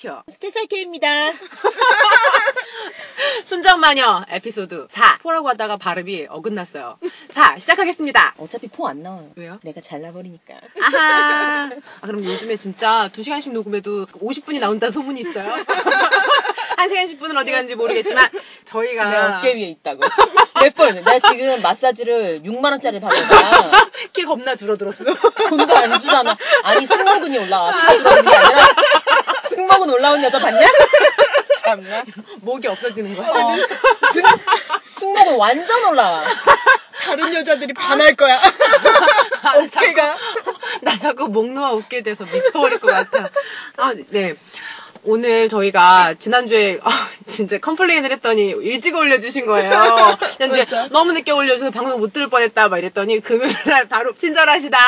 쇼. 0.00 0.22
스페셜 0.28 0.64
K입니다. 0.66 1.30
순정마녀 3.44 4.24
에피소드 4.30 4.86
4. 4.88 5.18
four라고 5.18 5.50
하다가 5.50 5.76
발음이 5.76 6.26
어긋났어요. 6.30 6.96
자, 7.34 7.58
시작하겠습니다. 7.58 8.34
어차피 8.38 8.68
four 8.68 8.88
안 8.88 9.02
나와요. 9.02 9.30
왜요? 9.36 9.58
내가 9.62 9.82
잘라버리니까. 9.82 10.54
아하. 10.82 11.64
아, 12.00 12.06
그럼 12.06 12.24
요즘에 12.24 12.56
진짜 12.56 13.10
2시간씩 13.12 13.52
녹음해도 13.52 14.06
50분이 14.06 14.58
나온다는 14.58 14.90
소문이 14.90 15.20
있어요. 15.20 15.54
1시간 16.80 17.14
10분은 17.14 17.36
어디 17.36 17.50
갔는지 17.50 17.74
모르겠지만 17.74 18.26
저희가 18.64 19.10
내 19.10 19.16
어깨 19.18 19.54
위에 19.54 19.68
있다고. 19.68 20.00
몇 20.62 20.74
번. 20.74 20.94
내가 20.94 21.18
지금 21.18 21.60
마사지를 21.60 22.40
6만 22.42 22.70
원짜리 22.70 23.00
받아봐. 23.00 23.90
키 24.14 24.24
겁나 24.24 24.56
줄어들었어. 24.56 25.04
돈도 25.04 25.76
안 25.76 25.98
주잖아. 25.98 26.38
아니, 26.62 26.86
승모근이 26.86 27.36
올라와. 27.38 27.76
키가 27.76 27.96
줄어드는 27.96 28.30
게 28.30 28.34
아니라 28.36 28.66
승모근 29.50 29.90
올라온 29.90 30.22
여자 30.22 30.38
봤냐? 30.38 30.58
참나. 31.60 32.04
목이 32.40 32.68
없어지는 32.68 33.16
거야. 33.16 33.28
어. 33.28 33.56
승, 34.12 34.22
승모근 34.94 35.36
완전 35.36 35.84
올라와. 35.86 36.24
다른 37.02 37.34
여자들이 37.34 37.72
반할 37.74 38.14
거야. 38.14 38.36
아, 38.36 39.58
나 39.58 39.68
자꾸, 39.68 39.78
어깨가. 39.86 40.16
나 40.82 40.96
자꾸 40.96 41.28
목 41.28 41.50
놓아 41.50 41.72
웃게 41.72 42.02
돼서 42.02 42.24
미쳐버릴 42.24 42.78
것 42.78 42.88
같아. 42.88 43.30
아, 43.76 43.92
네. 44.08 44.36
오늘 45.04 45.48
저희가 45.48 46.14
지난주에 46.18 46.78
아, 46.84 46.90
진짜 47.26 47.58
컴플레인을 47.58 48.10
했더니 48.12 48.50
일찍 48.50 48.94
올려주신 48.94 49.46
거예요. 49.46 50.18
현재. 50.38 50.66
너무 50.90 51.12
늦게 51.12 51.32
올려줘서 51.32 51.70
방송 51.70 52.00
못 52.00 52.12
들을 52.12 52.28
뻔했다 52.28 52.68
막 52.68 52.78
이랬더니 52.78 53.20
금요일날 53.20 53.88
바로 53.88 54.14
친절하시다. 54.14 54.78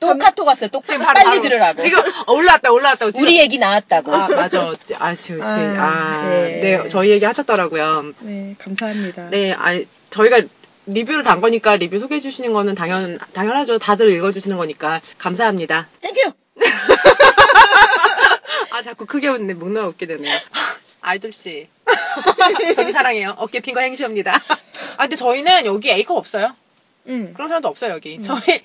또 0.00 0.18
카톡 0.18 0.46
왔어요. 0.46 0.70
또 0.70 0.82
지금 0.86 1.00
바로 1.00 1.14
빨리 1.14 1.24
바로 1.24 1.42
들으라고. 1.42 1.82
지금 1.82 2.00
어, 2.26 2.32
올라왔다 2.32 2.72
올라왔다고. 2.72 3.12
지금. 3.12 3.26
우리 3.26 3.38
얘기 3.38 3.58
나왔다고. 3.58 4.14
아 4.14 4.28
맞아. 4.28 4.72
아 4.98 5.14
지금 5.14 5.42
아, 5.42 5.46
아, 5.46 5.50
아 5.50 6.28
네. 6.28 6.60
네. 6.60 6.88
저희 6.88 7.10
얘기 7.10 7.24
하셨더라고요. 7.24 8.12
네, 8.20 8.54
감사합니다. 8.58 9.30
네, 9.30 9.52
아 9.52 9.78
저희가 10.10 10.40
리뷰를 10.86 11.22
단 11.22 11.40
거니까 11.40 11.76
리뷰 11.76 11.98
소개해 11.98 12.20
주시는 12.20 12.52
거는 12.52 12.74
당연 12.74 13.18
당연하죠. 13.32 13.78
다들 13.78 14.10
읽어 14.10 14.32
주시는 14.32 14.56
거니까 14.56 15.00
감사합니다. 15.18 15.88
Thank 16.00 16.18
you. 16.18 16.32
아 18.80 18.82
자꾸 18.82 19.04
크게 19.04 19.28
웃네. 19.28 19.52
목 19.54 19.70
놓아 19.72 19.86
웃게 19.88 20.06
되네요. 20.06 20.34
아이돌 21.02 21.34
씨. 21.34 21.68
저기 22.74 22.92
사랑해요. 22.92 23.34
어깨 23.36 23.60
핀 23.60 23.74
거 23.74 23.80
맹세합니다. 23.82 24.32
아 24.96 25.02
근데 25.02 25.16
저희는 25.16 25.66
여기 25.66 25.90
A컵 25.90 26.16
없어요. 26.16 26.56
응. 27.08 27.34
그런 27.34 27.48
사람도 27.48 27.68
없어요 27.68 27.92
여기. 27.92 28.22
저희 28.22 28.64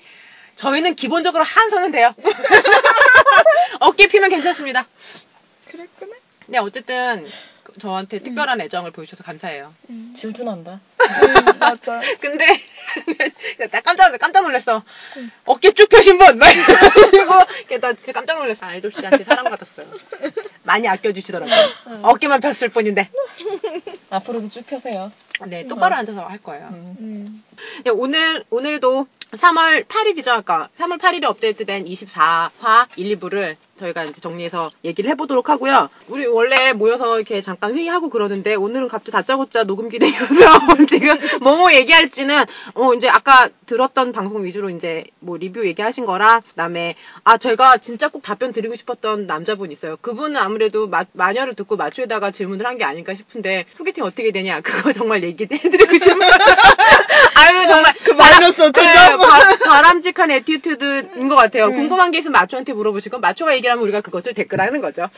저희는 0.54 0.94
기본적으로 0.94 1.44
한 1.44 1.68
선은 1.68 1.92
돼요. 1.92 2.14
어깨 3.80 4.06
피면 4.08 4.30
괜찮습니다. 4.30 4.86
그랬구나. 5.66 6.14
네 6.46 6.58
어쨌든 6.60 7.28
저한테 7.78 8.20
특별한 8.20 8.62
애정을 8.62 8.92
보여주셔서 8.92 9.22
감사해요. 9.22 9.74
질투난다. 10.14 10.80
응, 11.00 11.58
맞아. 11.58 12.00
근데 12.22 12.46
나 13.70 13.80
깜짝 13.80 14.16
깜짝 14.18 14.42
놀랐어. 14.42 14.82
어깨 15.44 15.72
쭉 15.72 15.88
펴신 15.88 16.18
분, 16.18 16.38
막 16.38 16.48
이러고 16.52 17.32
나 17.80 17.92
진짜 17.94 18.12
깜짝 18.12 18.38
놀랐어. 18.38 18.66
아이돌 18.66 18.92
씨한테 18.92 19.24
사랑 19.24 19.44
받았어요. 19.44 19.86
많이 20.62 20.88
아껴주시더라고요. 20.88 21.54
어깨만 22.02 22.40
폈을 22.40 22.68
뿐인데. 22.68 23.08
앞으로도 24.10 24.48
쭉 24.48 24.66
펴세요. 24.66 25.12
네, 25.46 25.66
똑바로 25.66 25.94
앉아서 25.96 26.26
할 26.26 26.38
거예요. 26.38 26.68
음. 26.72 26.96
응. 27.00 27.42
네, 27.84 27.90
오늘 27.90 28.44
오늘도 28.50 29.06
3월 29.36 29.84
8일이죠, 29.86 30.28
아까 30.28 30.68
3월 30.78 30.98
8일에 30.98 31.24
업데이트된 31.24 31.84
24화 31.84 32.86
1, 32.96 33.18
2부를 33.18 33.56
저희가 33.76 34.04
이제 34.04 34.22
정리해서 34.22 34.70
얘기를 34.84 35.10
해보도록 35.10 35.50
하고요. 35.50 35.90
우리 36.08 36.24
원래 36.26 36.72
모여서 36.72 37.16
이렇게 37.18 37.42
잠깐 37.42 37.76
회의하고 37.76 38.08
그러는데 38.08 38.54
오늘은 38.54 38.88
갑자기 38.88 39.12
다짜고짜 39.12 39.64
녹음기에 39.64 39.98
이어서 40.08 40.34
지금 40.88 41.18
뭐뭐 41.42 41.74
얘기할지는 41.74 42.42
어 42.72 42.94
이제 42.94 43.06
아까 43.10 43.50
들었던 43.66 44.12
방송 44.12 44.44
위주로 44.46 44.70
이제 44.70 45.04
뭐 45.20 45.36
리뷰 45.36 45.66
얘기하신 45.66 46.06
거랑 46.06 46.40
그다음에 46.48 46.94
아 47.24 47.36
제가 47.36 47.76
진짜 47.76 48.08
꼭 48.08 48.22
답변 48.22 48.50
드리고 48.52 48.74
싶었던 48.76 49.26
남자분 49.26 49.70
있어요. 49.70 49.98
그분은 50.00 50.40
아무래도 50.40 50.88
마, 50.88 51.04
마녀를 51.12 51.52
듣고 51.54 51.76
마초에다가 51.76 52.30
질문을 52.30 52.64
한 52.64 52.76
게 52.78 52.84
아닐까 52.84 53.12
싶은데 53.14 53.64
소개팅 53.74 54.04
어떻게 54.04 54.32
되냐 54.32 54.60
그거 54.62 54.92
정말 54.94 55.22
얘기해드리고 55.22 55.98
싶어요. 55.98 56.30
아유 57.36 57.66
정말 57.66 57.92
그 58.04 58.10
마이너스 58.12 58.62
어쩌죠? 58.62 59.18
바, 59.26 59.56
바람직한 59.56 60.30
attitude인 60.30 61.28
것 61.28 61.34
같아요. 61.36 61.66
음. 61.66 61.74
궁금한 61.74 62.10
게 62.10 62.18
있으면 62.18 62.32
마초한테 62.32 62.72
물어보시고 62.72 63.18
마초가 63.18 63.54
얘기를 63.54 63.70
하면 63.72 63.82
우리가 63.82 64.00
그것을 64.00 64.34
댓글하는 64.34 64.80
거죠. 64.80 65.08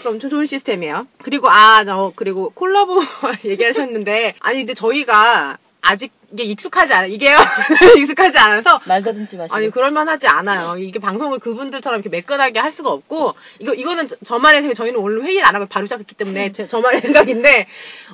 그럼 0.00 0.18
좀 0.18 0.30
좋은 0.30 0.46
시스템이에요. 0.46 1.06
그리고 1.22 1.48
아, 1.48 1.84
저 1.84 2.12
그리고 2.16 2.50
콜라보 2.50 3.00
얘기하셨는데 3.44 4.34
아니 4.40 4.58
근데 4.60 4.74
저희가 4.74 5.58
아직 5.80 6.12
이게 6.32 6.42
익숙하지 6.44 6.92
않아 6.92 7.06
이게요 7.06 7.38
익숙하지 7.98 8.36
않아서 8.38 8.80
말 8.86 9.02
더듬지 9.02 9.36
마시고. 9.36 9.54
아니 9.56 9.70
그럴만하지 9.70 10.26
않아요. 10.26 10.76
이게 10.78 10.98
방송을 10.98 11.38
그분들처럼 11.38 12.00
이렇게 12.00 12.08
매끈하게 12.08 12.58
할 12.58 12.72
수가 12.72 12.90
없고 12.90 13.34
이거 13.60 13.74
이거는 13.74 14.08
저- 14.08 14.16
저만의 14.24 14.62
생각. 14.62 14.74
저희는 14.74 14.98
오늘 14.98 15.22
회의를 15.22 15.44
안 15.46 15.54
하고 15.54 15.66
바로 15.66 15.86
시작했기 15.86 16.14
때문에 16.16 16.52
제, 16.52 16.66
저만의 16.66 17.00
생각인데 17.02 17.66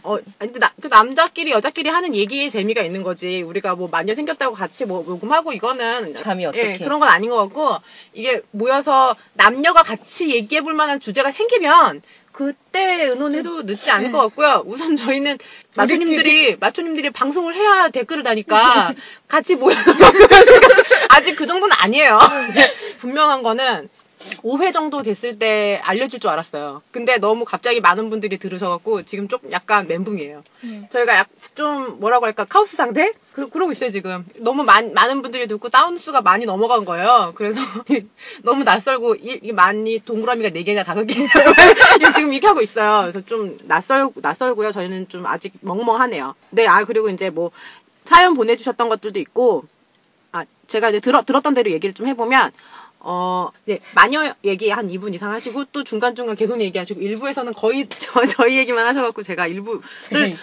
어 0.02 0.18
근데 0.38 0.58
나, 0.58 0.72
그 0.80 0.88
남자끼리 0.88 1.50
여자끼리 1.52 1.88
하는 1.88 2.14
얘기의 2.14 2.50
재미가 2.50 2.82
있는 2.82 3.02
거지. 3.02 3.42
우리가 3.42 3.74
뭐 3.76 3.88
마녀 3.90 4.14
생겼다고 4.14 4.54
같이 4.54 4.84
뭐 4.84 5.02
녹음하고 5.06 5.52
이거는 5.52 6.14
예, 6.44 6.48
어떻게. 6.48 6.78
그런 6.84 7.00
건 7.00 7.08
아닌 7.08 7.30
것 7.30 7.36
같고 7.36 7.76
이게 8.12 8.42
모여서 8.50 9.16
남녀가 9.34 9.82
같이 9.82 10.30
얘기해 10.34 10.60
볼 10.60 10.74
만한 10.74 11.00
주제가 11.00 11.32
생기면 11.32 12.02
그때 12.32 13.04
의논해도 13.04 13.62
늦지 13.62 13.90
않을 13.90 14.10
것 14.10 14.18
같고요. 14.18 14.62
우선 14.66 14.96
저희는 14.96 15.38
마초님들이 15.76 16.56
마초님들이 16.56 17.10
방송을 17.10 17.54
해야 17.54 17.88
댓글을 17.90 18.22
다니까 18.22 18.94
같이 19.28 19.54
모여서 19.54 19.92
아직 21.10 21.36
그 21.36 21.46
정도는 21.46 21.74
아니에요. 21.78 22.18
분명한 22.98 23.42
거는 23.42 23.88
5회 24.44 24.72
정도 24.72 25.02
됐을 25.02 25.38
때 25.38 25.80
알려줄 25.82 26.20
줄 26.20 26.30
알았어요. 26.30 26.82
근데 26.92 27.18
너무 27.18 27.44
갑자기 27.44 27.80
많은 27.80 28.08
분들이 28.08 28.38
들으셔갖고 28.38 29.02
지금 29.02 29.28
좀 29.28 29.40
약간 29.50 29.88
멘붕이에요. 29.88 30.44
응. 30.64 30.88
저희가 30.90 31.16
약 31.16 31.28
좀 31.54 32.00
뭐라고 32.00 32.26
할까 32.26 32.44
카오스 32.44 32.76
상태? 32.76 33.12
그, 33.32 33.48
그러고 33.48 33.72
있어요 33.72 33.90
지금. 33.90 34.26
너무 34.36 34.62
많, 34.62 34.92
많은 34.92 35.22
분들이 35.22 35.46
듣고 35.48 35.68
다운수가 35.68 36.20
많이 36.20 36.44
넘어간 36.44 36.84
거예요. 36.84 37.32
그래서 37.34 37.60
너무 38.42 38.64
낯설고 38.64 39.16
이, 39.16 39.40
이 39.42 39.52
많이 39.52 39.98
동그라미가 40.00 40.50
4개냐 40.50 40.84
5개냐 40.84 42.14
지금 42.14 42.32
이렇게 42.32 42.46
하고 42.46 42.60
있어요. 42.60 43.02
그래서 43.02 43.24
좀 43.26 43.56
낯설, 43.64 44.10
낯설고요. 44.14 44.72
저희는 44.72 45.08
좀 45.08 45.26
아직 45.26 45.52
멍멍하네요. 45.60 46.34
네, 46.50 46.66
아 46.66 46.84
그리고 46.84 47.08
이제 47.08 47.30
뭐 47.30 47.50
사연 48.04 48.34
보내주셨던 48.34 48.88
것들도 48.88 49.18
있고 49.20 49.64
아 50.32 50.44
제가 50.66 50.90
이제 50.90 51.00
들어, 51.00 51.22
들었던 51.22 51.54
대로 51.54 51.70
얘기를 51.70 51.94
좀 51.94 52.06
해보면 52.06 52.52
어, 53.04 53.48
네, 53.64 53.80
마녀 53.94 54.32
얘기 54.44 54.70
한 54.70 54.86
2분 54.88 55.12
이상 55.14 55.32
하시고 55.32 55.64
또 55.72 55.82
중간중간 55.82 56.36
계속 56.36 56.60
얘기하시고 56.60 57.00
일부에서는 57.00 57.52
거의 57.52 57.88
저, 57.98 58.24
저희 58.24 58.58
얘기만 58.58 58.86
하셔갖고 58.86 59.22
제가 59.24 59.48
일부를 59.48 59.80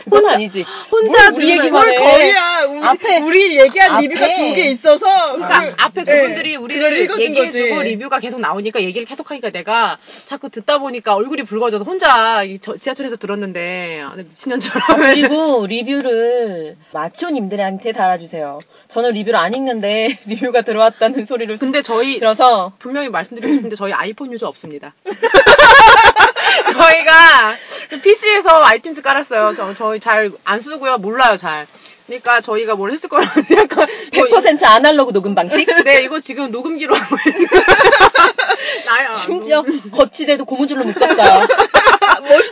그건 0.03 0.25
아니지. 0.27 0.65
혼자 0.91 1.31
뭘 1.31 1.41
우리 1.41 1.51
얘기만 1.51 1.71
뭘 1.71 1.89
해. 1.89 1.95
거의야. 1.95 2.63
우리, 2.65 2.79
앞에- 2.81 3.23
우리 3.25 3.59
얘기한 3.59 3.91
앞에. 3.91 4.07
리뷰가 4.07 4.27
두 4.27 4.55
개 4.55 4.69
있어서. 4.71 5.35
그러니까 5.35 5.61
그- 5.69 5.83
앞에 5.83 6.03
네, 6.03 6.21
그분들이 6.21 6.51
그걸 6.57 6.63
우리를 6.65 7.09
얘기해주고 7.21 7.75
거지. 7.75 7.89
리뷰가 7.91 8.19
계속 8.19 8.41
나오니까 8.41 8.81
얘기를 8.83 9.05
계속하니까 9.07 9.51
내가 9.51 9.97
자꾸 10.25 10.49
듣다 10.49 10.79
보니까 10.79 11.15
얼굴이 11.15 11.43
붉어져서 11.43 11.85
혼자 11.85 12.43
이 12.43 12.59
저- 12.59 12.75
지하철에서 12.77 13.15
들었는데 13.15 14.01
아, 14.01 14.15
미친년처럼 14.15 14.97
그리고 15.00 15.65
리뷰를 15.65 16.75
마초님들한테 16.91 17.94
달아주세요. 17.94 18.59
저는 18.89 19.12
리뷰를 19.12 19.39
안 19.39 19.53
읽는데 19.53 20.17
리뷰가 20.27 20.62
들어왔다는 20.63 21.25
소리를 21.25 21.55
근데 21.57 21.81
저희 21.81 22.19
들어서 22.19 22.49
분명히 22.80 23.10
말씀드리고 23.10 23.54
싶은데 23.54 23.75
저희 23.75 23.94
아이폰 23.94 24.31
유저 24.31 24.48
없습니다. 24.48 24.94
저희가 26.74 27.56
PC에서 28.04 28.63
iTunes 28.63 29.01
깔았어요. 29.01 29.56
저, 29.56 29.74
저희 29.74 30.00
잘 30.00 30.31
안 30.44 30.62
쓰고요. 30.62 30.98
몰라요, 30.98 31.38
잘. 31.38 31.68
그러니까 32.07 32.42
저희가 32.42 32.74
뭘 32.75 32.92
했을 32.92 33.07
거라고 33.07 33.42
생각하 33.44 33.86
100% 33.86 34.63
아날로그 34.66 35.13
녹음 35.13 35.36
방식? 35.36 35.68
네, 35.86 36.04
이거 36.04 36.19
지금 36.19 36.50
녹음기로 36.50 36.96
하고 36.96 37.16
있는 37.28 37.48
나야. 38.86 39.13
심지어 39.13 39.63
거치대도 39.92 40.46
고무줄로 40.46 40.86
묶었다. 40.86 41.46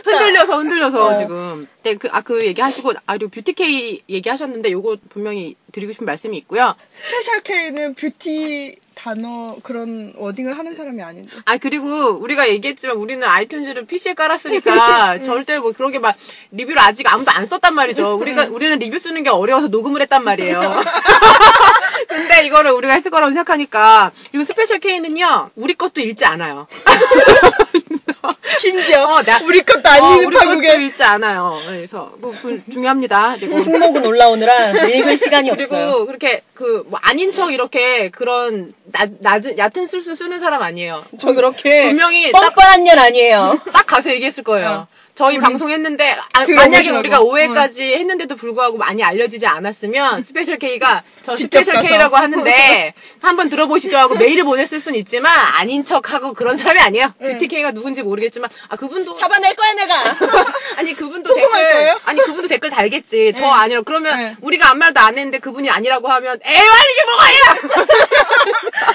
흔들려서 0.04 0.58
흔들려서 0.58 1.06
어. 1.06 1.18
지금. 1.18 1.68
네, 1.82 1.96
그, 1.96 2.08
아, 2.12 2.20
그 2.20 2.46
얘기하시고, 2.46 2.92
아, 3.06 3.16
그리고 3.16 3.30
Beauty 3.30 3.92
K 3.92 4.02
얘기하셨는데, 4.08 4.70
요거 4.70 4.98
분명히 5.08 5.56
드리고 5.72 5.92
싶은 5.92 6.06
말씀이 6.06 6.36
있고요. 6.38 6.74
Special 6.90 7.42
K는 7.42 7.94
뷰티 7.94 8.76
단어 9.08 9.56
그런 9.62 10.12
wording을 10.16 10.58
하는 10.58 10.74
사람이 10.74 11.02
아닌데. 11.02 11.30
아, 11.46 11.56
그리고 11.56 11.86
우리가 12.20 12.48
얘기했지만 12.48 12.96
우리는 12.96 13.26
iTunes를 13.26 13.86
PC에 13.86 14.12
깔았으니까 14.14 15.22
절대 15.24 15.58
뭐 15.58 15.72
그런 15.72 15.92
게 15.92 15.98
막 15.98 16.14
리뷰를 16.52 16.78
아직 16.80 17.12
아무도 17.12 17.30
안 17.32 17.44
썼단 17.46 17.74
말이죠. 17.74 18.14
우리가, 18.16 18.44
우리는 18.50 18.78
리뷰 18.78 18.98
쓰는 18.98 19.22
게 19.22 19.30
어려워서 19.30 19.68
녹음을 19.68 20.00
했단 20.02 20.22
말이에요. 20.24 20.80
근데 22.08 22.46
이거를 22.46 22.70
우리가 22.72 22.92
했을 22.94 23.10
거라고 23.10 23.32
생각하니까. 23.32 24.12
그리고 24.30 24.44
Special 24.44 24.78
K는요, 24.78 25.50
우리 25.56 25.74
것도 25.74 26.00
읽지 26.00 26.24
않아요. 26.24 26.66
심지어 28.58 29.04
어, 29.04 29.22
나- 29.22 29.40
우리 29.42 29.62
것도 29.62 29.88
어, 29.88 29.92
아니는 29.92 30.26
우리 30.26 30.34
것도 30.36 30.46
파국에 30.48 30.84
읽지 30.86 31.02
않아요. 31.04 31.60
그래서 31.66 32.12
그, 32.20 32.32
그 32.42 32.62
중요합니다. 32.72 33.36
그리고 33.38 33.58
승모근 33.62 34.04
올라오느라 34.04 34.70
읽을 34.88 35.16
시간이 35.16 35.50
없어요. 35.50 35.68
그리고 35.92 36.06
그렇게 36.06 36.42
그 36.54 36.84
뭐 36.88 36.98
아닌 37.02 37.32
척 37.32 37.52
이렇게 37.52 38.08
그런 38.10 38.72
낮, 38.84 39.10
낮은 39.20 39.58
얕은 39.58 39.86
술수 39.86 40.14
쓰는 40.16 40.40
사람 40.40 40.62
아니에요. 40.62 41.04
저 41.20 41.32
그렇게 41.34 41.88
분명히 41.88 42.32
딱, 42.32 42.40
뻔뻔한 42.54 42.84
년 42.84 42.98
아니에요. 42.98 43.58
딱 43.72 43.86
가서 43.86 44.10
얘기했을 44.10 44.42
거예요. 44.44 44.86
어. 45.18 45.28
저희 45.28 45.38
방송했는데 45.40 46.16
아. 46.32 46.46
만약에 46.46 46.90
우리가 46.90 47.18
5회까지 47.20 47.80
했는데도 47.80 48.36
불구하고 48.36 48.78
많이 48.78 49.02
알려지지 49.02 49.46
않았으면 49.46 50.22
Special 50.24 50.58
K가 50.58 51.02
저 51.22 51.34
Special 51.34 51.74
가서. 51.74 51.88
K라고 51.88 52.16
하는데 52.16 52.94
한번 53.20 53.48
들어보시죠 53.48 53.98
하고 53.98 54.14
메일을 54.14 54.44
보냈을 54.44 54.78
순 54.78 54.94
있지만 54.94 55.32
아닌 55.58 55.84
척하고 55.84 56.34
그런 56.34 56.56
사람이 56.56 56.78
아니에요. 56.80 57.14
네. 57.18 57.32
Beauty 57.32 57.48
K가 57.48 57.72
누군지 57.72 58.02
모르겠지만 58.02 58.48
아 58.68 58.76
그분도 58.76 59.14
잡아낼 59.14 59.56
거야 59.56 59.74
내가. 59.74 60.16
아니 60.78 60.94
그분도 60.94 61.34
댓글 61.34 61.50
거예요? 61.50 61.98
아니 62.04 62.20
그분도 62.20 62.48
댓글 62.48 62.70
달겠지. 62.70 63.32
저 63.36 63.44
네. 63.44 63.50
아니라 63.50 63.82
그러면 63.82 64.16
네. 64.18 64.36
우리가 64.40 64.70
아무 64.70 64.78
말도 64.78 65.00
안 65.00 65.18
했는데 65.18 65.38
그분이 65.40 65.68
아니라고 65.68 66.08
하면 66.08 66.38
에이 66.44 66.56
이게 66.56 67.04
뭐가요? 67.04 67.86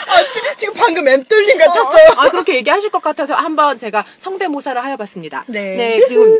아, 0.08 0.30
지, 0.30 0.42
지금 0.58 0.74
방금 0.76 1.08
엠돌림 1.08 1.60
어. 1.60 1.66
같았어요. 1.66 2.10
아 2.16 2.30
그렇게 2.30 2.56
얘기하실 2.56 2.92
것 2.92 3.02
같아서 3.02 3.34
한번 3.34 3.78
제가 3.78 4.06
성대모사를 4.20 4.82
하여봤습니다. 4.82 5.44
네. 5.48 5.76
그리고 6.16 6.40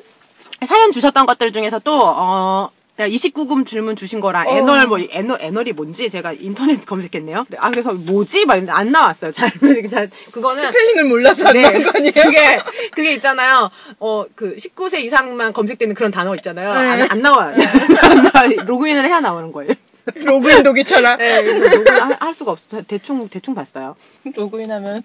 사연 0.68 0.92
주셨던 0.92 1.26
것들 1.26 1.52
중에서 1.52 1.80
또 1.80 2.02
어. 2.04 2.70
29금 2.96 3.66
질문 3.66 3.96
주신 3.96 4.20
거랑 4.20 4.48
어. 4.48 4.52
anal 4.56 4.86
뭐 4.86 5.00
anal 5.00 5.40
anal이 5.42 5.74
뭔지 5.74 6.12
제가 6.12 6.34
인터넷 6.34 6.86
검색했네요. 6.86 7.48
아 7.58 7.72
그래서 7.72 7.92
뭐지? 7.94 8.46
막안 8.46 8.92
나왔어요. 8.92 9.32
잘 9.32 9.50
잘- 9.90 10.12
그거는 10.32 10.62
스펠링을 10.62 11.06
몰라서 11.06 11.48
안 11.48 11.54
네. 11.54 11.62
나온 11.64 11.82
거 11.84 11.92
아니에요? 11.96 12.12
그게 12.14 12.60
그게 12.92 13.14
있잖아요. 13.16 13.72
어 14.00 14.26
그 14.36 14.56
19세 14.58 15.00
이상만 15.06 15.54
검색되는 15.54 15.96
그런 15.96 16.12
단어 16.12 16.36
있잖아요. 16.36 16.72
네. 16.72 16.78
안, 17.02 17.12
안 17.12 17.22
나와요. 17.24 17.56
안 18.04 18.24
나와요. 18.32 18.58
로그인을 18.68 19.08
해야 19.08 19.20
나오는 19.22 19.52
거예요. 19.52 19.74
로그인도 20.16 20.74
귀찮아. 20.74 21.16
네, 21.18 21.44
그래서 21.44 21.76
로그인 21.78 22.02
할, 22.02 22.18
할 22.20 22.34
수가 22.34 22.52
없어. 22.52 22.82
대충 22.82 23.30
대충 23.30 23.56
봤어요. 23.56 23.96
로그인하면 24.36 25.04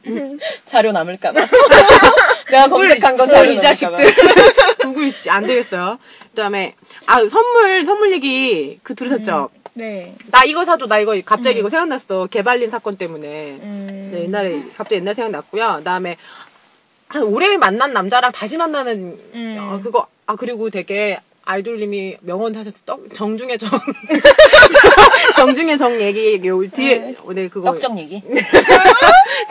자료 0.67 0.93
남을까봐. 0.93 1.41
내가 2.51 2.69
검색한 2.69 3.17
거 3.17 3.25
구글 3.25 3.37
자료 3.37 3.53
이 3.53 3.61
자식들. 3.61 4.15
구글 4.81 5.11
씨, 5.11 5.31
안 5.31 5.47
되겠어요. 5.47 5.99
그다음에 6.31 6.75
아 7.07 7.27
선물 7.29 7.85
선물 7.85 8.13
얘기 8.13 8.81
그 8.83 8.95
들으셨죠? 8.95 9.51
네. 9.75 10.15
나 10.33 10.43
이거 10.45 10.65
사줘. 10.65 10.87
나 10.87 10.99
이거 10.99 11.15
갑자기 11.25 11.59
음. 11.59 11.61
이거 11.61 11.69
생각났어. 11.69 12.27
개발린 12.27 12.71
사건 12.71 12.97
때문에. 12.97 13.59
음. 13.63 14.11
네, 14.13 14.25
옛날에 14.25 14.63
갑자기 14.77 14.97
옛날 14.97 15.15
생각났고요. 15.15 15.77
그다음에 15.79 16.17
한 17.09 17.23
오래 17.23 17.57
만난 17.57 17.93
남자랑 17.93 18.33
다시 18.33 18.57
만나는 18.57 19.19
음. 19.35 19.57
어, 19.59 19.81
그거 19.83 20.07
아 20.27 20.37
그리고 20.37 20.71
되게 20.71 21.21
아이돌님이 21.51 22.19
명언 22.21 22.55
하셨어. 22.55 22.77
떡- 22.85 23.15
정중의 23.15 23.57
정 23.57 23.71
정중의 25.37 25.79
정 25.79 25.99
얘기 25.99 26.39
요 26.47 26.61
뒤에 26.71 26.99
네. 26.99 27.17
네, 27.35 27.49
그거 27.49 27.73
떡정 27.73 27.99
얘기. 27.99 28.23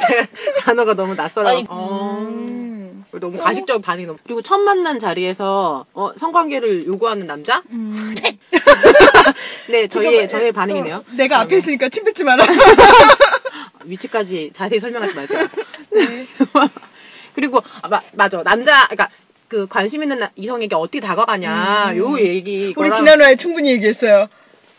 제가 0.08 0.28
단어가 0.60 0.94
너무 0.94 1.16
낯설어. 1.16 1.50
아니, 1.50 1.66
어. 1.68 2.20
음. 2.22 3.04
너무 3.20 3.36
가식적 3.40 3.82
반응이 3.82 4.06
너무. 4.06 4.20
그리고 4.26 4.44
첫 4.44 4.60
만난 4.60 5.00
자리에서 5.00 5.88
어, 5.94 6.12
성관계를 6.16 6.86
요구하는 6.86 7.26
남자? 7.26 7.64
음. 7.72 8.14
네, 9.70 9.88
저희의 9.90 10.28
저희의 10.28 10.52
반응이네요. 10.52 10.98
어, 10.98 11.04
내가 11.16 11.40
앞에 11.40 11.58
있으니까 11.58 11.90
침 11.90 12.04
뱉지 12.04 12.24
마라. 12.24 12.46
위치까지 13.86 14.52
자세히 14.54 14.80
설명하지 14.80 15.16
마세요. 15.16 15.48
네. 15.94 16.28
그리고 17.34 17.64
아, 17.82 17.88
마- 17.88 18.02
맞아 18.14 18.44
남자 18.44 18.84
그러니까 18.88 19.10
그 19.48 19.66
관심 19.68 20.04
있는 20.04 20.20
나- 20.20 20.32
이성에게 20.36 20.76
어떻게 20.76 21.00
다가가냐 21.00 21.92
음. 21.94 21.98
요 21.98 22.20
얘기 22.20 22.74
우리 22.76 22.92
지난화에 22.92 23.36
충분히 23.38 23.72
얘기했어요. 23.72 24.28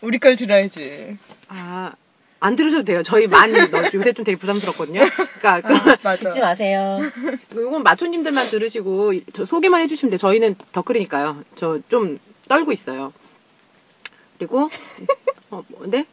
우리 0.01 0.17
걸 0.19 0.35
들어야지. 0.35 1.17
아, 1.47 1.91
안 2.39 2.55
들으셔도 2.55 2.83
돼요. 2.83 3.01
저희 3.03 3.27
많이 3.27 3.53
너- 3.71 3.89
요새 3.93 4.13
좀 4.13 4.23
되게 4.23 4.37
부담스럽거든요. 4.37 5.01
그러니까 5.39 5.61
그런 5.61 5.97
아. 6.03 6.15
듣지 6.15 6.39
마세요. 6.39 6.99
이건 7.51 7.83
마초님들만 7.83 8.47
들으시고 8.47 9.13
저 9.33 9.45
소개만 9.45 9.81
해주시면 9.81 10.11
돼. 10.11 10.17
저희는 10.17 10.55
덧글이니까요. 10.71 11.43
저 11.55 11.79
좀 11.89 12.19
떨고 12.47 12.71
있어요. 12.71 13.11
그리고 14.37 14.69
어, 15.49 15.63
네? 15.85 16.05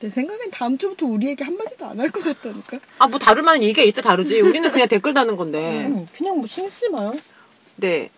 내 0.00 0.10
생각엔 0.10 0.50
다음 0.50 0.76
주부터 0.78 1.06
우리 1.06 1.26
얘기 1.28 1.42
한마디도 1.42 1.86
안 1.86 1.98
할 2.00 2.10
것 2.10 2.22
같다니까. 2.22 2.78
아, 2.98 3.08
뭐 3.08 3.18
다를 3.18 3.42
만한 3.42 3.62
얘기가 3.62 3.82
있어 3.82 4.02
다르지. 4.02 4.40
우리는 4.42 4.70
그냥 4.70 4.88
댓글 4.88 5.14
다는 5.14 5.36
건데. 5.36 5.86
음, 5.86 6.06
그냥 6.16 6.36
뭐 6.36 6.46
신경 6.46 6.70
쓰지 6.70 6.90
마요. 6.90 7.12
네. 7.76 8.10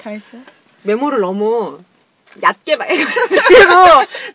다 0.00 0.10
했어요? 0.10 0.42
메모를 0.82 1.20
너무 1.20 1.82
얕게 2.42 2.76
막 2.76 2.88
해가지고 2.88 3.34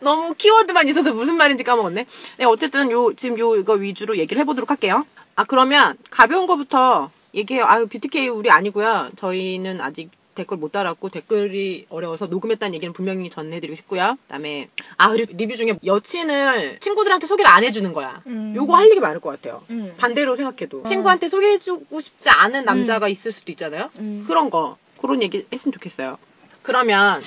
너무 0.02 0.34
키워드만 0.34 0.88
있어서 0.88 1.12
무슨 1.12 1.36
말인지 1.36 1.64
까먹었네. 1.64 2.06
네, 2.38 2.44
어쨌든 2.44 2.90
요 2.90 3.12
지금 3.14 3.38
요 3.38 3.56
이거 3.56 3.74
위주로 3.74 4.16
얘기를 4.16 4.40
해보도록 4.40 4.70
할게요. 4.70 5.04
아 5.36 5.44
그러면 5.44 5.96
가벼운 6.10 6.46
거부터 6.46 7.10
얘기해요. 7.34 7.64
아유 7.66 7.86
뷰티케이 7.86 8.28
우리 8.28 8.50
아니고요. 8.50 9.10
저희는 9.16 9.80
아직 9.80 10.10
댓글 10.34 10.56
못 10.56 10.72
달았고 10.72 11.08
댓글이 11.08 11.86
어려워서 11.88 12.26
녹음했다는 12.26 12.74
얘기는 12.74 12.92
분명히 12.92 13.30
전해드리고 13.30 13.76
싶고요. 13.76 14.16
그다음에 14.22 14.68
아 14.96 15.12
리뷰 15.12 15.56
중에 15.56 15.78
여친을 15.84 16.78
친구들한테 16.80 17.26
소개를 17.26 17.50
안 17.50 17.64
해주는 17.64 17.92
거야. 17.92 18.22
음. 18.26 18.54
요거 18.56 18.76
할 18.76 18.86
일이 18.86 19.00
많을 19.00 19.20
것 19.20 19.30
같아요. 19.30 19.62
음. 19.70 19.94
반대로 19.98 20.36
생각해도 20.36 20.80
어. 20.80 20.82
친구한테 20.84 21.28
소개해주고 21.28 22.00
싶지 22.00 22.30
않은 22.30 22.64
남자가 22.64 23.08
있을 23.08 23.32
수도 23.32 23.52
있잖아요. 23.52 23.90
음. 23.98 24.24
그런 24.26 24.50
거 24.50 24.76
그런 25.00 25.22
얘기 25.22 25.46
했으면 25.52 25.72
좋겠어요. 25.72 26.18
그러면 26.62 27.22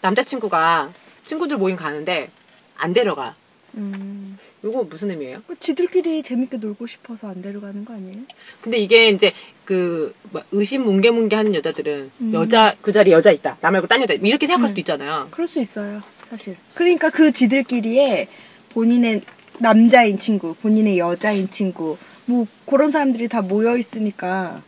남자친구가 0.00 0.92
친구들 1.24 1.58
모임 1.58 1.76
가는데 1.76 2.30
안 2.76 2.92
데려가. 2.92 3.36
음. 3.76 4.38
이거 4.62 4.84
무슨 4.84 5.10
의미예요? 5.10 5.42
그 5.46 5.58
지들끼리 5.58 6.22
재밌게 6.22 6.58
놀고 6.58 6.86
싶어서 6.86 7.28
안 7.28 7.42
데려가는 7.42 7.84
거 7.84 7.94
아니에요? 7.94 8.22
근데 8.60 8.78
이게 8.78 9.08
이제 9.08 9.32
그 9.64 10.14
뭐, 10.30 10.42
의심 10.52 10.84
뭉게뭉게 10.84 11.36
하는 11.36 11.54
여자들은 11.54 12.10
음. 12.20 12.34
여자 12.34 12.76
그 12.80 12.92
자리에 12.92 13.12
여자 13.12 13.30
있다. 13.30 13.58
나 13.60 13.70
말고 13.70 13.86
딴 13.86 14.00
여자. 14.02 14.14
이렇게 14.14 14.46
생각할 14.46 14.66
음. 14.66 14.68
수도 14.68 14.80
있잖아요. 14.80 15.28
그럴 15.30 15.46
수 15.46 15.60
있어요, 15.60 16.02
사실. 16.28 16.56
그러니까 16.74 17.10
그 17.10 17.32
지들끼리에 17.32 18.28
본인의 18.70 19.22
남자인 19.60 20.18
친구, 20.18 20.54
본인의 20.54 20.98
여자인 20.98 21.50
친구, 21.50 21.96
뭐 22.26 22.46
그런 22.66 22.90
사람들이 22.90 23.28
다 23.28 23.42
모여 23.42 23.76
있으니까 23.76 24.62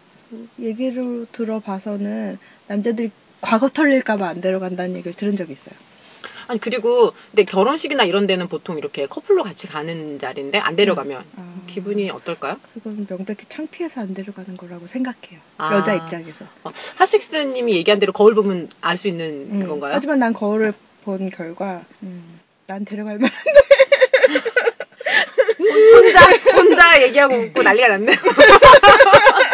얘기를 0.60 1.26
들어봐서는 1.32 2.38
남자들이 2.66 3.10
과거 3.40 3.68
털릴까봐 3.68 4.26
안 4.28 4.40
데려간다는 4.40 4.96
얘기를 4.96 5.14
들은 5.14 5.36
적이 5.36 5.52
있어요. 5.52 5.74
아니 6.48 6.60
그리고 6.60 7.12
근데 7.30 7.44
결혼식이나 7.44 8.04
이런 8.04 8.26
데는 8.26 8.48
보통 8.48 8.78
이렇게 8.78 9.06
커플로 9.06 9.42
같이 9.42 9.66
가는 9.66 10.18
자리인데 10.18 10.58
안 10.58 10.76
데려가면 10.76 11.24
아, 11.36 11.54
기분이 11.66 12.10
어떨까요? 12.10 12.56
그건 12.74 13.06
명백히 13.08 13.46
창피해서 13.48 14.00
안 14.00 14.14
데려가는 14.14 14.56
거라고 14.56 14.86
생각해요. 14.86 15.40
아. 15.58 15.74
여자 15.76 15.94
입장에서. 15.94 16.44
어, 16.64 16.70
하식스님이 16.96 17.74
얘기한 17.74 17.98
대로 17.98 18.12
거울 18.12 18.34
보면 18.34 18.68
알 18.80 18.96
수 18.96 19.08
있는 19.08 19.48
음, 19.50 19.66
건가요? 19.68 19.92
하지만 19.94 20.18
난 20.18 20.32
거울을 20.32 20.72
본 21.04 21.30
결과 21.30 21.82
음, 22.02 22.40
난 22.66 22.84
데려갈 22.84 23.18
만 23.18 23.30
혼자 25.58 26.20
혼자 26.54 27.02
얘기하고 27.02 27.34
웃고 27.34 27.62
난리가 27.62 27.88
났네요. 27.88 28.16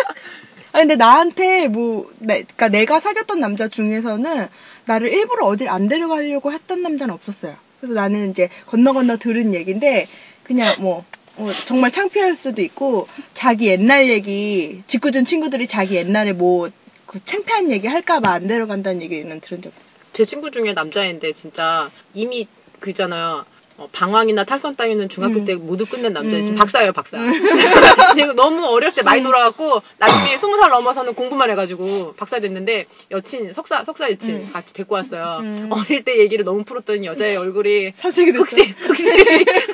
아 0.73 0.79
근데 0.79 0.97
나한테 0.97 1.69
뭐, 1.69 2.11
내, 2.19 2.43
그러니까 2.43 2.69
내가 2.69 3.01
사귀었던 3.01 3.41
남자 3.41 3.69
중에서는 3.69 4.49
나를 4.87 5.13
일부러 5.13 5.47
어딜 5.47 5.69
안 5.69 5.89
데려가려고 5.89 6.53
했던 6.53 6.83
남자는 6.83 7.13
없었어요. 7.15 7.57
그래서 7.81 7.95
나는 7.95 8.31
이제 8.31 8.49
건너 8.67 8.93
건너 8.93 9.17
들은 9.17 9.55
얘기인데 9.55 10.09
그냥 10.45 10.75
뭐 10.81 11.05
어, 11.37 11.51
정말 11.67 11.91
창피할 11.91 12.37
수도 12.37 12.63
있고 12.63 13.07
자기 13.35 13.69
옛날 13.69 14.09
얘기 14.09 14.83
직구준 14.87 15.25
친구들이 15.25 15.67
자기 15.67 15.97
옛날에 15.97 16.33
뭐 16.33 16.71
그 17.13 17.23
창피한 17.23 17.71
얘기 17.71 17.89
할까봐 17.89 18.31
안 18.31 18.47
데려간다는 18.47 19.03
얘기는 19.03 19.39
들은 19.41 19.61
적 19.61 19.71
있어요. 19.77 19.93
제 20.15 20.25
친구 20.25 20.51
중에 20.51 20.73
남자인데 20.73 21.35
진짜 21.35 21.91
이미 22.15 22.49
그잖아요. 22.81 23.45
어, 23.83 23.89
방황이나 23.91 24.45
탈선 24.45 24.77
따위는 24.77 25.09
중학교 25.09 25.41
음. 25.41 25.45
때 25.45 25.55
모두 25.57 25.85
끝낸 25.85 26.13
남자. 26.13 26.37
음. 26.37 26.55
박사예요, 26.55 26.93
박사. 26.93 27.19
지금 28.15 28.37
너무 28.37 28.65
어렸을 28.67 28.97
때 28.97 29.03
많이 29.03 29.23
놀아갖고 29.23 29.83
나중에 29.99 30.39
스무 30.39 30.57
살 30.59 30.71
넘어서는 30.71 31.15
공부만 31.15 31.51
해가지고 31.51 32.15
박사 32.17 32.39
됐는데 32.39 32.87
여친 33.11 33.53
석사 33.53 33.85
석사 33.85 34.11
여친 34.11 34.35
음. 34.37 34.51
같이 34.53 34.73
데리고 34.73 34.95
왔어요. 34.95 35.39
음. 35.41 35.69
어릴 35.71 36.05
때 36.05 36.19
얘기를 36.19 36.45
너무 36.45 36.63
풀었더니 36.65 37.07
여자의 37.07 37.37
얼굴이 37.37 37.93
됐어. 37.93 38.09
흑색 38.09 38.37
흑색 38.37 38.77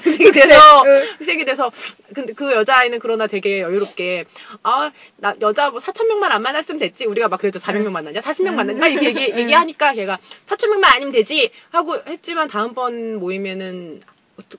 흑색이 0.04 0.32
돼서 0.32 0.82
응. 0.86 1.06
흑색이 1.18 1.44
돼서 1.44 1.70
근데 2.14 2.32
그 2.32 2.52
여자아이는 2.52 2.98
그러나 3.00 3.26
되게 3.26 3.60
여유롭게 3.60 4.24
아 4.62 4.90
나 5.20 5.34
여자 5.40 5.70
뭐 5.70 5.80
4천 5.80 6.06
명만 6.06 6.30
안 6.32 6.42
만났으면 6.42 6.78
됐지 6.78 7.04
우리가 7.06 7.28
막 7.28 7.40
그래도 7.40 7.58
400명 7.58 7.90
만났냐 7.90 8.20
40명 8.20 8.54
만났냐 8.54 8.78
막 8.78 8.86
이렇게 8.88 9.06
얘기, 9.08 9.32
응. 9.32 9.38
얘기하니까 9.40 9.92
걔가 9.94 10.18
4천 10.46 10.68
명만 10.68 10.92
아니면 10.94 11.12
되지 11.12 11.50
하고 11.70 11.96
했지만 12.06 12.46
다음번 12.48 13.16
모임에는 13.18 13.97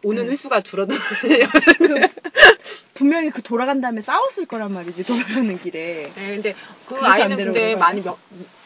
오는 0.04 0.26
응. 0.26 0.32
횟수가 0.32 0.62
줄어들어요. 0.62 1.00
분명히 2.94 3.30
그 3.30 3.42
돌아간 3.42 3.82
다음에 3.82 4.02
싸웠을 4.02 4.46
거란 4.46 4.74
말이지 4.74 5.04
돌아가는 5.04 5.58
길에. 5.60 6.12
네, 6.16 6.36
근데 6.36 6.56
그 6.88 6.96
아이는 6.98 7.38
근데 7.38 7.76
많이. 7.76 8.02
명- 8.02 8.18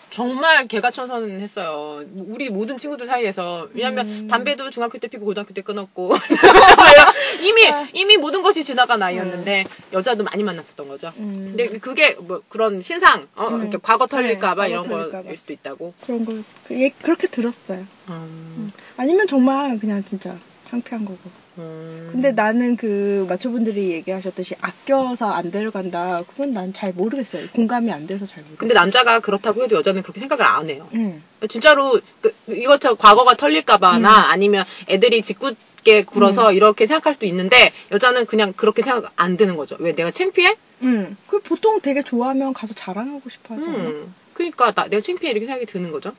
정말 0.09 0.67
개가천선 0.67 1.41
했어요. 1.41 2.03
우리 2.13 2.51
모든 2.51 2.77
친구들 2.77 3.07
사이에서 3.07 3.67
왜냐면 3.73 4.07
음. 4.07 4.27
담배도 4.27 4.69
중학교 4.69 4.99
때 4.99 5.07
피고 5.07 5.25
고등학교 5.25 5.55
때 5.55 5.63
끊었고 5.63 6.13
이미 7.41 7.67
아. 7.67 7.87
이미 7.93 8.17
모든 8.17 8.43
것이 8.43 8.63
지나간 8.63 9.01
아이였는데 9.01 9.65
여자도 9.91 10.23
많이 10.23 10.43
만났었던 10.43 10.87
거죠. 10.87 11.11
음. 11.17 11.47
근데 11.55 11.79
그게 11.79 12.11
뭐 12.19 12.43
그런 12.47 12.83
신상, 12.83 13.27
어, 13.35 13.47
음. 13.47 13.61
이렇게 13.61 13.79
과거 13.81 14.05
네, 14.05 14.11
털릴까봐 14.11 14.55
과거 14.55 14.67
이런 14.67 14.83
털릴까봐. 14.83 15.23
거일 15.23 15.35
수도 15.37 15.51
있다고. 15.51 15.95
그런 16.05 16.25
걸 16.25 16.43
그- 16.67 16.79
예, 16.79 16.89
그렇게 16.89 17.25
들었어요. 17.27 17.87
음. 18.09 18.71
아니면 18.97 19.25
정말 19.25 19.79
그냥 19.79 20.03
진짜 20.05 20.37
창피한 20.73 21.05
거고. 21.05 21.19
음. 21.59 22.09
근데 22.11 22.31
나는 22.31 22.75
그 22.75 23.25
마초분들이 23.29 23.91
얘기하셨듯이 23.91 24.55
아껴서 24.59 25.29
안 25.31 25.51
데려간다. 25.51 26.23
그건 26.27 26.53
난 26.53 26.73
잘 26.73 26.91
모르겠어요. 26.93 27.47
공감이 27.53 27.91
안 27.91 28.07
돼서 28.07 28.25
잘 28.25 28.39
모르겠어요. 28.39 28.57
근데 28.57 28.73
남자가 28.73 29.19
그렇다고 29.19 29.63
해도 29.63 29.75
여자는 29.75 30.01
그렇게 30.01 30.19
생각을 30.19 30.43
안 30.43 30.69
해요. 30.69 30.87
응. 30.95 31.21
진짜로 31.47 31.99
그, 32.21 32.33
이것저것 32.47 32.95
과거가 32.95 33.35
털릴까봐나 33.35 34.09
음. 34.09 34.23
아니면 34.31 34.65
애들이 34.89 35.21
짓궂게 35.21 36.05
굴어서 36.05 36.53
이렇게 36.53 36.87
생각할 36.87 37.13
수도 37.13 37.27
있는데 37.27 37.71
여자는 37.91 38.25
그냥 38.25 38.53
그렇게 38.53 38.81
생각 38.81 39.11
안 39.15 39.37
드는 39.37 39.55
거죠. 39.55 39.75
왜 39.79 39.93
내가 39.93 40.09
창피해? 40.09 40.55
응. 40.81 41.15
그 41.27 41.39
보통 41.39 41.79
되게 41.81 42.01
좋아하면 42.01 42.53
가서 42.53 42.73
자랑하고 42.73 43.29
싶어? 43.29 43.53
음. 43.55 44.13
그러니까 44.33 44.71
나 44.71 44.87
내가 44.87 45.01
창피해 45.01 45.31
이렇게 45.31 45.45
생각이 45.45 45.67
드는 45.67 45.91
거죠. 45.91 46.13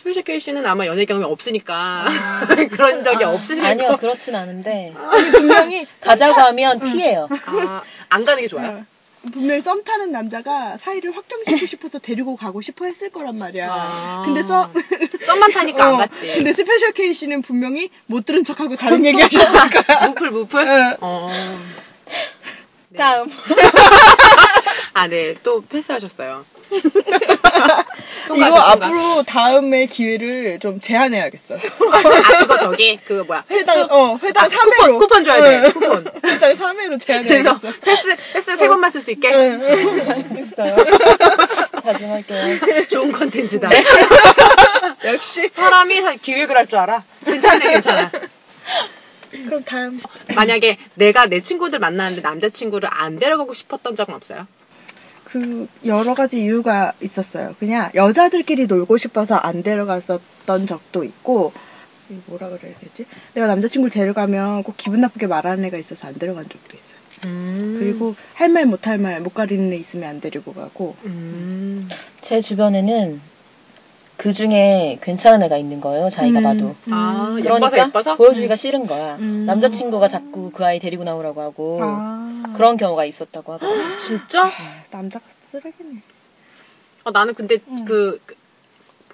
Special 0.00 0.22
K씨는 0.22 0.64
아마 0.66 0.86
연애 0.86 1.04
경험이 1.04 1.26
없으니까 1.26 2.06
아. 2.08 2.46
그런 2.72 3.04
적이 3.04 3.24
아, 3.24 3.30
없으실 3.32 3.64
아니요, 3.64 3.88
거. 3.88 3.96
그렇진 3.98 4.34
않은데. 4.34 4.94
아니 4.96 5.30
분명히 5.30 5.86
가자고 6.00 6.40
하면 6.40 6.80
피해요. 6.80 7.28
아, 7.44 7.82
안 8.08 8.24
가는 8.24 8.40
게 8.42 8.48
좋아요. 8.48 8.78
어, 8.78 9.28
분명히 9.30 9.60
썸 9.60 9.84
타는 9.84 10.10
남자가 10.10 10.78
사이를 10.78 11.14
확정짓고 11.14 11.66
싶어서 11.68 11.98
데리고 11.98 12.36
가고 12.36 12.62
싶어 12.62 12.86
했을 12.86 13.10
거란 13.10 13.36
말이야. 13.36 13.66
아. 13.70 14.22
근데 14.24 14.42
썸 14.42 14.72
썸만 15.26 15.52
타니까 15.52 15.84
안 15.84 15.94
어, 15.94 15.96
갔지. 15.98 16.32
근데 16.34 16.54
Special 16.54 16.92
K 16.92 17.12
씨는 17.12 17.42
분명히 17.42 17.90
못 18.06 18.24
들은 18.24 18.42
척하고 18.42 18.76
다른 18.76 19.04
얘기 19.04 19.20
하셨을 19.20 19.68
거야. 19.68 20.06
무플 20.08 20.30
무플. 20.30 20.66
응. 20.66 20.96
어. 21.02 21.30
네. 22.88 22.98
다음. 22.98 23.28
아, 24.92 25.06
네. 25.06 25.34
또 25.42 25.62
패스하셨어요. 25.66 26.44
이거. 28.34 28.56
앞으로 28.58 29.22
다음에 29.24 29.86
기회를 29.86 30.58
좀 30.60 30.80
제한해야겠어. 30.80 31.54
아, 31.92 32.38
그거 32.38 32.56
저기 32.58 32.96
그 33.04 33.24
뭐야? 33.26 33.44
회당 33.50 33.88
어 33.90 34.18
회당 34.22 34.44
아, 34.44 34.48
3회로 34.48 34.76
쿠폰, 34.76 34.98
쿠폰 34.98 35.24
줘야 35.24 35.42
돼. 35.42 35.72
쿠폰. 35.72 36.06
회당 36.24 36.52
3회로 36.54 36.76
그래서 36.76 36.98
제한해야겠어. 36.98 37.60
패스 37.80 38.16
패스 38.32 38.56
세 38.56 38.68
번만 38.68 38.90
쓸수 38.90 39.10
있게 39.12 39.28
있어요. 39.30 40.76
자중할게요. 41.82 42.86
좋은 42.88 43.12
컨텐츠다. 43.12 43.68
역시. 45.04 45.48
사람이 45.50 46.02
사- 46.02 46.14
기획을 46.14 46.56
할 46.56 46.66
줄 46.66 46.78
알아. 46.78 47.02
괜찮네, 47.24 47.70
괜찮아. 47.72 48.10
그럼 49.32 49.64
다음. 49.64 50.00
만약에 50.34 50.76
내가 50.94 51.26
내 51.26 51.40
친구들 51.40 51.78
만나는데 51.80 52.20
남자친구를 52.22 52.88
안 52.92 53.18
데려가고 53.18 53.54
싶었던 53.54 53.96
적은 53.96 54.14
없어요? 54.14 54.46
그 55.30 55.68
여러 55.84 56.14
가지 56.14 56.42
이유가 56.42 56.92
있었어요. 57.00 57.54
그냥 57.58 57.90
여자들끼리 57.94 58.66
놀고 58.66 58.96
싶어서 58.96 59.36
안 59.36 59.62
데려갔었던 59.62 60.66
적도 60.66 61.04
있고 61.04 61.52
뭐라 62.26 62.48
그래야 62.48 62.74
되지? 62.78 63.06
내가 63.34 63.46
남자친구를 63.46 63.92
데려가면 63.92 64.64
꼭 64.64 64.76
기분 64.76 65.00
나쁘게 65.00 65.28
말하는 65.28 65.64
애가 65.66 65.78
있어서 65.78 66.08
안 66.08 66.14
데려간 66.14 66.44
적도 66.44 66.76
있어요. 66.76 66.98
음. 67.26 67.76
그리고 67.78 68.14
할 68.34 68.48
말 68.48 68.64
못 68.66 68.82
할 68.88 68.98
말 68.98 69.20
못 69.20 69.34
가리는 69.34 69.72
애 69.72 69.76
있으면 69.76 70.08
안 70.08 70.20
데리고 70.20 70.52
가고 70.52 70.96
음. 71.04 71.88
제 72.20 72.40
주변에는 72.40 73.20
그 74.20 74.34
중에 74.34 74.98
괜찮은 75.00 75.42
애가 75.44 75.56
있는 75.56 75.80
거예요, 75.80 76.10
자기가 76.10 76.40
음, 76.40 76.42
봐도. 76.42 76.76
음. 76.88 76.92
아, 76.92 77.36
그러니까 77.40 77.54
예뻐서 77.56 77.78
예뻐서? 77.78 78.16
보여주기가 78.16 78.54
싫은 78.54 78.86
거야. 78.86 79.16
음. 79.16 79.46
남자친구가 79.46 80.08
자꾸 80.08 80.50
그 80.50 80.62
아이 80.62 80.78
데리고 80.78 81.04
나오라고 81.04 81.40
하고 81.40 81.78
아. 81.82 82.52
그런 82.54 82.76
경우가 82.76 83.06
있었다고 83.06 83.54
하더라고요. 83.54 83.96
진짜? 83.96 84.44
아, 84.44 84.50
남자가 84.90 85.24
쓰레기네. 85.46 86.02
어, 87.04 87.10
나는 87.12 87.32
근데 87.32 87.60
음. 87.66 87.86
그, 87.86 88.20
그 88.26 88.34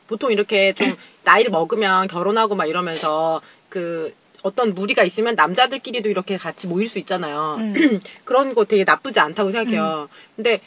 보통 0.08 0.32
이렇게 0.32 0.72
좀 0.72 0.96
나이를 1.22 1.52
먹으면 1.52 2.08
결혼하고 2.08 2.56
막 2.56 2.66
이러면서 2.66 3.40
그 3.68 4.12
어떤 4.42 4.74
무리가 4.74 5.04
있으면 5.04 5.36
남자들끼리도 5.36 6.08
이렇게 6.08 6.36
같이 6.36 6.66
모일 6.66 6.88
수 6.88 6.98
있잖아요. 6.98 7.58
음. 7.60 8.00
그런 8.24 8.56
거 8.56 8.64
되게 8.64 8.82
나쁘지 8.82 9.20
않다고 9.20 9.52
생각해요. 9.52 10.08
근데 10.34 10.60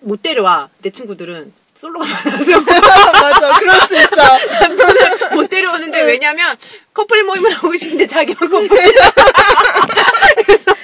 못 0.00 0.20
데려와 0.20 0.68
내 0.82 0.90
친구들은 0.90 1.54
솔로가 1.78 2.04
많아서 2.66 3.12
맞아, 3.12 3.58
그럴 3.60 3.80
수 3.86 3.96
있어. 3.96 5.30
못 5.34 5.48
데려오는데 5.48 6.02
왜냐면 6.02 6.56
커플 6.92 7.22
모임을 7.24 7.52
하고 7.52 7.76
싶은데 7.76 8.06
자기만 8.06 8.50
커플 8.50 8.68
그래서 10.44 10.74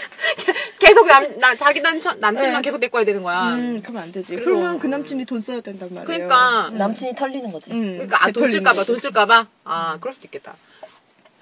계속 0.79 1.07
남, 1.07 1.39
나, 1.41 1.55
자기 1.57 1.81
남친, 1.81 2.13
남친만 2.21 2.63
네. 2.63 2.63
계속 2.63 2.79
데리고 2.79 2.97
와야 2.99 3.05
되는 3.05 3.23
거야. 3.23 3.55
음, 3.55 3.81
그러면 3.83 4.03
안 4.05 4.13
되지. 4.13 4.35
그래서- 4.35 4.45
그러면 4.45 4.79
그 4.79 4.87
남친이 4.87 5.25
돈 5.25 5.43
써야 5.43 5.61
된단 5.61 5.89
말이에요. 5.93 6.05
그러니까 6.07 6.69
음. 6.69 6.79
남친이 6.79 7.15
털리는 7.17 7.51
거지. 7.51 7.73
음, 7.73 7.95
그러니까 7.95 8.25
아, 8.25 8.31
돈 8.31 8.51
쓸까봐. 8.51 8.85
돈 8.85 9.01
쓸까봐 9.01 9.47
아 9.65 9.97
그럴 10.01 10.15
수도 10.15 10.27
있겠다. 10.27 10.55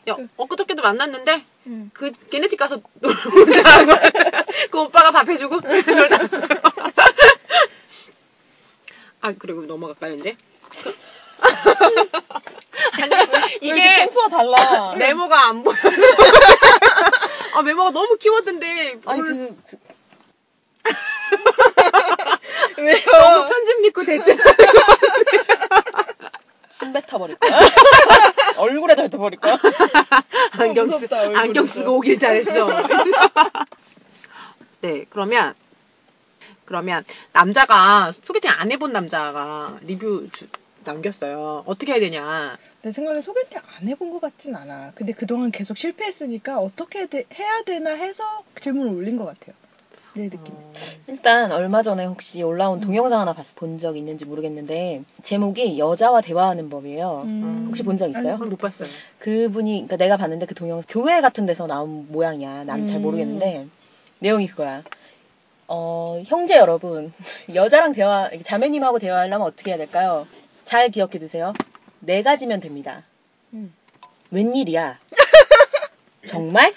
야 0.09 0.17
그- 0.17 0.27
엊그저께도 0.37 0.83
만났는데 0.83 1.45
음. 1.67 1.91
그 1.95 2.11
걔네 2.31 2.49
집 2.49 2.57
가서 2.57 2.81
놀자 3.01 3.63
하고 3.65 3.93
그 4.71 4.81
오빠가 4.81 5.13
밥 5.13 5.29
해주고 5.29 5.61
놀다. 5.61 6.19
아 9.23 9.33
그리고 9.39 9.63
넘어갈까요 9.63 10.15
이제? 10.15 10.37
그- 10.83 10.95
아니 13.01 13.15
이게 13.61 13.99
평소와 14.01 14.29
달라. 14.29 14.95
메모가 14.99 15.49
안 15.49 15.63
보여. 15.63 15.75
아 17.55 17.63
메모가 17.63 17.91
너무 17.93 18.17
키웠던데 18.19 19.01
아니 19.07 19.21
오늘 19.21 19.57
그, 19.63 19.77
그 22.75 22.81
왜요? 22.83 22.99
너무 23.11 23.49
편집 23.49 23.81
믿고 23.83 24.05
대충 24.05 24.37
침 26.71 26.93
뱉어버릴 26.93 27.37
거야. 27.37 27.61
얼굴에다 28.57 29.03
뱉어버릴 29.05 29.39
거야. 29.39 29.57
안경, 30.53 30.87
무섭다. 30.89 31.29
쓰고 31.67 31.97
오길 31.99 32.19
잘했어. 32.19 32.67
네, 34.81 35.05
그러면, 35.11 35.55
그러면, 36.73 37.05
남자가, 37.35 38.15
소개팅 38.25 38.51
안 38.51 38.73
해본 38.73 38.93
남자가 38.93 39.77
리뷰 39.83 40.29
주- 40.33 40.47
남겼어요. 40.85 41.65
어떻게 41.67 41.93
해야 41.93 42.01
되냐. 42.01 42.57
내 42.81 42.91
생각에 42.91 43.21
소개팅 43.21 43.61
안 43.79 43.89
해본 43.89 44.11
것 44.11 44.23
같진 44.23 44.57
않아. 44.57 44.93
근데 44.95 45.13
그동안 45.13 45.51
계속 45.53 45.77
실패했으니까 45.77 46.59
어떻게 46.59 47.07
돼- 47.09 47.27
해야 47.35 47.63
되나 47.67 47.91
해서 47.91 48.25
질문을 48.59 48.91
올린 48.95 49.19
것 49.19 49.27
같아요. 49.27 49.55
내 50.15 50.31
느낌. 50.31 50.55
어, 50.55 50.73
일단 51.09 51.53
얼마 51.53 51.83
전에 51.83 52.07
혹시 52.07 52.43
올라온 52.43 52.81
동영상 52.81 53.21
하나 53.21 53.35
본 53.57 53.79
적 53.79 53.97
있는지 53.99 54.25
모르겠는데 54.25 55.05
제목이 55.23 55.79
여자와 55.79 56.21
대화하는 56.23 56.71
법이에요. 56.71 57.23
음. 57.27 57.65
혹시 57.69 57.83
본 57.83 57.99
적 57.99 58.09
있어요? 58.09 58.39
못 58.39 58.57
봤어요. 58.59 58.89
그분이 59.19 59.73
그러니까 59.73 59.97
내가 59.99 60.17
봤는데 60.17 60.47
그 60.47 60.55
동영상 60.55 60.85
교회 60.89 61.21
같은 61.21 61.45
데서 61.45 61.67
나온 61.67 62.07
모양이야. 62.11 62.65
난잘 62.65 62.97
음. 62.97 63.03
모르겠는데 63.03 63.67
내용이 64.21 64.47
그거야. 64.49 64.83
어, 65.69 66.23
형제 66.27 66.57
여러분, 66.57 67.13
여자랑 67.55 67.93
대화, 67.93 68.31
자매님하고 68.45 68.99
대화하려면 68.99 69.47
어떻게 69.47 69.71
해야 69.71 69.79
될까요? 69.79 70.27
잘 70.65 70.91
기억해 70.91 71.19
두세요. 71.19 71.53
네 72.01 72.23
가지면 72.23 72.61
됩니다. 72.61 73.03
음. 73.53 73.73
웬일이야? 74.31 74.99
정말? 76.27 76.73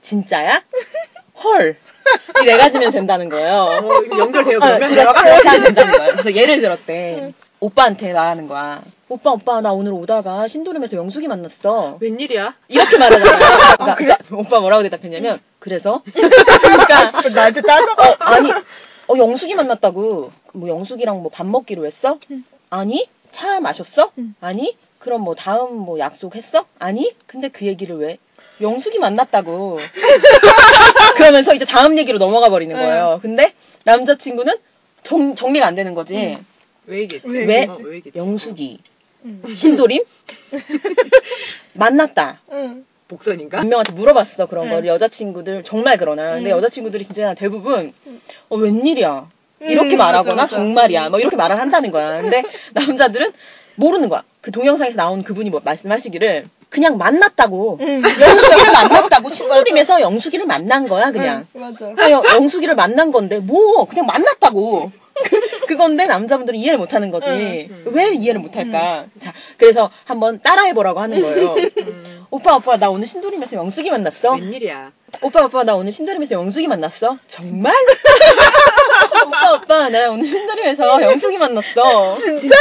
진짜야? 0.00 0.62
헐. 1.42 1.76
이 2.42 2.44
네 2.44 2.56
가지면 2.56 2.90
된다는 2.90 3.28
거예요. 3.28 3.52
어, 3.52 4.18
연결돼요, 4.18 4.58
아, 4.58 4.66
그러면? 4.78 4.88
그래, 4.88 4.94
대화가? 5.02 5.22
그렇게 5.22 5.48
하면 5.48 5.64
된다는 5.64 5.92
거야. 5.92 6.10
그래서 6.12 6.34
예를 6.34 6.60
들었대. 6.60 7.32
오빠한테 7.60 8.12
말하는 8.14 8.48
거야. 8.48 8.80
오빠, 9.08 9.32
오빠, 9.32 9.60
나 9.60 9.72
오늘 9.72 9.92
오다가 9.92 10.48
신도림에서 10.48 10.96
영숙이 10.96 11.28
만났어. 11.28 11.98
웬일이야? 12.00 12.54
이렇게 12.68 12.96
말하잖아요. 12.96 13.38
그러니까, 13.78 13.94
그러니까 13.96 14.36
오빠 14.36 14.60
뭐라고 14.60 14.82
대답했냐면, 14.84 15.40
그래서? 15.58 16.02
그러니까, 16.12 17.10
나한테 17.30 17.60
따져? 17.60 17.92
어, 17.92 18.16
아니, 18.20 18.50
어, 18.52 19.16
영숙이 19.18 19.54
만났다고. 19.54 20.32
뭐, 20.54 20.68
영숙이랑 20.68 21.20
뭐 21.22 21.30
밥 21.32 21.46
먹기로 21.46 21.84
했어? 21.86 22.18
응. 22.30 22.44
아니? 22.70 23.08
차 23.30 23.60
마셨어? 23.60 24.10
응. 24.18 24.34
아니? 24.40 24.76
그럼 24.98 25.22
뭐 25.22 25.34
다음 25.34 25.74
뭐 25.76 25.98
약속했어? 25.98 26.64
아니? 26.78 27.14
근데 27.26 27.48
그 27.48 27.66
얘기를 27.66 27.96
왜? 27.96 28.18
영숙이 28.60 28.98
만났다고. 28.98 29.80
그러면서 31.16 31.54
이제 31.54 31.64
다음 31.64 31.96
얘기로 31.98 32.18
넘어가 32.18 32.48
버리는 32.50 32.74
거예요. 32.74 33.18
근데 33.22 33.54
남자친구는 33.84 34.54
정, 35.02 35.34
정리가 35.34 35.66
안 35.66 35.74
되는 35.74 35.94
거지. 35.94 36.38
응. 36.88 36.92
왜 36.92 37.00
얘기했지? 37.00 37.36
왜 37.36 37.44
왜? 37.44 37.64
어, 37.66 37.76
왜 37.82 37.96
얘기했지? 37.96 38.18
영숙이 38.18 38.78
응. 39.24 39.42
신도림 39.54 40.02
만났다. 41.74 42.40
응. 42.52 42.84
복선인가? 43.08 43.58
몇 43.58 43.66
명한테 43.66 43.92
물어봤어 43.92 44.46
그런 44.46 44.66
응. 44.66 44.70
거를 44.70 44.86
여자친구들 44.88 45.64
정말 45.64 45.96
그러나 45.98 46.34
근데 46.34 46.50
응. 46.52 46.56
여자친구들이 46.56 47.04
진짜 47.04 47.34
대부분 47.34 47.92
응. 48.06 48.20
어 48.48 48.56
웬일이야 48.56 49.28
이렇게 49.60 49.96
음, 49.96 49.98
말하거나 49.98 50.34
맞아, 50.36 50.42
맞아. 50.42 50.56
정말이야 50.56 51.10
뭐 51.10 51.18
이렇게 51.18 51.36
말을 51.36 51.58
한다는 51.58 51.90
거야 51.90 52.22
근데 52.22 52.42
남자들은 52.72 53.32
모르는 53.74 54.08
거야 54.08 54.22
그 54.40 54.52
동영상에서 54.52 54.96
나온 54.96 55.22
그분이 55.24 55.50
뭐 55.50 55.60
말씀하시기를 55.64 56.48
그냥 56.68 56.98
만났다고 56.98 57.78
응. 57.80 58.02
영숙이를 58.02 58.72
만났다고 58.72 59.28
친구림에서 59.30 60.00
영숙이를 60.00 60.46
만난 60.46 60.86
거야 60.86 61.10
그냥 61.10 61.46
응, 61.56 61.60
맞아. 61.60 62.10
영- 62.10 62.22
영숙이를 62.24 62.76
만난 62.76 63.10
건데 63.10 63.40
뭐 63.40 63.86
그냥 63.86 64.06
만났다고 64.06 64.92
그- 65.70 65.76
그건데 65.80 66.06
남자분들은 66.06 66.58
이해를 66.58 66.78
못 66.78 66.94
하는 66.94 67.10
거지. 67.12 67.30
응. 67.30 67.82
왜 67.92 68.10
이해를 68.12 68.40
못 68.40 68.56
할까? 68.56 69.06
자 69.20 69.32
그래서 69.56 69.90
한번 70.04 70.40
따라해 70.42 70.72
보라고 70.74 71.00
하는 71.00 71.22
거예요. 71.22 71.54
음, 71.54 72.26
오빠 72.30 72.56
오빠 72.56 72.76
나 72.76 72.90
오늘 72.90 73.06
신도림에서 73.06 73.56
영숙이 73.56 73.88
만났어? 73.90 74.32
웬일이야. 74.32 74.92
오빠 75.22 75.44
오빠 75.44 75.62
나 75.64 75.74
오늘 75.74 75.90
신도림에서 75.92 76.34
영숙이 76.34 76.66
만났어? 76.68 77.18
정말? 77.28 77.72
오빠 79.26 79.52
오빠 79.54 79.88
나 79.88 80.10
오늘 80.10 80.26
신도림에서 80.26 81.02
영숙이 81.02 81.38
만났어. 81.38 82.14
진짜? 82.14 82.56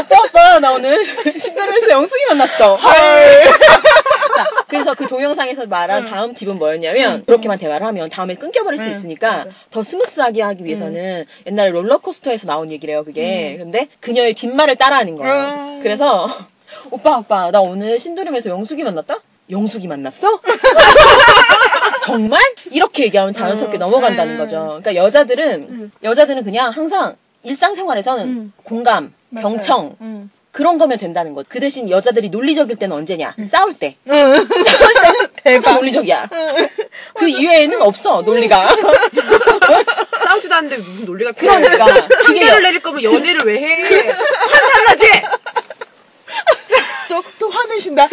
오빠 0.00 0.22
오빠 0.24 0.58
나 0.60 0.72
오늘 0.72 1.04
신도림에서 1.04 1.90
영숙이 1.90 2.24
만났어. 2.28 2.76
자, 2.78 4.50
그래서 4.68 4.94
그 4.94 5.06
동영상에서 5.06 5.66
말한 5.66 6.04
응. 6.06 6.10
다음 6.10 6.34
팁은 6.34 6.58
뭐였냐면 6.58 7.24
그렇게만 7.26 7.58
대화를 7.58 7.86
하면 7.88 8.08
다음에 8.10 8.34
끊겨버릴 8.34 8.78
수 8.80 8.86
응, 8.86 8.90
있으니까 8.90 9.28
맞아. 9.36 9.50
더 9.70 9.82
스무스하게 9.82 10.42
하기 10.42 10.64
위해서는 10.64 11.26
옛날에 11.46 11.70
롤러코스터에 11.70 12.33
서 12.38 12.46
나온 12.46 12.70
얘기래요 12.70 13.04
그게 13.04 13.56
근데 13.58 13.88
그녀의 14.00 14.34
뒷말을 14.34 14.76
따라하는 14.76 15.16
거예요 15.16 15.34
음. 15.34 15.80
그래서 15.82 16.28
오빠 16.90 17.18
오빠 17.18 17.50
나 17.50 17.60
오늘 17.60 17.98
신도림에서 17.98 18.50
영숙이 18.50 18.82
만났다? 18.84 19.16
영숙이 19.50 19.88
만났어? 19.88 20.40
정말? 22.02 22.40
이렇게 22.70 23.04
얘기하면 23.04 23.32
자연스럽게 23.32 23.78
음, 23.78 23.80
넘어간다는 23.80 24.34
음. 24.34 24.38
거죠. 24.38 24.56
그러니까 24.80 24.94
여자들은 24.94 25.62
음. 25.68 25.92
여자들은 26.02 26.44
그냥 26.44 26.70
항상 26.70 27.16
일상생활에서는 27.42 28.24
음. 28.26 28.52
공감, 28.62 29.12
맞아요. 29.30 29.48
경청 29.48 29.96
응. 30.00 30.30
그런 30.54 30.78
거면 30.78 30.98
된다는 30.98 31.34
것. 31.34 31.48
그 31.48 31.58
대신 31.58 31.90
여자들이 31.90 32.28
논리적일 32.30 32.76
때는 32.76 32.94
언제냐? 32.96 33.34
싸울 33.44 33.74
때. 33.74 33.96
응. 34.08 34.14
항상 34.46 35.28
대박. 35.42 35.74
논리적이야. 35.74 36.28
그 37.14 37.28
이외에는 37.28 37.82
없어 37.82 38.22
논리가. 38.22 38.68
싸우지도 40.24 40.54
않는데 40.54 40.76
무슨 40.76 41.06
논리가 41.06 41.32
필요해. 41.32 41.60
그러니까 41.60 42.06
판결을 42.24 42.62
내릴 42.62 42.80
거면 42.80 43.02
연애를 43.02 43.40
왜 43.44 43.56
해? 43.58 44.06
판단하지. 44.06 45.22
또, 47.08 47.24
또 47.40 47.50
화내신다. 47.50 48.08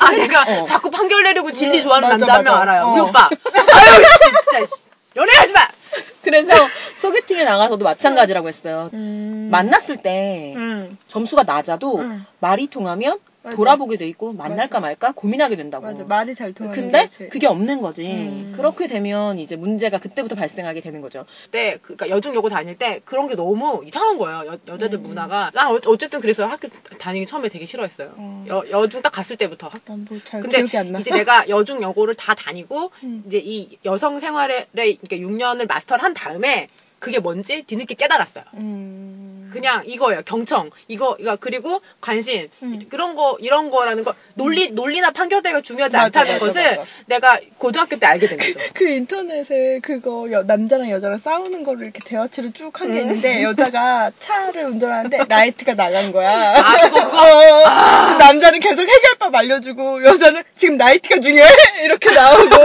아 0.00 0.10
내가 0.12 0.42
어. 0.42 0.64
자꾸 0.66 0.90
판결 0.90 1.22
내리고 1.22 1.52
진리 1.52 1.78
음, 1.80 1.82
좋아하는 1.82 2.08
맞아, 2.08 2.16
남자 2.18 2.34
한명 2.38 2.54
맞아. 2.54 2.62
알아요. 2.62 2.82
어. 2.84 2.92
우리 2.94 3.00
오빠. 3.02 3.28
아유 3.28 4.04
진짜 4.42 4.64
씨. 4.64 4.72
연애하지 5.14 5.52
마. 5.52 5.68
그래서 6.22 6.52
소개팅에 6.96 7.44
나가서도 7.44 7.84
마찬가지라고 7.84 8.48
했어요. 8.48 8.90
음. 8.94 9.48
만났을 9.50 9.96
때 9.96 10.54
응. 10.56 10.96
점수가 11.08 11.44
낮아도 11.44 11.98
응. 12.00 12.24
말이 12.40 12.66
통하면 12.66 13.18
맞아. 13.46 13.56
돌아보게 13.56 13.96
돼 13.96 14.08
있고 14.08 14.32
만날까 14.32 14.80
말까 14.80 15.12
고민하게 15.12 15.54
된다고. 15.56 15.86
맞아. 15.86 16.02
말이 16.04 16.34
잘 16.34 16.52
통하는 16.52 16.74
근데 16.82 17.04
거지. 17.04 17.28
그게 17.28 17.46
없는 17.46 17.80
거지. 17.80 18.04
음. 18.12 18.52
그렇게 18.56 18.88
되면 18.88 19.38
이제 19.38 19.54
문제가 19.54 19.98
그때부터 19.98 20.34
발생하게 20.34 20.80
되는 20.80 21.00
거죠. 21.00 21.24
때 21.52 21.78
그러니까 21.82 22.08
여중 22.08 22.34
여고 22.34 22.48
다닐 22.48 22.76
때 22.76 23.00
그런 23.04 23.28
게 23.28 23.36
너무 23.36 23.82
이상한 23.86 24.18
거예요. 24.18 24.46
여, 24.46 24.58
여자들 24.66 24.98
음. 24.98 25.02
문화가 25.04 25.52
나 25.54 25.70
어- 25.70 25.80
어쨌든 25.86 26.20
그래서 26.20 26.44
학교 26.46 26.68
다니기 26.98 27.26
처음에 27.26 27.48
되게 27.48 27.66
싫어했어요. 27.66 28.14
어. 28.16 28.44
여, 28.48 28.64
여중 28.70 29.00
딱 29.02 29.10
갔을 29.10 29.36
때부터 29.36 29.68
학- 29.68 29.82
난뭐잘 29.86 30.40
근데 30.40 30.56
기억이 30.58 30.76
안 30.76 30.90
나. 30.92 30.98
이제 30.98 31.10
내가 31.12 31.48
여중 31.48 31.80
여고를 31.82 32.14
다 32.16 32.34
다니고 32.34 32.90
음. 33.04 33.22
이제 33.28 33.38
이 33.38 33.78
여성 33.84 34.18
생활에 34.18 34.66
이렇게 34.74 35.20
6년을 35.20 35.68
마스터를 35.68 36.02
한 36.02 36.14
다음에 36.14 36.68
그게 37.06 37.20
뭔지 37.20 37.62
뒤늦게 37.62 37.94
깨달았어요. 37.94 38.42
음. 38.54 39.48
그냥 39.52 39.84
이거예요. 39.86 40.22
경청. 40.26 40.70
이거, 40.88 41.16
이거, 41.20 41.36
그리고 41.36 41.80
관심. 42.00 42.48
음. 42.64 42.86
그런 42.90 43.14
거, 43.14 43.36
이런 43.40 43.70
거라는 43.70 44.02
거. 44.02 44.12
논리, 44.34 44.70
논리나 44.72 45.12
판결대가 45.12 45.60
중요하지 45.60 45.96
맞아, 45.96 46.06
않다는 46.22 46.32
맞아, 46.32 46.44
것을 46.44 46.64
맞아. 46.64 46.82
내가 47.06 47.38
고등학교 47.58 47.96
때 48.00 48.06
알게 48.06 48.26
된 48.26 48.38
거죠. 48.38 48.58
그 48.74 48.88
인터넷에 48.88 49.78
그거 49.84 50.28
여- 50.32 50.42
남자랑 50.42 50.90
여자랑 50.90 51.18
싸우는 51.18 51.62
거를 51.62 51.84
이렇게 51.84 52.00
대화체로 52.04 52.50
쭉 52.50 52.78
한게 52.80 52.94
음. 52.94 53.00
있는데 53.02 53.42
여자가 53.46 54.10
차를 54.18 54.64
운전하는데 54.64 55.26
라이트가 55.28 55.74
나간 55.74 56.10
거야. 56.10 56.54
아, 56.58 56.88
그거, 56.88 57.04
그거. 57.06 57.16
어, 57.22 58.18
남자는 58.18 58.58
계속 58.58 58.82
해결법 58.82 59.32
알려주고 59.32 60.02
여자는 60.04 60.42
지금 60.56 60.76
라이트가 60.76 61.20
중요해 61.20 61.48
이렇게 61.84 62.10
나오고 62.10 62.56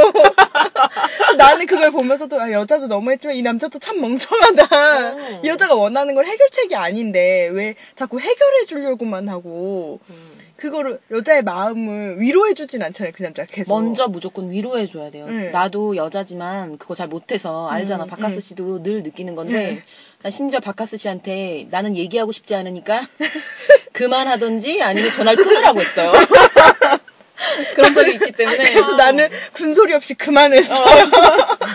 나는 1.37 1.67
그걸 1.67 1.91
보면서도 1.91 2.41
아, 2.41 2.51
여자도 2.51 2.87
너무했지만 2.87 3.35
이 3.35 3.43
남자도 3.43 3.77
참 3.77 4.01
멍청 4.01 4.30
하다. 4.35 5.13
어. 5.13 5.41
이 5.43 5.47
여자가 5.47 5.75
원하는 5.75 6.15
걸 6.15 6.25
해결책이 6.25 6.75
아닌데 6.75 7.49
왜 7.53 7.75
자꾸 7.95 8.19
해결해 8.19 8.65
주려고만 8.65 9.29
하고 9.29 9.99
음. 10.09 10.31
그거를 10.57 10.99
여자의 11.09 11.41
마음을 11.43 12.19
위로해 12.19 12.53
주진 12.53 12.83
않잖아요 12.83 13.13
그 13.15 13.23
남자 13.23 13.43
가 13.45 13.51
계속. 13.51 13.73
먼저 13.73 14.07
무조건 14.07 14.51
위로해 14.51 14.85
줘야 14.85 15.09
돼요. 15.09 15.25
네. 15.27 15.49
나도 15.49 15.95
여자지만 15.95 16.77
그거 16.77 16.93
잘 16.93 17.07
못해서 17.07 17.67
알잖아. 17.67 18.03
음, 18.03 18.07
바카스 18.07 18.35
음. 18.35 18.39
씨도 18.39 18.83
늘 18.83 19.01
느끼는 19.01 19.33
건데 19.33 19.53
네. 19.53 19.83
난 20.21 20.31
심지어 20.31 20.59
바카스 20.59 20.97
씨한테 20.97 21.67
나는 21.71 21.95
얘기하고 21.95 22.31
싶지 22.31 22.53
않으니까 22.53 23.01
그만하던지 23.93 24.83
아니면 24.83 25.09
전화를 25.11 25.43
끊으라고 25.43 25.81
했어요. 25.81 26.11
그런 27.93 28.05
적이 28.05 28.11
있기 28.13 28.31
때문에 28.33 28.73
그래서 28.73 28.93
나는 28.95 29.29
군소리 29.53 29.93
없이 29.93 30.13
그만했어. 30.13 30.73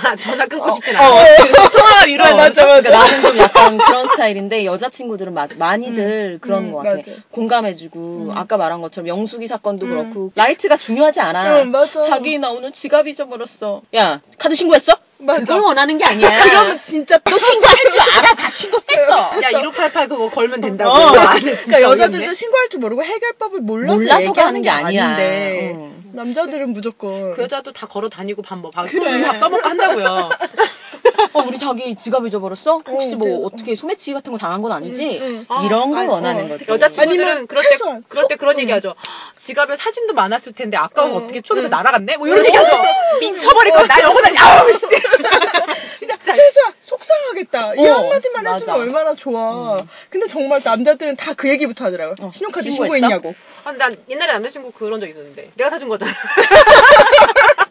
아, 0.05 0.17
전화 0.17 0.47
끊고 0.47 0.71
싶진 0.73 0.97
어, 0.97 1.01
않아. 1.01 1.37
그래서 1.37 1.71
통화가 1.71 2.05
위로해. 2.07 2.31
어, 2.33 2.37
맞아, 2.37 2.67
맞아. 2.67 2.81
그러니까 2.83 2.91
나는 2.91 3.23
좀 3.23 3.39
약간 3.39 3.79
그런 3.79 4.07
스타일인데 4.09 4.65
여자친구들은 4.65 5.35
마- 5.35 5.49
많이들 5.57 6.39
그런 6.41 6.65
음, 6.65 6.73
것 6.73 6.79
같아. 6.79 6.97
맞아. 6.97 7.11
공감해주고 7.31 7.99
음. 7.99 8.31
아까 8.35 8.57
말한 8.57 8.81
것처럼 8.81 9.09
영숙이 9.09 9.47
사건도 9.47 9.87
음. 9.87 9.91
그렇고 9.91 10.33
라이트가 10.35 10.77
중요하지 10.77 11.21
않아. 11.21 11.61
응, 11.61 11.71
맞아. 11.71 12.01
자기 12.03 12.39
나 12.39 12.51
오늘 12.51 12.73
지갑 12.73 13.07
잊어버렸어. 13.09 13.83
야 13.95 14.21
카드 14.39 14.55
신고했어? 14.55 14.95
맞아. 15.19 15.41
그걸 15.41 15.61
원하는 15.61 15.97
게 15.97 16.05
아니야. 16.05 16.29
그러면 16.45 16.81
진짜 16.83 17.19
너 17.25 17.39
신고할 17.39 17.77
줄 17.91 18.01
알아. 18.01 18.35
다 18.35 18.51
신고했어. 18.51 19.41
야, 19.43 19.49
1588 19.51 20.09
그거 20.09 20.29
걸면 20.29 20.61
된다고. 20.61 20.91
어. 20.91 20.95
아, 21.17 21.35
그러니까 21.39 21.81
여자들도. 21.81 22.35
신고할 22.35 22.69
줄 22.69 22.81
모르고 22.81 23.03
해결법을 23.03 23.61
몰라서, 23.61 23.95
몰라서 23.99 24.23
얘기하는 24.25 24.47
하는 24.49 24.63
게 24.63 24.69
아니야. 24.71 25.05
아닌데 25.07 25.73
응. 25.75 25.96
남자들은 26.17 26.71
무조건 26.73 27.33
그 27.33 27.43
여자도 27.43 27.73
다 27.73 27.87
걸어 27.87 28.09
다니고 28.09 28.43
밥 28.43 28.57
먹어. 28.57 28.71
밥 28.71 28.87
그래. 28.87 29.23
밥 29.23 29.39
떠먹고 29.39 29.69
한다고요. 29.69 30.31
어, 31.35 31.41
우리 31.47 31.59
자기 31.59 31.95
지갑 31.95 32.27
잊어버렸어? 32.27 32.83
혹시 32.89 33.15
어, 33.15 33.17
뭐 33.17 33.29
네. 33.29 33.41
어떻게 33.45 33.77
소매치기 33.77 34.15
같은 34.15 34.33
거 34.33 34.39
당한 34.39 34.63
건 34.63 34.73
아니지? 34.73 35.19
응, 35.21 35.47
응. 35.51 35.65
이런 35.67 35.91
걸 35.91 36.01
아니, 36.01 36.09
원하는 36.09 36.45
어. 36.47 36.49
거지. 36.49 36.71
여자친구들은 36.71 37.47
그럴 37.47 37.63
때, 37.63 37.69
최소한 37.71 38.05
그럴 38.09 38.29
때 38.29 38.37
그런 38.37 38.57
응. 38.57 38.61
얘기 38.63 38.73
하죠. 38.73 38.95
지갑에 39.37 39.77
사진도 39.77 40.15
많았을 40.15 40.53
텐데 40.53 40.77
아까워 40.77 41.11
응. 41.11 41.17
어떻게 41.17 41.43
추억에서 41.43 41.69
응. 41.69 41.71
날아갔네? 41.71 42.17
뭐 42.17 42.27
이런 42.27 42.45
얘기 42.45 42.57
하죠. 42.57 42.73
미쳐버릴 43.21 43.73
거야. 43.75 43.87
나 43.87 44.03
여기다, 44.03 44.45
아우, 44.45 44.73
씨. 44.73 44.87
진짜. 45.99 46.17
최소한 46.33 46.73
속상하겠다. 46.81 47.75
이 47.77 47.87
어, 47.89 47.95
한마디만 47.95 48.45
맞아. 48.45 48.55
해주면 48.57 48.81
얼마나 48.81 49.15
좋아. 49.15 49.79
음. 49.81 49.89
근데 50.11 50.27
정말 50.27 50.61
남자들은 50.65 51.17
다 51.17 51.35
그 51.37 51.51
얘기부터 51.51 51.85
하더라고요. 51.85 52.17
어, 52.21 52.31
신용카드 52.35 52.71
신고했어? 52.71 52.95
신고했냐고. 52.97 53.35
아, 53.65 53.73
난 53.73 53.95
옛날에 54.09 54.33
남자친구 54.33 54.71
그런 54.71 55.01
적 55.01 55.09
있었는데. 55.09 55.51
내가 55.55 55.69
사준 55.69 55.89
거잖아. 55.91 56.06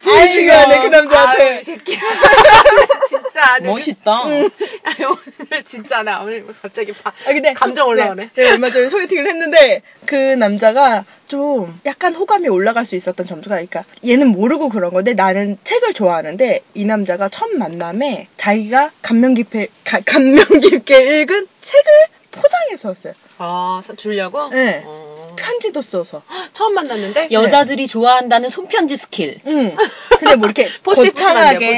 제일 0.00 0.16
아이고. 0.20 0.32
중요하네 0.32 0.80
그 0.80 0.86
남자한테. 0.86 1.48
아유, 1.50 1.60
이 1.60 1.64
새끼. 1.64 1.98
진짜. 3.08 3.58
내 3.60 3.68
멋있다. 3.68 4.22
그- 4.24 4.50
아, 4.84 4.90
오늘 5.08 5.64
진짜 5.64 6.02
나 6.02 6.20
오늘 6.20 6.46
갑자기 6.62 6.92
바, 6.92 7.10
아 7.10 7.32
근데 7.32 7.52
감정 7.52 7.88
올라오네. 7.88 8.30
네, 8.34 8.42
내가 8.42 8.52
얼마 8.52 8.70
전에 8.70 8.88
소개팅을 8.88 9.26
했는데 9.28 9.82
그 10.06 10.14
남자가 10.14 11.04
좀 11.26 11.78
약간 11.84 12.14
호감이 12.14 12.48
올라갈 12.48 12.84
수 12.86 12.94
있었던 12.96 13.26
점수가 13.26 13.56
그러니까 13.56 13.84
얘는 14.06 14.28
모르고 14.28 14.68
그런 14.68 14.92
건데 14.92 15.14
나는 15.14 15.58
책을 15.64 15.94
좋아하는데 15.94 16.60
이 16.74 16.84
남자가 16.84 17.28
첫 17.28 17.50
만남에 17.50 18.28
자기가 18.36 18.92
감명 19.02 19.34
깊게 19.34 19.68
가- 19.84 20.00
감명 20.06 20.44
깊게 20.60 21.20
읽은 21.22 21.46
책을 21.60 21.90
포장해서 22.30 22.88
왔어요. 22.90 23.12
아, 23.38 23.82
사- 23.84 23.94
주려고? 23.94 24.48
네. 24.50 24.82
어. 24.84 25.07
편지도 25.38 25.82
써서. 25.82 26.22
처음 26.52 26.74
만났는데? 26.74 27.28
여자들이 27.30 27.86
좋아한다는 27.86 28.48
손편지 28.50 28.96
스킬. 28.96 29.40
응. 29.46 29.76
근데 30.18 30.36
뭐 30.36 30.46
이렇게. 30.46 30.68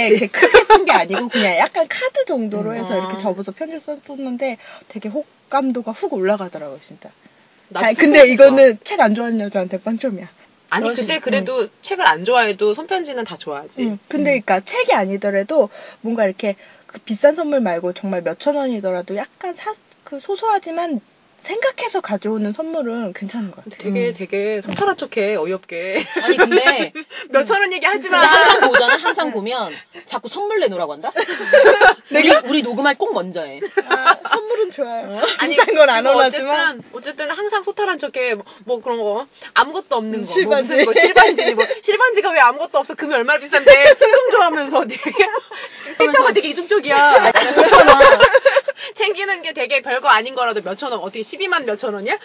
이렇게 0.08 0.26
크게 0.28 0.64
쓴 0.64 0.84
게 0.84 0.92
아니고 0.92 1.28
그냥 1.28 1.56
약간 1.58 1.86
카드 1.88 2.24
정도로 2.24 2.74
해서 2.74 2.94
음. 2.94 2.98
이렇게 3.00 3.18
접어서 3.18 3.52
편지 3.52 3.78
썼는데 3.78 4.56
되게 4.88 5.08
호감도가 5.08 5.92
훅 5.92 6.12
올라가더라고요, 6.14 6.80
진짜. 6.86 7.10
아니, 7.74 7.94
근데. 7.96 8.26
이거는 8.28 8.78
책 8.82 9.00
안 9.00 9.14
좋아하는 9.14 9.40
여자한테 9.40 9.80
빵점이야. 9.80 10.28
아니, 10.70 10.84
그러시- 10.88 10.96
근데 10.96 11.18
그래도 11.18 11.68
책을 11.82 12.06
안 12.06 12.24
좋아해도 12.24 12.74
손편지는 12.74 13.24
다 13.24 13.36
좋아하지. 13.36 13.82
응. 13.82 13.98
근데 14.08 14.40
그러니까 14.40 14.60
책이 14.60 14.92
아니더라도 14.92 15.68
뭔가 16.00 16.24
이렇게 16.24 16.54
그 16.86 16.98
비싼 17.00 17.34
선물 17.34 17.60
말고 17.60 17.92
정말 17.92 18.22
몇천 18.22 18.56
원이더라도 18.56 19.16
약간 19.16 19.54
사, 19.54 19.72
그 20.04 20.18
소소하지만 20.20 21.00
생각해서 21.42 22.00
가져오는 22.00 22.52
선물은 22.52 23.12
괜찮은 23.14 23.50
것 23.50 23.64
같아요. 23.64 23.82
되게 23.82 24.08
음. 24.08 24.14
되게 24.14 24.60
소탈한 24.62 24.96
척해 24.96 25.36
어이없게 25.36 26.04
아니 26.22 26.36
근데 26.36 26.92
몇천 27.30 27.60
원 27.60 27.72
얘기 27.72 27.86
하지 27.86 28.08
마. 28.08 28.20
항상 28.20 28.68
보잖아. 28.70 28.96
항상 28.96 29.32
보면 29.32 29.72
자꾸 30.04 30.28
선물 30.28 30.60
내놓으라고 30.60 30.92
한다. 30.92 31.12
우리 32.10 32.30
우리 32.46 32.62
녹음할 32.62 32.96
꼭 32.96 33.14
먼저 33.14 33.42
해. 33.42 33.60
아, 33.88 34.16
선물은 34.28 34.70
좋아요. 34.70 35.22
아니 35.38 35.56
비싼 35.56 35.74
건안 35.74 36.04
그리고 36.04 36.18
원하지만 36.18 36.82
어쨌든 36.92 37.10
어쨌든 37.10 37.30
항상 37.30 37.62
소탈한 37.62 37.98
척해 37.98 38.34
뭐, 38.34 38.44
뭐 38.64 38.82
그런 38.82 38.98
거 38.98 39.26
아무것도 39.54 39.96
없는 39.96 40.20
거 40.20 40.26
실반지. 40.26 40.74
뭐 40.76 40.84
무슨 40.84 40.84
뭐 40.84 40.94
실반지 40.94 41.54
뭐 41.54 41.66
실반지가 41.82 42.30
왜 42.30 42.40
아무것도 42.40 42.78
없어 42.78 42.94
금이 42.94 43.14
얼마나 43.14 43.40
비싼데 43.40 43.94
순금 43.94 44.30
좋아하면서 44.30 44.86
되게 44.86 45.00
필터가 45.98 46.32
되게 46.32 46.48
이중적이야 46.48 47.32
챙기는 48.94 49.42
게 49.42 49.52
되게 49.52 49.82
별거 49.82 50.08
아닌 50.08 50.34
거라도 50.34 50.62
몇천 50.62 50.92
원 50.92 51.00
어떻게 51.00 51.22
12만 51.38 51.64
몇천 51.64 51.94
원이야? 51.94 52.16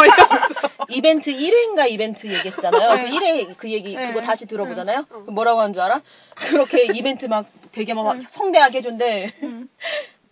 어이없어. 0.00 0.68
이벤트 0.90 1.32
1회인가 1.32 1.88
이벤트 1.90 2.26
얘기했잖아요. 2.26 2.94
네. 2.94 3.04
그 3.04 3.10
1회 3.16 3.54
그 3.56 3.70
얘기 3.70 3.94
네. 3.96 4.08
그거 4.08 4.20
다시 4.20 4.46
들어보잖아요. 4.46 5.04
그 5.08 5.30
뭐라고 5.30 5.60
한 5.60 5.72
줄 5.72 5.82
알아? 5.82 6.00
그렇게 6.36 6.84
이벤트 6.94 7.26
막 7.26 7.46
되게 7.72 7.94
막 7.94 8.16
성대하게 8.28 8.78
해준대. 8.78 9.32
음. 9.42 9.68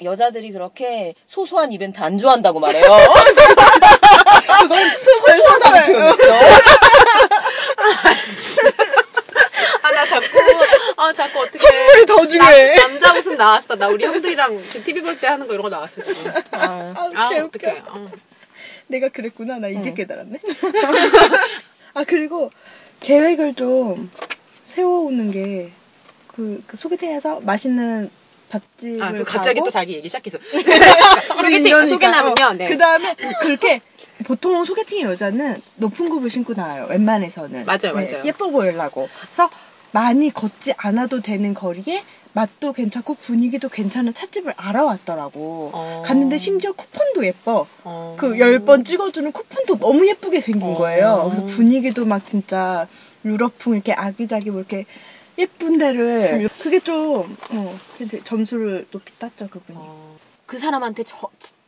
여자들이 0.02 0.50
그렇게 0.50 1.14
소소한 1.26 1.70
이벤트 1.70 2.00
안 2.00 2.18
좋아한다고 2.18 2.58
말해요. 2.60 2.84
그건 4.60 4.90
소소하다는 4.90 5.92
표현 5.92 6.14
있어. 6.14 6.32
아나 9.82 10.06
자꾸 10.06 10.26
아 11.02 11.12
자꾸 11.12 11.40
어떻게 11.40 11.58
선물이 11.58 12.06
더 12.06 12.28
중요해. 12.28 12.74
남, 12.76 13.00
자 13.00 13.12
웃음 13.18 13.34
나왔어 13.34 13.74
나 13.74 13.88
우리 13.88 14.04
형들이랑 14.04 14.62
TV 14.84 15.02
볼 15.02 15.18
때 15.18 15.26
하는 15.26 15.48
거 15.48 15.54
이런 15.54 15.62
거 15.64 15.68
나왔어 15.68 16.00
지금 16.00 16.32
아, 16.52 16.94
아, 16.96 17.10
아 17.14 17.28
어떡해. 17.44 17.82
어. 17.88 18.08
내가 18.86 19.08
그랬구나. 19.08 19.58
나 19.58 19.68
이제 19.68 19.90
응. 19.90 19.94
깨달았네. 19.94 20.38
아, 21.94 22.04
그리고 22.04 22.50
계획을 23.00 23.54
좀 23.54 24.10
세워오는 24.66 25.30
게, 25.30 25.72
그, 26.28 26.62
그 26.66 26.76
소개팅에서 26.76 27.40
맛있는 27.40 28.10
밥집을 28.50 29.02
아, 29.02 29.24
갑자기 29.24 29.58
가고 29.60 29.66
또 29.66 29.70
자기 29.70 29.94
얘기. 29.94 30.08
우리 31.38 31.62
소개팅, 31.62 31.88
소개나면요, 31.88 32.52
네. 32.58 32.68
그 32.68 32.78
다음에 32.78 33.14
그렇게 33.40 33.80
보통 34.24 34.64
소개팅의 34.64 35.04
여자는 35.04 35.62
높은 35.76 36.08
굽을 36.08 36.30
신고 36.30 36.54
나와요. 36.54 36.86
웬만해서는. 36.90 37.64
맞아요, 37.64 37.94
맞아요. 37.94 38.22
예뻐 38.24 38.50
보이려고. 38.50 39.08
그래서 39.22 39.50
많이 39.92 40.30
걷지 40.30 40.74
않아도 40.76 41.20
되는 41.20 41.54
거리에 41.54 42.02
맛도 42.34 42.72
괜찮고 42.72 43.14
분위기도 43.14 43.68
괜찮은 43.68 44.14
찻집을 44.14 44.54
알아왔더라고. 44.56 45.70
어. 45.72 46.02
갔는데 46.04 46.38
심지어 46.38 46.72
쿠폰도 46.72 47.26
예뻐. 47.26 47.66
어. 47.84 48.16
그열번 48.18 48.84
찍어주는 48.84 49.30
쿠폰도 49.32 49.78
너무 49.78 50.08
예쁘게 50.08 50.40
생긴 50.40 50.68
어. 50.68 50.74
거예요. 50.74 51.24
그래서 51.26 51.44
분위기도 51.44 52.06
막 52.06 52.26
진짜 52.26 52.88
유럽풍 53.24 53.74
이렇게 53.74 53.92
아기자기 53.92 54.50
뭐 54.50 54.60
이렇게 54.60 54.86
예쁜 55.38 55.78
데를 55.78 56.48
그게 56.60 56.80
좀 56.80 57.36
어, 57.50 57.78
점수를 58.24 58.86
높이 58.90 59.18
땄죠 59.18 59.48
그분이. 59.48 59.78
어. 59.80 60.16
그 60.46 60.58
사람한테 60.58 61.04
저, 61.04 61.18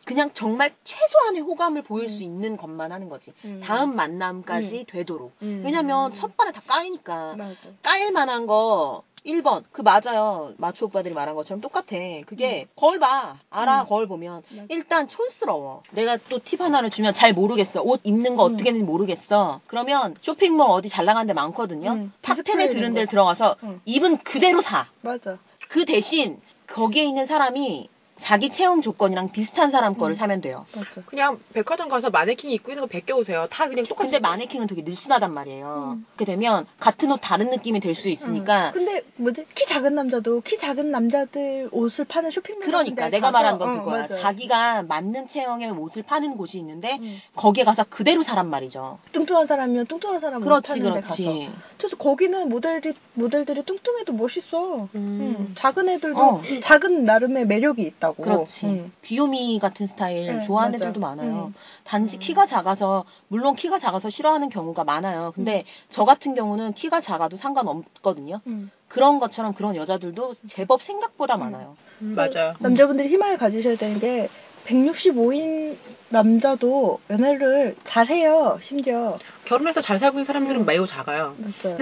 그냥 0.07 0.31
정말 0.35 0.71
최소한의 0.85 1.41
호감을 1.43 1.83
보일 1.83 2.09
수 2.09 2.23
있는 2.23 2.57
것만 2.57 2.93
하는 2.93 3.09
거지. 3.09 3.33
음. 3.45 3.61
다음 3.65 3.97
만남까지 3.97 4.85
되도록. 4.89 5.33
음. 5.43 5.63
왜냐면 5.65 6.13
첫 6.13 6.37
번에 6.37 6.53
다 6.53 6.61
까이니까. 6.67 7.37
맞아. 7.37 7.55
까일 7.83 8.13
만한 8.13 8.47
거 8.47 9.03
1번. 9.25 9.65
그 9.73 9.81
맞아요. 9.81 10.53
마초 10.59 10.87
오빠들이 10.87 11.15
말한 11.15 11.35
것처럼 11.35 11.63
똑같아. 11.63 11.97
그게 12.27 12.67
거울 12.77 12.99
봐. 12.99 13.39
알아. 13.49 13.83
음. 13.83 13.87
거울 13.87 14.07
보면. 14.07 14.43
맞아. 14.51 14.65
일단 14.69 15.09
촌스러워. 15.09 15.83
내가 15.93 16.19
또 16.29 16.39
팁 16.39 16.61
하나를 16.61 16.91
주면 16.91 17.15
잘 17.15 17.33
모르겠어. 17.33 17.81
옷 17.83 18.01
입는 18.05 18.37
거 18.37 18.47
음. 18.47 18.53
어떻게 18.55 18.69
했는지 18.69 18.85
모르겠어. 18.85 19.61
그러면 19.67 20.15
쇼핑몰 20.21 20.69
어디 20.71 20.91
잘 20.91 21.07
나간 21.07 21.27
데 21.27 21.33
많거든요. 21.33 21.93
음. 21.93 22.13
top 22.21 22.33
10에 22.33 22.45
디스플레이 22.45 22.69
드는 22.69 22.79
있는 22.83 22.95
데를 22.95 23.07
거. 23.07 23.11
들어가서 23.13 23.57
음. 23.63 23.81
입은 23.87 24.19
그대로 24.19 24.61
사. 24.61 24.87
맞아. 25.01 25.39
그 25.71 25.87
대신 25.87 26.39
거기에 26.67 27.05
있는 27.05 27.25
사람이 27.25 27.89
자기 28.17 28.49
체형 28.51 28.81
조건이랑 28.81 29.33
비슷한 29.33 29.71
사람 29.71 29.97
거를 29.97 30.13
음. 30.13 30.15
사면 30.15 30.41
돼요. 30.41 30.67
맞아. 30.75 31.03
그냥 31.07 31.41
백화점 31.53 31.89
가서 31.89 32.11
마네킹이 32.11 32.55
입고 32.55 32.71
있는 32.73 32.83
거 32.83 32.87
벗겨오세요. 32.87 33.49
다 33.51 33.69
그냥 33.69 33.85
똑같이. 33.87 34.13
근데 34.13 34.21
마네킹은 34.29 34.67
되게 34.69 34.83
늘씬하단 34.83 35.33
말이에요. 35.35 35.95
음. 35.97 36.07
그렇게 36.15 36.25
되면 36.33 36.67
같은 36.79 37.11
옷 37.11 37.19
다른 37.21 37.51
느낌이 37.51 37.81
될 37.81 37.95
수 37.95 38.09
있으니까 38.09 38.69
응. 38.69 38.73
근데 38.73 39.03
뭐지 39.17 39.47
키 39.55 39.67
작은 39.67 39.95
남자도 39.95 40.41
키 40.41 40.59
작은 40.59 40.91
남자들 40.91 41.69
옷을 41.71 42.05
파는 42.05 42.31
쇼핑몰 42.31 42.65
그러니까 42.67 43.03
같은 43.03 43.11
데 43.11 43.17
내가 43.17 43.31
가서, 43.31 43.39
말한 43.39 43.59
건 43.59 43.69
어, 43.69 43.79
그거야. 43.85 44.01
맞아. 44.03 44.19
자기가 44.19 44.83
맞는 44.85 45.29
체형의 45.29 45.71
옷을 45.71 46.03
파는 46.03 46.37
곳이 46.37 46.59
있는데 46.59 46.99
응. 47.01 47.21
거기에 47.37 47.65
가서 47.65 47.85
그대로 47.85 48.23
사란 48.23 48.49
말이죠. 48.51 48.99
뚱뚱한 49.13 49.47
사람이면 49.47 49.87
뚱뚱한 49.87 50.21
사람 50.21 50.41
옷 50.43 50.45
그렇지, 50.45 50.81
그렇지. 50.81 51.01
가서. 51.25 51.53
그래서 51.79 51.97
거기는 51.97 52.49
모델이 52.49 52.95
모델들이 53.15 53.65
뚱뚱해도 53.65 54.13
멋있어. 54.13 54.89
음. 54.95 55.37
응. 55.39 55.53
작은 55.55 55.89
애들도 55.89 56.19
어. 56.21 56.43
작은 56.61 57.05
나름의 57.05 57.47
매력이 57.47 57.83
있다 57.83 58.04
고. 58.13 58.23
그렇지. 58.23 58.67
응. 58.67 58.93
귀요미 59.03 59.59
같은 59.61 59.87
스타일 59.87 60.27
네, 60.37 60.43
좋아하는 60.43 60.73
맞아. 60.73 60.85
애들도 60.85 61.01
많아요. 61.01 61.47
음. 61.49 61.55
단지 61.85 62.17
음. 62.17 62.21
키가 62.21 62.47
작아서 62.47 63.05
물론 63.29 63.55
키가 63.55 63.79
작아서 63.79 64.11
싫어하는 64.11 64.49
경우가 64.49 64.85
많아요. 64.85 65.33
근데 65.35 65.61
음. 65.61 65.65
저 65.89 66.05
같은 66.05 66.35
경우는 66.35 66.73
키가 66.75 67.01
작아도 67.01 67.37
상관없거든요. 67.37 68.41
응. 68.47 68.71
그런 68.89 69.19
것처럼 69.19 69.55
그런 69.55 69.77
여자들도 69.77 70.35
제법 70.47 70.83
생각보다 70.83 71.37
음. 71.37 71.41
많아요. 71.41 71.77
음, 72.03 72.15
맞아요. 72.15 72.55
남자분들이 72.61 73.09
희망을 73.09 73.39
가지셔야 73.39 73.77
되는 73.77 73.99
게 73.99 74.29
165인 74.67 75.77
남자도 76.09 77.01
연애를 77.11 77.75
잘해요. 77.85 78.59
심지어. 78.61 79.19
결혼해서 79.45 79.81
잘 79.81 79.99
살고 79.99 80.19
있는 80.19 80.25
사람들은 80.25 80.61
음. 80.63 80.67
매우 80.67 80.87
작아요. 80.87 81.37
맞아요. 81.39 81.79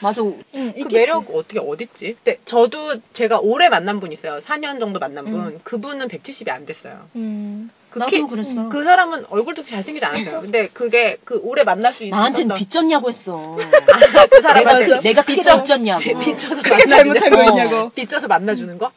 맞아. 0.00 0.22
응, 0.54 0.72
그 0.72 0.88
매력 0.92 1.34
어떻게 1.34 1.58
어딨지? 1.58 2.16
근데 2.22 2.38
저도 2.44 3.00
제가 3.12 3.40
오래 3.40 3.68
만난 3.68 3.98
분 4.00 4.12
있어요. 4.12 4.38
4년 4.38 4.78
정도 4.78 4.98
만난 4.98 5.24
분. 5.24 5.34
음. 5.34 5.60
그분은 5.64 6.08
170이 6.08 6.50
안 6.50 6.66
됐어요. 6.66 7.08
음. 7.92 7.94
그 7.94 7.98
나도 7.98 8.10
키- 8.10 8.22
그랬어. 8.22 8.68
그 8.70 8.84
사람은 8.84 9.26
얼굴도 9.28 9.66
잘생기지 9.66 10.04
않았어요. 10.04 10.40
근데 10.40 10.68
그게 10.72 11.18
그 11.24 11.40
오래 11.44 11.62
만날 11.62 11.92
수 11.92 12.04
있었던 12.04 12.18
나한테는 12.18 12.56
빚졌냐고 12.56 13.08
했어. 13.10 13.56
아, 13.60 14.26
그 14.26 14.40
사람한테 14.40 14.80
맞아. 14.88 15.00
내가 15.00 15.22
크게 15.22 15.36
빚져. 15.36 15.56
빚졌냐고. 15.58 16.18
빚져서 16.18 16.62
그게 16.62 16.86
잘못한 16.86 17.30
거 17.30 17.40
어. 17.40 17.44
있냐고. 17.44 17.90
빚져서 17.90 18.28
만나주는 18.28 18.78
거? 18.78 18.90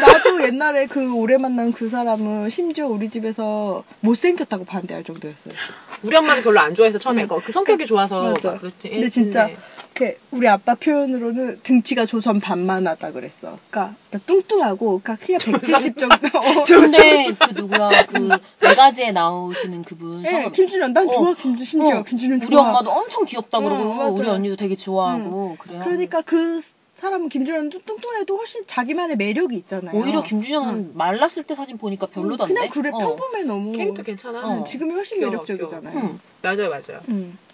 나도 0.00 0.44
옛날에 0.44 0.86
그 0.86 1.14
오래 1.14 1.38
만난 1.38 1.72
그 1.72 1.88
사람은 1.88 2.50
심지어 2.50 2.86
우리 2.86 3.08
집에서 3.08 3.84
못생겼다고 4.00 4.64
반대할 4.64 5.04
정도였어요. 5.04 5.54
우리 6.02 6.16
엄마도 6.16 6.42
별로 6.42 6.60
안 6.60 6.74
좋아해서 6.74 6.98
처음에 6.98 7.22
응. 7.22 7.28
그, 7.28 7.40
그 7.40 7.52
성격이 7.52 7.86
좋아서 7.86 8.22
맞아. 8.34 8.50
막 8.52 8.60
그렇지. 8.60 8.88
근데 8.90 9.08
진짜 9.08 9.48
그 9.94 10.16
우리 10.30 10.48
아빠 10.48 10.74
표현으로는 10.74 11.60
등치가 11.62 12.06
조선 12.06 12.40
반만하다 12.40 13.12
그랬어. 13.12 13.58
그러니까 13.70 13.96
뚱뚱하고 14.26 15.00
그러니까 15.02 15.16
키가 15.24 15.38
170 15.38 15.98
정도. 15.98 16.16
어. 16.38 16.64
근데 16.64 17.26
그 17.38 17.52
누구야 17.52 18.06
그 18.06 18.30
네가지에 18.60 19.12
나오시는 19.12 19.82
그분 19.84 20.24
예, 20.24 20.30
성함 20.30 20.52
김준현 20.52 20.92
난 20.92 21.08
어. 21.08 21.12
좋아 21.12 21.34
김준 21.34 21.64
심지어 21.64 21.98
어. 21.98 22.02
김준현 22.02 22.42
우리 22.42 22.50
좋아. 22.50 22.68
엄마도 22.70 22.90
엄청 22.90 23.24
귀엽다 23.24 23.60
그러고 23.60 23.82
응, 23.82 23.96
맞아. 23.98 24.10
우리 24.10 24.28
언니도 24.28 24.56
되게 24.56 24.76
좋아하고 24.76 25.56
그래요. 25.58 25.82
그러니까 25.84 26.22
그 26.22 26.60
사람은 26.94 27.28
김준현도 27.28 27.80
뚱뚱해도 27.84 28.36
훨씬 28.36 28.62
자기만의 28.66 29.16
매력이 29.16 29.56
있잖아요. 29.56 29.98
오히려 29.98 30.22
김준현은 30.22 30.92
말랐을 30.94 31.42
때 31.44 31.54
사진 31.54 31.76
보니까 31.76 32.06
별로던데. 32.06 32.54
그냥 32.54 32.68
그래 32.70 32.90
어. 32.94 32.98
평범해 32.98 33.42
너무. 33.42 33.72
캐릭터 33.72 34.02
괜찮아. 34.04 34.46
어. 34.46 34.58
응, 34.58 34.64
지금이 34.64 34.92
훨씬 34.92 35.18
귀여워, 35.18 35.32
매력적이잖아요. 35.32 35.98
응. 35.98 36.20
맞아요, 36.42 36.70
맞아요. 36.70 37.00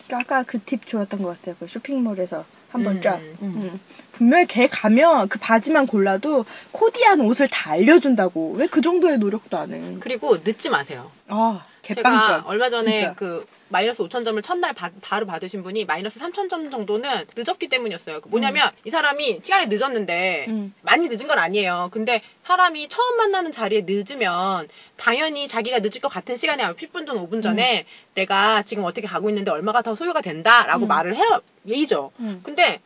음. 0.08 0.18
그러니까 0.18 0.36
아까 0.36 0.42
그 0.44 0.58
팁 0.64 0.86
좋았던 0.86 1.22
것 1.22 1.36
같아요. 1.38 1.54
그 1.58 1.66
쇼핑몰에서 1.68 2.44
한번 2.70 2.96
음, 2.96 3.02
쫙. 3.02 3.16
음. 3.18 3.36
음. 3.42 3.52
음. 3.56 3.80
분명히 4.12 4.46
걔 4.46 4.66
가면 4.68 5.28
그 5.28 5.38
바지만 5.38 5.86
골라도 5.86 6.44
코디한 6.72 7.20
옷을 7.20 7.48
다 7.48 7.70
알려준다고. 7.72 8.52
왜 8.56 8.66
그 8.66 8.80
정도의 8.80 9.18
노력도 9.18 9.56
안 9.56 9.72
해? 9.72 9.96
그리고 10.00 10.36
늦지 10.44 10.68
마세요. 10.70 11.10
아, 11.28 11.64
제가. 11.94 12.44
얼마 12.46 12.70
전에 12.70 12.98
진짜. 12.98 13.14
그 13.14 13.46
마이너스 13.68 14.02
5천 14.02 14.24
점을 14.24 14.40
첫날 14.42 14.72
바, 14.72 15.18
로 15.18 15.26
받으신 15.26 15.62
분이 15.62 15.84
마이너스 15.84 16.20
3천 16.20 16.48
점 16.48 16.70
정도는 16.70 17.26
늦었기 17.36 17.68
때문이었어요. 17.68 18.20
그 18.20 18.28
뭐냐면 18.28 18.70
이 18.84 18.90
사람이 18.90 19.40
시간이 19.42 19.66
늦었는데 19.66 20.46
음. 20.48 20.74
많이 20.82 21.08
늦은 21.08 21.26
건 21.26 21.38
아니에요. 21.38 21.88
근데 21.92 22.22
사람이 22.42 22.88
처음 22.88 23.16
만나는 23.16 23.50
자리에 23.52 23.84
늦으면 23.86 24.68
당연히 24.96 25.48
자기가 25.48 25.80
늦을 25.80 26.00
것 26.00 26.08
같은 26.08 26.36
시간에 26.36 26.64
10분 26.64 27.06
전 27.06 27.16
5분 27.16 27.42
전에 27.42 27.86
내가 28.14 28.62
지금 28.62 28.84
어떻게 28.84 29.06
가고 29.06 29.28
있는데 29.28 29.50
얼마가 29.50 29.82
더 29.82 29.94
소요가 29.94 30.20
된다라고 30.20 30.86
음. 30.86 30.88
말을 30.88 31.16
해요. 31.16 31.40
예의죠. 31.66 32.12
음. 32.20 32.40
근데 32.42 32.80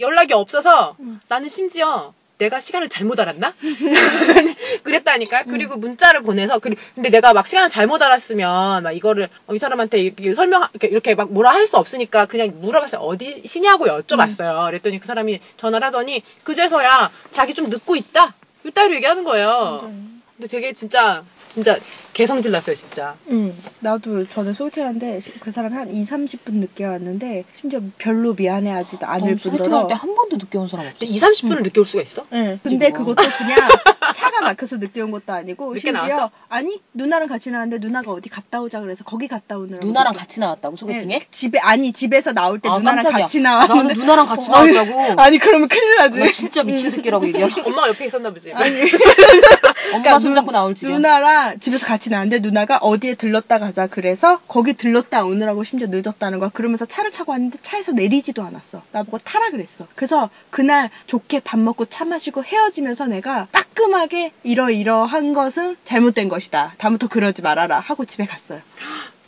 연락이 0.00 0.32
없어서 0.32 0.96
음. 1.00 1.20
나는 1.28 1.48
심지어 1.48 2.12
내가 2.38 2.60
시간을 2.60 2.88
잘못 2.88 3.18
알았나? 3.20 3.54
그랬다니까. 4.82 5.44
그리고 5.44 5.76
문자를 5.76 6.22
보내서 6.22 6.58
그리- 6.58 6.76
근데 6.94 7.10
내가 7.10 7.32
막 7.32 7.48
시간을 7.48 7.68
잘못 7.70 8.02
알았으면 8.02 8.82
막 8.82 8.92
이거를 8.92 9.28
어, 9.46 9.54
이 9.54 9.58
사람한테 9.58 9.98
이렇게 9.98 10.34
설명 10.34 10.66
이렇게, 10.72 10.88
이렇게 10.88 11.14
막 11.14 11.32
뭐라 11.32 11.50
할 11.52 11.66
수 11.66 11.78
없으니까 11.78 12.26
그냥 12.26 12.52
물어봤어요. 12.60 13.00
어디시냐고 13.00 13.86
여쭤봤어요. 13.86 14.66
그랬더니 14.66 15.00
그 15.00 15.06
사람이 15.08 15.40
전화를 15.56 15.84
하더니 15.88 16.22
그제서야 16.44 17.10
자기 17.32 17.54
좀 17.54 17.68
늦고 17.70 17.96
있다. 17.96 18.34
이따위로 18.64 18.94
얘기하는 18.96 19.24
거예요. 19.24 19.80
음. 19.84 20.22
근데 20.36 20.46
되게 20.48 20.72
진짜 20.72 21.24
진짜 21.48 21.78
개성질 22.16 22.50
났어요 22.50 22.74
진짜. 22.74 23.14
응. 23.28 23.54
나도 23.80 24.26
전에 24.30 24.54
소개팅하는데 24.54 25.20
그 25.38 25.50
사람이 25.50 25.74
한 25.74 25.90
2, 25.94 26.02
30분 26.06 26.54
늦게 26.54 26.86
왔는데 26.86 27.44
심지어 27.52 27.80
별로 27.98 28.32
미안해하지도 28.32 29.06
않을 29.06 29.36
뿐더러 29.36 29.58
소개팅할 29.64 29.88
때 29.88 29.94
한 29.94 30.14
번도 30.14 30.36
늦게 30.38 30.56
온 30.56 30.66
사람 30.66 30.86
없어. 30.86 30.98
근데 30.98 31.12
2, 31.12 31.20
30분을 31.20 31.62
늦게 31.62 31.78
올 31.80 31.84
수가 31.84 32.02
있어? 32.02 32.24
응. 32.32 32.58
근데 32.62 32.88
뭐. 32.88 32.98
그것도 33.00 33.28
그냥 33.36 33.58
차가 34.16 34.40
막혀서 34.40 34.78
늦게 34.78 35.02
온 35.02 35.10
것도 35.10 35.30
아니고 35.34 35.74
늦게 35.74 35.80
심지어 35.90 36.06
나왔어? 36.06 36.30
아니 36.48 36.80
누나랑 36.94 37.28
같이 37.28 37.50
나왔는데 37.50 37.86
누나가 37.86 38.12
어디 38.12 38.30
갔다 38.30 38.62
오자 38.62 38.80
그래서 38.80 39.04
거기 39.04 39.28
갔다 39.28 39.58
오느라고 39.58 39.84
누나랑 39.86 40.14
늦게- 40.14 40.18
같이 40.18 40.40
나왔다고 40.40 40.76
소개팅에? 40.76 41.18
네, 41.18 41.26
집에 41.30 41.58
아니 41.58 41.92
집에서 41.92 42.32
나올 42.32 42.60
때 42.60 42.70
아, 42.70 42.78
누나랑 42.78 43.02
깜짝이야. 43.02 43.24
같이 43.24 43.40
나는 43.40 43.68
나왔는데 43.68 44.00
누나랑 44.00 44.26
같이 44.26 44.50
아니, 44.54 44.72
나왔다고. 44.72 45.20
아니 45.20 45.36
그러면 45.38 45.68
큰일 45.68 45.96
나지. 45.96 46.20
나 46.20 46.30
진짜 46.30 46.62
미친 46.62 46.90
새끼라고 46.90 47.26
얘기해. 47.28 47.44
엄마가 47.66 47.88
옆에 47.88 48.06
있었나 48.06 48.30
보지. 48.32 48.54
아니 48.54 48.80
엄마 48.80 50.02
그러니까 50.02 50.18
손잡고 50.18 50.50
나올 50.50 50.74
지경. 50.74 50.94
누나랑 50.94 51.58
집에서 51.60 51.86
같이 51.86 52.05
나왔는데 52.10 52.40
누나가 52.40 52.78
어디에 52.78 53.14
들렀다 53.14 53.58
가자 53.58 53.86
그래서 53.86 54.40
거기 54.48 54.72
들렀다 54.74 55.24
오느라고 55.24 55.64
심지어 55.64 55.88
늦었다는 55.90 56.38
거야. 56.38 56.50
그러면서 56.50 56.84
차를 56.84 57.10
타고 57.10 57.32
왔는데 57.32 57.58
차에서 57.62 57.92
내리지도 57.92 58.42
않았어. 58.42 58.82
나보고 58.92 59.18
타라 59.18 59.50
그랬어. 59.50 59.86
그래서 59.94 60.30
그날 60.50 60.90
좋게 61.06 61.40
밥 61.40 61.58
먹고 61.58 61.86
차 61.86 62.04
마시고 62.04 62.44
헤어지면서 62.44 63.06
내가 63.06 63.48
따끔하게 63.52 64.32
이러이러한 64.42 65.32
것은 65.34 65.76
잘못된 65.84 66.28
것이다. 66.28 66.74
다음부터 66.78 67.08
그러지 67.08 67.42
말아라 67.42 67.80
하고 67.80 68.04
집에 68.04 68.26
갔어요. 68.26 68.60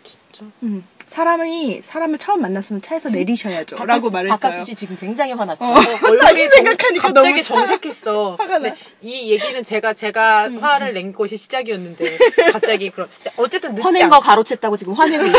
진짜. 0.05 0.45
음. 0.63 0.85
사람이 1.09 1.81
사람을 1.83 2.19
처음 2.19 2.43
만났으면 2.43 2.83
차에서 2.83 3.09
내리셔야죠. 3.11 3.77
라고 3.85 4.11
말했어요. 4.11 4.39
바카스 4.39 4.65
씨 4.67 4.75
지금 4.75 4.97
굉장히 4.99 5.33
화났어. 5.33 5.65
어. 5.67 5.73
어, 5.73 5.79
얼굴이 5.81 6.49
생각하니까 6.51 7.03
갑자기 7.13 7.29
너무 7.31 7.43
차- 7.43 7.55
정색했어. 7.55 8.37
화가 8.39 8.59
나. 8.59 8.75
이 9.03 9.31
얘기는 9.33 9.63
제가 9.65 9.95
제가 9.95 10.47
음. 10.49 10.59
화를 10.63 10.93
낸 10.95 11.13
것이 11.13 11.37
시작이었는데 11.37 12.19
갑자기 12.53 12.91
그런 12.91 13.09
어쨌든 13.37 13.71
늦지 13.75 13.83
화낸 13.83 14.05
않- 14.05 14.11
거 14.11 14.21
가로챘다고 14.21 14.79
지금 14.79 14.93
화내고 14.95 15.25
있어. 15.27 15.39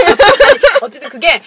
어쨌든 0.81 1.09
그게 1.09 1.41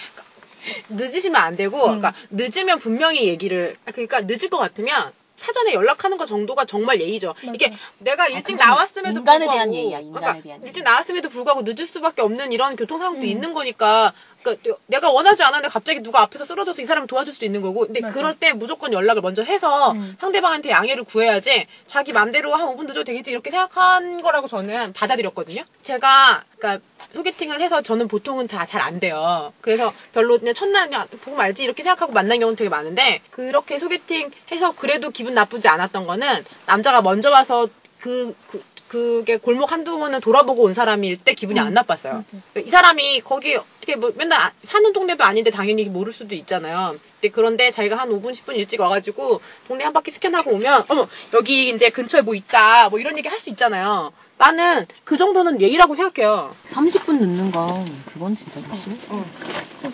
늦으시면 0.88 1.40
안 1.42 1.56
되고 1.56 1.76
음. 1.78 1.98
그러니까 2.00 2.14
늦으면 2.30 2.78
분명히 2.78 3.26
얘기를 3.26 3.76
그러니까 3.86 4.20
늦을 4.20 4.48
것 4.48 4.58
같으면 4.58 5.12
사전에 5.42 5.74
연락하는 5.74 6.16
거 6.16 6.24
정도가 6.24 6.64
정말 6.64 7.00
예의죠. 7.00 7.34
맞아. 7.42 7.52
이게 7.52 7.72
내가 7.98 8.28
일찍 8.28 8.52
그건 8.54 8.68
나왔음에도 8.68 9.18
인간에 9.18 9.38
불구하고 9.40 9.52
대한 9.52 9.74
예의야, 9.74 9.98
인간에 9.98 10.20
그러니까 10.20 10.42
대한 10.42 10.60
예의. 10.60 10.68
일찍 10.68 10.84
나왔음에도 10.84 11.28
불구하고 11.28 11.62
늦을 11.62 11.84
수밖에 11.86 12.22
없는 12.22 12.52
이런 12.52 12.76
교통 12.76 12.98
상황도 12.98 13.20
음. 13.20 13.24
있는 13.24 13.52
거니까 13.52 14.12
그러니까 14.42 14.76
내가 14.86 15.10
원하지 15.10 15.42
않았는데 15.42 15.68
갑자기 15.68 16.02
누가 16.02 16.20
앞에서 16.22 16.44
쓰러져서 16.44 16.82
이 16.82 16.86
사람을 16.86 17.06
도와줄 17.06 17.32
수도 17.32 17.46
있는 17.46 17.60
거고 17.62 17.80
근데 17.86 18.00
맞아. 18.00 18.14
그럴 18.14 18.34
때 18.38 18.52
무조건 18.52 18.92
연락을 18.92 19.22
먼저 19.22 19.42
해서 19.42 19.92
음. 19.92 20.16
상대방한테 20.20 20.70
양해를 20.70 21.04
구해야지 21.04 21.66
자기 21.86 22.12
맘대로 22.12 22.54
한 22.54 22.66
5분 22.68 22.82
늦어도 22.86 23.04
되겠지 23.04 23.30
이렇게 23.30 23.50
생각한 23.50 24.20
거라고 24.22 24.48
저는 24.48 24.92
받아들였거든요. 24.92 25.62
제가 25.82 26.44
그러니까 26.58 26.84
소개팅을 27.12 27.60
해서 27.60 27.82
저는 27.82 28.08
보통은 28.08 28.46
다 28.48 28.64
잘 28.66 28.80
안 28.82 29.00
돼요. 29.00 29.52
그래서 29.60 29.92
별로 30.12 30.38
그냥 30.38 30.54
첫날 30.54 30.86
그냥 30.88 31.06
보고 31.22 31.36
말지 31.36 31.62
이렇게 31.64 31.82
생각하고 31.82 32.12
만난 32.12 32.38
경우는 32.40 32.56
되게 32.56 32.68
많은데 32.70 33.20
그렇게 33.30 33.78
소개팅 33.78 34.30
해서 34.50 34.72
그래도 34.76 35.10
기분 35.10 35.34
나쁘지 35.34 35.68
않았던 35.68 36.06
거는 36.06 36.44
남자가 36.66 37.02
먼저 37.02 37.30
와서 37.30 37.68
그, 38.00 38.34
그 38.48 38.62
그게 38.88 39.38
골목 39.38 39.72
한두 39.72 39.98
번은 39.98 40.20
돌아보고 40.20 40.64
온 40.64 40.74
사람일 40.74 41.16
때 41.16 41.32
기분이 41.32 41.58
음, 41.58 41.66
안 41.68 41.72
나빴어요. 41.72 42.24
맞아. 42.52 42.66
이 42.66 42.68
사람이 42.68 43.22
거기 43.22 43.54
어떻게 43.56 43.96
뭐 43.96 44.12
맨날 44.16 44.38
아- 44.38 44.52
사는 44.64 44.92
동네도 44.92 45.24
아닌데 45.24 45.50
당연히 45.50 45.84
모를 45.86 46.12
수도 46.12 46.34
있잖아요. 46.34 46.96
근데 47.18 47.30
그런데 47.32 47.70
자기가 47.70 47.96
한 47.96 48.10
5분 48.10 48.32
10분 48.32 48.54
일찍 48.56 48.80
와가지고 48.82 49.40
동네 49.66 49.84
한 49.84 49.94
바퀴 49.94 50.10
스캔하고 50.10 50.50
오면 50.50 50.84
어머 50.88 51.06
여기 51.32 51.70
이제 51.70 51.88
근처에 51.88 52.20
뭐 52.20 52.34
있다 52.34 52.90
뭐 52.90 52.98
이런 52.98 53.16
얘기 53.16 53.28
할 53.30 53.38
수 53.38 53.48
있잖아요. 53.48 54.12
나는 54.42 54.86
그 55.04 55.16
정도는 55.16 55.60
예의라고 55.60 55.94
생각해요. 55.94 56.52
30분 56.66 57.20
늦는 57.20 57.52
건 57.52 57.86
그건 58.12 58.34
진짜 58.34 58.58
무슨? 58.58 58.98
어. 59.10 59.24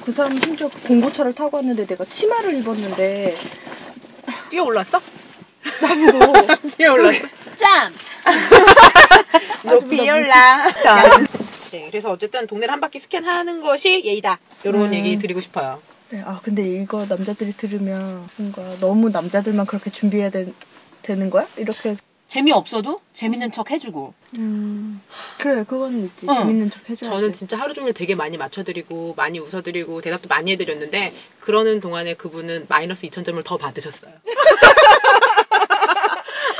그 0.02 0.14
사람 0.14 0.34
심지어 0.38 0.70
공고차를 0.86 1.34
타고 1.34 1.58
왔는데 1.58 1.86
내가 1.86 2.06
치마를 2.06 2.54
입었는데 2.54 3.36
뛰어 4.48 4.64
올랐어? 4.64 5.02
나보고 5.82 6.46
뛰어 6.78 6.94
올랐어? 6.94 7.26
짠! 7.56 7.92
높이 9.68 10.08
올라. 10.08 10.66
네, 11.70 11.88
그래서 11.90 12.10
어쨌든 12.10 12.46
동네를 12.46 12.72
한 12.72 12.80
바퀴 12.80 13.00
스캔하는 13.00 13.60
것이 13.60 14.02
예의다. 14.02 14.38
이런 14.64 14.86
음. 14.86 14.94
얘기 14.94 15.18
드리고 15.18 15.40
싶어요. 15.40 15.82
네, 16.08 16.22
아 16.24 16.40
근데 16.42 16.66
이거 16.66 17.04
남자들이 17.04 17.52
들으면 17.54 18.26
뭔가 18.36 18.62
너무 18.80 19.10
남자들만 19.10 19.66
그렇게 19.66 19.90
준비해야 19.90 20.30
되, 20.30 20.50
되는 21.02 21.28
거야? 21.28 21.46
이렇게 21.58 21.90
해서 21.90 22.00
재미없어도 22.28 23.00
재밌는 23.14 23.50
척 23.52 23.70
해주고. 23.70 24.14
음 24.34 25.00
그래 25.38 25.64
그건 25.66 26.04
있지 26.04 26.26
응. 26.28 26.34
재밌는 26.34 26.70
척 26.70 26.88
해줘야지 26.88 27.04
저는 27.16 27.32
진짜 27.32 27.58
하루 27.58 27.72
종일 27.72 27.94
되게 27.94 28.14
많이 28.14 28.36
맞춰드리고 28.36 29.14
많이 29.16 29.38
웃어드리고 29.38 30.02
대답도 30.02 30.28
많이 30.28 30.52
해드렸는데 30.52 31.14
그러는 31.40 31.80
동안에 31.80 32.14
그분은 32.14 32.66
마이너스 32.68 33.06
2,000점을 33.06 33.42
더 33.44 33.56
받으셨어요. 33.56 34.12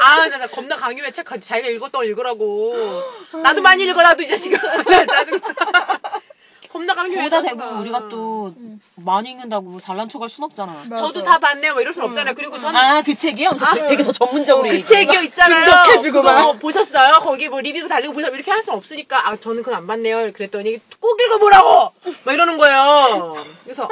아, 0.01 0.29
나, 0.29 0.39
나 0.39 0.47
겁나 0.47 0.77
강요해 0.77 1.11
책. 1.11 1.27
자기가 1.27 1.69
읽었던 1.69 1.91
거 2.01 2.05
읽으라고. 2.05 3.03
나도 3.43 3.61
많이 3.63 3.85
읽어, 3.85 4.01
나도 4.03 4.23
이 4.23 4.29
자식아. 4.29 4.57
나 4.85 5.07
짜증나. 5.07 5.98
겁나 6.79 6.95
강요해. 6.95 7.17
거기다 7.19 7.43
짜증나. 7.43 7.65
대고 7.69 7.81
우리가 7.81 8.09
또 8.09 8.55
응. 8.57 8.81
많이 8.97 9.31
읽는다고 9.31 9.81
잘난 9.81 10.09
척할 10.09 10.31
순 10.31 10.45
없잖아. 10.45 10.85
맞아. 10.87 11.03
저도 11.03 11.23
다 11.25 11.39
봤네요. 11.39 11.73
뭐 11.73 11.83
이럴 11.83 11.93
순 11.93 12.05
응. 12.05 12.09
없잖아요. 12.11 12.35
그리고 12.37 12.59
저는 12.59 12.79
아, 12.81 13.03
그 13.03 13.15
책이요? 13.15 13.51
아, 13.61 13.75
되- 13.75 13.87
되게 13.87 14.03
더 14.05 14.13
전문적으로 14.13 14.69
그. 14.69 14.85
책이요 14.85 15.21
있잖아요. 15.23 15.65
분석해주고 15.65 16.23
막. 16.23 16.59
보셨어요? 16.61 17.21
거기 17.23 17.49
뭐 17.49 17.61
리뷰 17.61 17.89
달리고 17.89 18.13
보셨 18.15 18.33
이렇게 18.33 18.51
할 18.51 18.63
수는 18.63 18.79
없으니까 18.79 19.29
아 19.29 19.37
저는 19.37 19.63
그건 19.63 19.75
안 19.75 19.87
봤네요. 19.87 20.33
그랬더니 20.33 20.79
꼭 21.01 21.21
읽어보라고 21.21 21.93
막 22.25 22.33
이러는 22.33 22.59
거예요. 22.59 23.45
그래서 23.65 23.89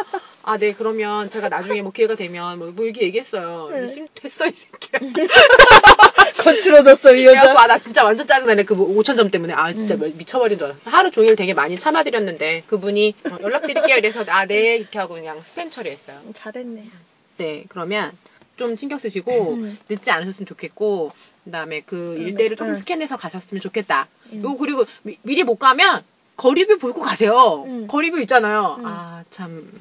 아 0.49 0.59
네 0.59 0.73
그러면 0.75 1.29
제가 1.29 1.49
나중에 1.49 1.83
뭐 1.83 1.91
기회가 1.91 2.15
되면 2.15 2.59
뭐, 2.61 2.71
뭐 2.71 2.85
이렇게 2.85 3.03
얘기했어요. 3.03 3.69
네. 3.73 3.89
심 3.89 4.07
됐어 4.15 4.47
이 4.47 4.53
새끼야. 4.53 5.01
거칠어졌어 6.39 7.15
이 7.15 7.25
여자 7.27 7.53
아 7.61 7.67
나 7.67 7.79
진짜 7.79 8.05
완전 8.05 8.27
짜증나네 8.29 8.63
그 8.63 8.77
5천 8.77 9.17
점 9.17 9.31
때문에 9.31 9.53
아 9.55 9.73
진짜 9.73 9.97
음. 9.97 10.13
미쳐버린 10.17 10.57
줄 10.59 10.69
알았어. 10.69 10.81
하루 10.85 11.11
종일 11.11 11.35
되게 11.35 11.53
많이 11.53 11.77
참아드렸는데 11.77 12.63
그분이 12.69 13.15
어, 13.25 13.37
연락드릴게요. 13.43 13.97
이래서 13.97 14.25
아 14.29 14.47
네 14.47 14.77
이렇게 14.77 14.99
하고 15.01 15.15
그냥 15.15 15.41
스팸 15.41 15.73
처리했어요. 15.73 16.21
잘했네 16.35 16.85
네, 17.39 17.65
그러면 17.69 18.13
좀 18.57 18.77
신경 18.77 18.99
쓰시고 19.01 19.55
음. 19.55 19.79
늦지 19.89 20.13
않으셨으면 20.13 20.47
좋겠고 20.47 21.11
그다음에 21.45 21.81
그 21.81 22.15
음, 22.19 22.23
일대를 22.23 22.57
조금 22.57 22.73
음. 22.73 22.77
스캔해서 22.77 23.17
가셨으면 23.17 23.61
좋겠다. 23.61 24.07
음. 24.33 24.43
요 24.45 24.57
그리고 24.57 24.85
미, 25.03 25.19
미리 25.23 25.43
못 25.43 25.57
가면 25.57 26.05
거리뷰 26.37 26.79
보고 26.79 27.01
가세요. 27.01 27.65
음. 27.67 27.87
거리뷰 27.89 28.21
있잖아요. 28.21 28.77
음. 28.79 28.87
아참 28.87 29.73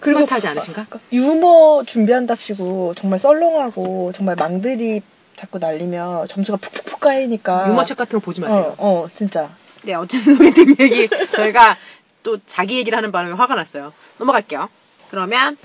그리고 0.00 0.20
스마트하지 0.20 0.48
않으신가? 0.48 0.86
그러니까 0.88 1.00
유머 1.12 1.84
준비한답시고 1.84 2.94
정말 2.96 3.18
썰렁하고 3.18 4.12
정말 4.14 4.36
망들이 4.36 5.02
자꾸 5.36 5.58
날리면 5.58 6.28
점수가 6.28 6.58
푹푹푹 6.58 7.00
까이니까 7.00 7.68
유머책 7.68 7.96
같은 7.96 8.18
거 8.18 8.24
보지 8.24 8.40
마세요. 8.40 8.74
어, 8.78 9.04
어 9.04 9.08
진짜 9.14 9.50
네, 9.82 9.94
어쨌든 9.94 10.36
소개팅 10.36 10.74
얘기 10.80 11.08
저희가 11.34 11.76
또 12.22 12.38
자기 12.44 12.76
얘기를 12.78 12.96
하는 12.96 13.12
바람에 13.12 13.34
화가 13.34 13.54
났어요. 13.54 13.92
넘어갈게요. 14.18 14.68
그러면 15.10 15.56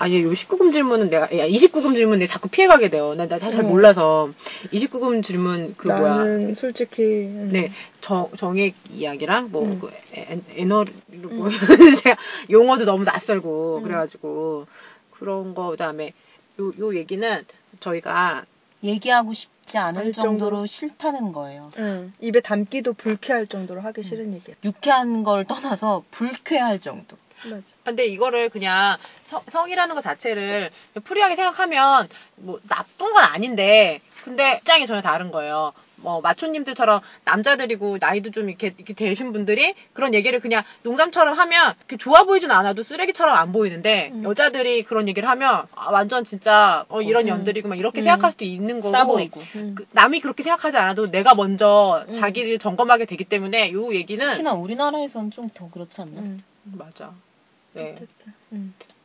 아, 0.00 0.08
얘, 0.08 0.22
요 0.22 0.30
19금 0.32 0.72
질문은 0.72 1.10
내가, 1.10 1.24
야, 1.36 1.46
29금 1.46 1.94
질문 1.94 2.20
내가 2.20 2.32
자꾸 2.32 2.48
피해가게 2.48 2.88
돼요. 2.88 3.14
나, 3.14 3.26
나잘 3.26 3.60
어. 3.60 3.68
몰라서. 3.68 4.30
29금 4.68 5.22
질문, 5.22 5.74
그 5.76 5.88
뭐야. 5.88 6.16
나는 6.16 6.54
솔직히 6.54 7.02
음. 7.02 7.48
네, 7.52 7.72
정, 8.00 8.30
정액 8.36 8.74
이야기랑 8.90 9.50
뭐, 9.50 9.64
음. 9.64 9.78
그, 9.80 9.90
에, 10.14 10.40
에너리, 10.54 10.92
뭐, 11.06 11.48
음. 11.48 11.50
제가 12.02 12.16
용어도 12.50 12.84
너무 12.84 13.04
낯설고, 13.04 13.78
음. 13.78 13.82
그래가지고, 13.82 14.66
그런 15.12 15.54
거, 15.54 15.70
그 15.70 15.76
다음에, 15.76 16.12
요, 16.60 16.72
요 16.78 16.94
얘기는 16.94 17.44
저희가, 17.80 18.44
얘기하고 18.82 19.34
싶지 19.34 19.76
않을 19.76 20.04
할 20.06 20.12
정도로 20.12 20.38
정도로. 20.38 20.66
싫다는 20.66 21.32
거예요. 21.32 21.70
응. 21.78 22.12
입에 22.20 22.40
담기도 22.40 22.94
불쾌할 22.94 23.46
정도로 23.46 23.82
하기 23.82 24.02
싫은 24.02 24.32
얘기야 24.32 24.56
유쾌한 24.64 25.22
걸 25.22 25.44
떠나서 25.44 26.02
불쾌할 26.10 26.80
정도. 26.80 27.18
맞아 27.44 27.62
근데 27.84 28.06
이거를 28.06 28.48
그냥 28.48 28.96
성, 29.22 29.42
성이라는 29.50 29.94
것 29.94 30.00
자체를 30.02 30.70
free하게 31.04 31.36
생각하면, 31.36 32.08
뭐, 32.36 32.58
나쁜 32.68 33.12
건 33.12 33.22
아닌데, 33.24 34.00
근데 34.24 34.56
입장이 34.58 34.86
전혀 34.86 35.00
다른 35.02 35.30
거예요. 35.30 35.72
뭐, 36.02 36.22
마초님들처럼 36.22 37.00
남자들이고 37.24 37.98
나이도 38.00 38.30
좀 38.30 38.48
이렇게, 38.48 38.72
이렇게 38.78 38.94
되신 38.94 39.32
분들이 39.34 39.74
그런 39.92 40.14
얘기를 40.14 40.40
그냥 40.40 40.62
농담처럼 40.82 41.38
하면 41.38 41.74
좋아 41.98 42.24
보이진 42.24 42.50
않아도 42.50 42.82
쓰레기처럼 42.82 43.36
안 43.36 43.52
보이는데, 43.52 44.10
음. 44.14 44.24
여자들이 44.24 44.84
그런 44.84 45.08
얘기를 45.08 45.28
하면, 45.28 45.66
아, 45.74 45.90
완전 45.90 46.24
진짜, 46.24 46.86
어, 46.88 47.02
이런 47.02 47.24
음. 47.24 47.28
년들이고 47.28 47.68
막 47.68 47.78
이렇게 47.78 48.00
음. 48.00 48.04
생각할 48.04 48.30
수도 48.30 48.46
있는 48.46 48.80
거고. 48.80 48.92
싸 48.92 49.04
보이고. 49.04 49.42
응. 49.56 49.74
그 49.74 49.84
남이 49.92 50.20
그렇게 50.20 50.42
생각하지 50.42 50.78
않아도 50.78 51.10
내가 51.10 51.34
먼저 51.34 52.06
음. 52.08 52.14
자기를 52.14 52.58
점검하게 52.58 53.04
되기 53.04 53.24
때문에 53.24 53.70
요 53.72 53.92
얘기는 53.92 54.26
특히나 54.26 54.54
우리나라에선 54.54 55.30
좀 55.30 55.50
더 55.52 55.68
그렇지 55.68 56.00
않나? 56.00 56.20
응. 56.22 56.42
맞아. 56.64 57.12
네. 57.74 57.94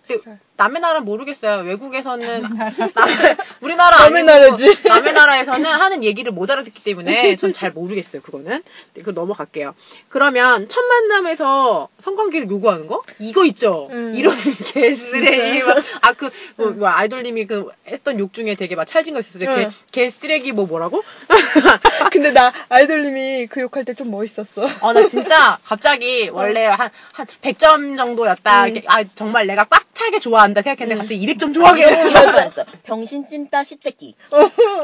근데 0.07 0.37
남의 0.57 0.81
나라 0.81 0.99
모르겠어요. 1.01 1.63
외국에서는 1.65 2.41
남의 2.41 2.83
우리나라 3.61 3.97
남의 3.97 4.23
나라지. 4.23 4.73
남의 4.83 5.13
나라에서는 5.13 5.65
하는 5.65 6.03
얘기를 6.03 6.31
못 6.31 6.49
알아듣기 6.49 6.83
때문에 6.83 7.35
전 7.35 7.51
잘 7.51 7.71
모르겠어요. 7.71 8.21
그거는. 8.21 8.63
네, 8.93 9.01
그거 9.01 9.11
넘어갈게요. 9.11 9.75
그러면 10.09 10.67
첫 10.69 10.81
만남에서 10.81 11.89
성관계를 12.01 12.49
요구하는 12.49 12.87
거? 12.87 13.01
이거 13.19 13.45
있죠. 13.45 13.87
음. 13.91 14.13
이런 14.15 14.33
개쓰레기. 14.73 15.63
아그 16.01 16.29
뭐, 16.57 16.69
뭐 16.71 16.87
아이돌님이 16.89 17.47
그 17.47 17.69
했던 17.87 18.19
욕 18.19 18.33
중에 18.33 18.55
되게 18.55 18.75
막 18.75 18.85
찰진 18.85 19.13
거 19.13 19.19
있었어요. 19.19 19.49
응. 19.49 19.55
개, 19.91 20.03
개쓰레기 20.03 20.51
뭐 20.51 20.65
뭐라고? 20.65 21.03
근데 22.11 22.31
나 22.31 22.51
아이돌님이 22.69 23.47
그 23.47 23.61
욕할 23.61 23.83
때 23.83 23.95
좀 23.95 24.11
멋있었어. 24.11 24.67
어, 24.81 24.91
나 24.91 25.05
진짜 25.07 25.57
갑자기 25.63 26.27
원래 26.29 26.65
한, 26.65 26.89
한 27.13 27.25
100점 27.41 27.95
정도였다. 27.97 28.65
음. 28.67 28.81
아, 28.87 29.03
정말 29.15 29.47
내가 29.47 29.63
꽉 29.63 29.85
차게 29.95 30.19
좋아한다 30.19 30.61
생각했는데 30.61 30.95
음. 30.95 30.99
갑자기 30.99 31.25
200점 31.25 31.53
좋아하게 31.53 31.85
거 31.85 32.39
했어. 32.41 32.65
병신 32.83 33.27
찐따 33.27 33.63
씹새끼. 33.63 34.15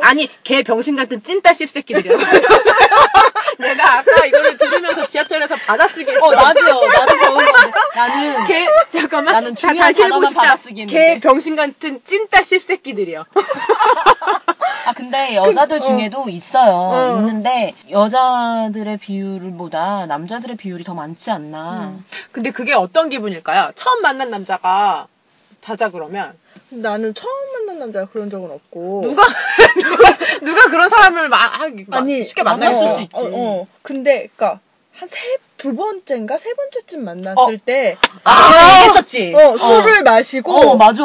아니, 0.02 0.28
개 0.44 0.64
병신 0.64 0.96
같은 0.96 1.22
찐따 1.22 1.54
씹새끼들이야. 1.54 2.18
내가 3.60 4.00
아까 4.00 4.26
이거를 4.26 4.58
들으면서 4.58 5.06
지하철에서 5.06 5.56
받아쓰기 5.58 6.10
했어. 6.10 6.26
어 6.26 6.34
나도요. 6.34 6.88
나도 6.88 7.18
좋은 7.20 7.46
건데. 7.46 7.72
나는 7.96 8.48
개, 8.48 8.68
잠깐만. 8.92 9.34
나는 9.34 9.56
자, 9.56 9.70
중요한 9.70 9.92
다시 9.94 10.04
해보고 10.04 10.22
단어만 10.26 10.30
싶다. 10.30 10.70
했는데. 10.70 11.20
병신 11.20 11.56
같은 11.56 12.02
찐따 12.04 12.42
씹새끼들이요. 12.44 13.26
아 14.86 14.94
근데 14.94 15.36
여자들 15.36 15.80
그, 15.80 15.86
어. 15.86 15.88
중에도 15.88 16.26
있어요. 16.28 16.72
어. 16.72 17.18
있는데 17.20 17.74
여자들의 17.92 18.98
비율보다 18.98 20.08
남자들의 20.08 20.58
비율이 20.58 20.84
더 20.84 20.94
많지 20.96 21.30
않나. 21.30 21.92
음. 21.94 22.06
근데 22.32 22.50
그게 22.52 22.74
어떤 22.74 23.10
기분일까요? 23.10 23.72
처음 23.76 24.02
만난 24.02 24.32
남자가 24.32 25.01
자자 25.62 25.90
그러면 25.92 26.38
나는 26.70 27.14
처음 27.14 27.32
만난 27.54 27.80
남자가 27.80 28.08
그런 28.12 28.30
적은 28.30 28.50
없고. 28.52 29.02
누가 29.04 29.24
누가, 29.76 30.18
누가 30.42 30.70
그런 30.70 30.90
사람을 30.90 31.30
마, 31.30 31.38
하, 31.38 31.70
마, 31.88 31.98
아니 31.98 32.24
쉽게 32.26 32.44
만날 32.44 32.72
만날 32.74 32.90
어, 32.90 32.96
수 32.96 33.02
있지. 33.04 33.16
어, 33.16 33.30
어. 33.34 33.68
근데 33.82 34.28
그니까 34.36 34.60
한 34.94 35.08
세 35.08 35.18
두 35.58 35.76
번째인가 35.76 36.40
세 36.40 36.54
번째쯤 36.56 37.06
만났을 37.06 37.38
어. 37.38 37.58
때 37.64 37.96
아, 38.24 38.80
얘기했었지. 38.82 39.36
어, 39.36 39.58
술을 39.58 40.02
마시고 40.04 40.52
어 40.52 40.76
맞아. 40.76 41.04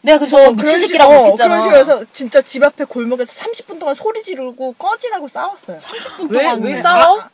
내가 0.00 0.18
그래서 0.18 0.38
어, 0.38 0.52
미친 0.52 0.78
식- 0.78 0.86
새끼라고 0.86 1.12
어, 1.12 1.24
했잖아. 1.26 1.48
그런 1.48 1.60
식으로 1.60 1.78
해서 1.78 2.04
진짜 2.14 2.40
집 2.40 2.62
앞에 2.64 2.84
골목에서 2.84 3.32
30분 3.34 3.78
동안 3.78 3.94
소리 3.96 4.22
지르고 4.22 4.72
꺼지라고 4.74 5.28
싸웠어요. 5.28 5.78
30분 5.78 6.30
왜, 6.30 6.42
동안 6.44 6.62
왜 6.62 6.76
싸워? 6.76 7.24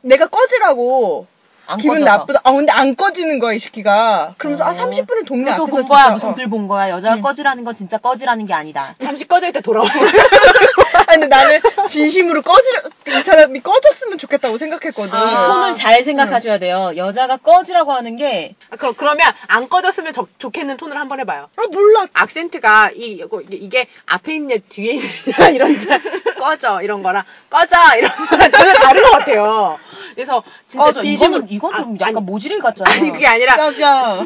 내가 0.00 0.26
꺼지라고 0.26 1.26
안 1.28 1.41
기분 1.76 2.00
꺼져서. 2.00 2.16
나쁘다. 2.18 2.40
아 2.44 2.52
근데 2.52 2.72
안 2.72 2.94
꺼지는 2.96 3.38
거야 3.38 3.52
이 3.52 3.58
새끼가. 3.58 4.34
그러면서 4.38 4.64
어. 4.64 4.68
아 4.68 4.72
30분을 4.72 5.26
동네 5.26 5.50
앞에서 5.50 5.66
본 5.66 5.86
거야. 5.86 5.98
진짜, 6.04 6.12
무슨 6.14 6.28
어. 6.30 6.34
글본 6.34 6.66
거야. 6.68 6.90
여자가 6.90 7.16
응. 7.16 7.20
꺼지라는 7.22 7.64
건 7.64 7.74
진짜 7.74 7.98
꺼지라는 7.98 8.46
게 8.46 8.54
아니다. 8.54 8.94
잠시 8.98 9.26
꺼져 9.26 9.48
있다 9.48 9.60
돌아오고 9.60 9.88
근데 11.08 11.26
나는 11.26 11.60
진심으로 11.88 12.42
꺼지라 12.42 12.82
이 13.20 13.22
사람이 13.22 13.60
꺼졌으면 13.60 14.18
좋겠다고 14.18 14.58
생각했거든. 14.58 15.12
아. 15.12 15.46
톤을 15.46 15.74
잘 15.74 16.02
생각하셔야 16.04 16.58
돼요. 16.58 16.92
여자가 16.96 17.36
꺼지라고 17.38 17.92
하는 17.92 18.16
게 18.16 18.54
아, 18.70 18.76
그럼 18.76 18.94
그러면 18.96 19.32
안 19.48 19.68
꺼졌으면 19.68 20.12
저- 20.12 20.26
좋겠는 20.38 20.76
톤을 20.76 20.96
한번 20.98 21.20
해봐요. 21.20 21.48
아 21.56 21.62
몰라. 21.70 22.06
악센트가 22.12 22.90
이 22.94 23.12
이거, 23.22 23.40
이게, 23.40 23.56
이게 23.56 23.88
앞에 24.06 24.34
있냐 24.36 24.56
뒤에 24.68 24.94
있냐 24.94 25.48
이런 25.54 25.78
자 25.80 26.00
꺼져 26.38 26.80
이런 26.82 27.02
거랑 27.02 27.22
꺼져 27.50 27.76
이런 27.96 28.10
거랑 28.28 28.50
전혀 28.50 28.72
다른 28.74 29.02
것 29.02 29.10
같아요. 29.12 29.78
그래서 30.14 30.42
진짜 30.68 30.86
맞아, 30.86 31.00
진심으로 31.00 31.46
이거는 31.48 31.50
이건 31.50 31.74
좀 31.76 31.98
아, 32.00 32.08
약간 32.08 32.24
모질이 32.26 32.58
같잖아. 32.58 32.90
아니 32.90 33.10
그게 33.12 33.26
아니라 33.26 33.56
꺼져. 33.56 34.24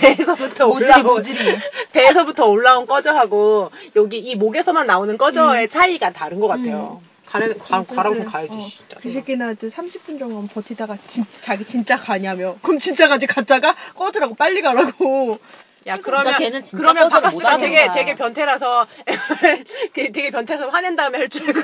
배에서부터 0.00 0.68
모질이 0.68 0.90
올라온 0.90 1.06
모질이. 1.06 1.38
배에서부터 1.92 2.46
올라온 2.46 2.86
꺼져하고 2.86 3.70
여기 3.96 4.18
이 4.18 4.36
목에서만 4.36 4.86
나오는 4.86 5.16
꺼져의 5.16 5.68
차이가 5.68 6.12
다른 6.12 6.40
것 6.40 6.48
같아요. 6.48 7.00
가는 7.26 7.58
가, 7.58 7.82
가라고 7.82 8.16
그래. 8.16 8.24
가야지. 8.24 8.54
어, 8.54 8.60
진짜. 8.60 8.96
그 9.00 9.10
새끼한테 9.10 9.68
30분 9.68 10.18
정도 10.18 10.46
버티다가 10.46 10.96
진, 11.06 11.24
자기 11.40 11.64
진짜 11.64 11.96
가냐며. 11.96 12.56
그럼 12.62 12.78
진짜 12.78 13.08
가지 13.08 13.26
가짜가 13.26 13.74
꺼지라고 13.96 14.34
빨리 14.34 14.62
가라고. 14.62 15.38
야 15.86 15.94
그러면 16.02 16.36
걔는 16.36 16.64
진짜 16.64 16.78
그러면 16.82 17.08
못하는 17.32 17.60
되게. 17.60 17.88
되게 17.92 18.16
변태라서 18.16 18.86
되게 19.92 20.10
되게 20.10 20.30
변태라서 20.30 20.68
화낸 20.70 20.96
다음에 20.96 21.18
할 21.18 21.28
줄 21.28 21.46
알고 21.48 21.60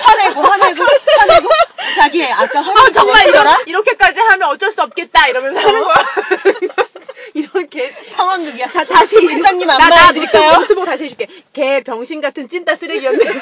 화내고 0.00 0.40
화내고 0.42 0.84
화내고 1.18 1.48
자기 1.96 2.24
아까 2.24 2.60
아 2.60 2.62
화낸 2.62 2.92
정말 2.92 3.26
이런 3.26 3.66
이렇게까지 3.66 4.20
하면 4.20 4.48
어쩔 4.48 4.70
수 4.70 4.80
없겠다 4.82 5.26
이러면서 5.28 5.58
하는 5.60 5.82
거야. 5.84 5.94
이런 7.34 7.68
개. 7.68 7.90
상황극이야. 7.90 8.70
자 8.70 8.84
다시 8.84 9.16
회장님 9.26 9.66
나, 9.66 9.74
안마 9.74 9.88
나 9.88 10.06
해드릴까요? 10.08 10.48
노트, 10.50 10.60
노트북 10.60 10.84
다시 10.84 11.04
해줄게. 11.04 11.26
개 11.52 11.82
병신 11.82 12.20
같은 12.20 12.48
찐따 12.48 12.76
쓰레기였네. 12.76 13.18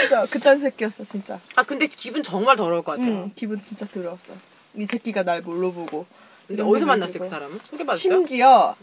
진짜 0.00 0.26
그딴 0.26 0.60
새끼였어 0.60 1.04
진짜. 1.04 1.40
아 1.56 1.62
근데 1.62 1.86
기분 1.86 2.22
정말 2.22 2.56
더러울 2.56 2.82
것 2.82 2.92
같아요. 2.92 3.08
응, 3.10 3.32
기분 3.34 3.62
진짜 3.66 3.86
더러웠어. 3.86 4.32
이 4.74 4.84
새끼가 4.86 5.22
날 5.22 5.40
뭘로 5.40 5.72
보고. 5.72 6.06
근데 6.48 6.62
어디서 6.62 6.86
만났어요 6.86 7.18
그. 7.20 7.28
사람은? 7.28 7.60
소개받았어요? 7.70 7.98
심지어 8.00 8.74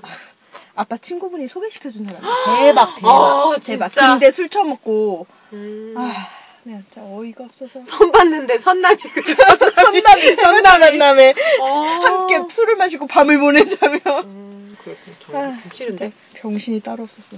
아빠 0.75 0.97
친구분이 0.97 1.47
소개시켜준 1.47 2.05
사람이야. 2.05 2.31
대박 2.63 2.95
대박. 2.95 3.09
아 3.09 3.55
대박. 3.61 3.89
진짜. 3.89 4.07
근데 4.09 4.31
술 4.31 4.49
처먹고 4.49 5.25
음. 5.53 5.93
아, 5.97 6.27
내가 6.63 6.79
진짜 6.91 7.01
어이가 7.03 7.43
없어서. 7.45 7.83
선 7.85 8.11
봤는데 8.11 8.57
선남이 8.59 8.97
선남이 9.75 10.35
선남 10.35 10.79
만남에 10.79 11.33
어. 11.61 11.65
함께 11.65 12.41
술을 12.49 12.75
마시고 12.75 13.07
밤을 13.07 13.39
보내자며. 13.39 13.99
음, 14.25 14.77
그렇군. 14.83 15.15
정말 15.19 15.45
아, 15.45 15.59
좀 15.61 15.71
싫은데. 15.73 16.11
병신이 16.35 16.81
따로 16.81 17.03
없었어. 17.03 17.37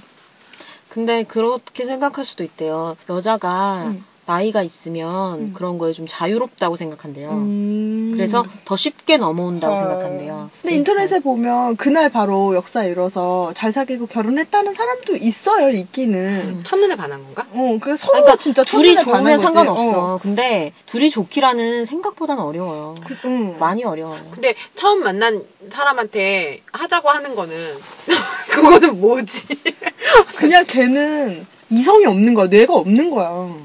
근데 0.90 1.24
그렇게 1.24 1.86
생각할 1.86 2.26
수도 2.26 2.44
있대요. 2.44 2.98
여자가 3.10 3.84
응. 3.88 4.04
나이가 4.28 4.62
있으면 4.62 5.40
응. 5.40 5.54
그런 5.54 5.78
거에 5.78 5.94
좀 5.94 6.06
자유롭다고 6.08 6.76
생각한대요. 6.76 7.30
음. 7.32 8.12
그래서 8.14 8.46
더 8.66 8.76
쉽게 8.76 9.16
넘어온다고 9.16 9.74
어. 9.74 9.78
생각한대요. 9.78 10.50
근데 10.62 10.76
인터넷에 10.76 11.20
보면 11.22 11.78
그날 11.78 12.10
바로 12.10 12.54
역사 12.54 12.84
이뤄서 12.84 13.54
잘 13.56 13.72
사귀고 13.72 14.08
결혼했다는 14.08 14.74
사람도 14.74 15.16
있어요, 15.16 15.70
있기는. 15.70 16.62
첫눈에 16.64 16.98
반한 16.98 17.24
건가? 17.24 17.48
어, 17.54 17.78
그래서 17.82 18.06
서로 18.08 18.14
그러니까 18.16 18.36
진짜 18.38 18.64
둘이 18.66 18.98
좋으면. 18.98 19.38
상관없어. 19.40 20.16
어. 20.16 20.20
근데 20.22 20.74
둘이 20.88 21.10
좋기라는 21.10 21.86
생각보다는 21.86 22.44
어려워요. 22.44 22.96
그, 23.06 23.16
응. 23.26 23.58
많이 23.60 23.86
어려워요. 23.86 24.20
근데 24.32 24.56
처음 24.76 25.04
만난 25.04 25.44
사람한테 25.70 26.64
하자고 26.74 27.10
하는 27.10 27.34
거는 27.34 27.76
그거는 28.52 29.00
뭐지? 29.00 29.48
그냥 30.36 30.66
걔는 30.68 31.48
이성이 31.70 32.06
없는 32.06 32.34
거야. 32.34 32.48
뇌가 32.48 32.74
없는 32.74 33.10
거야. 33.10 33.56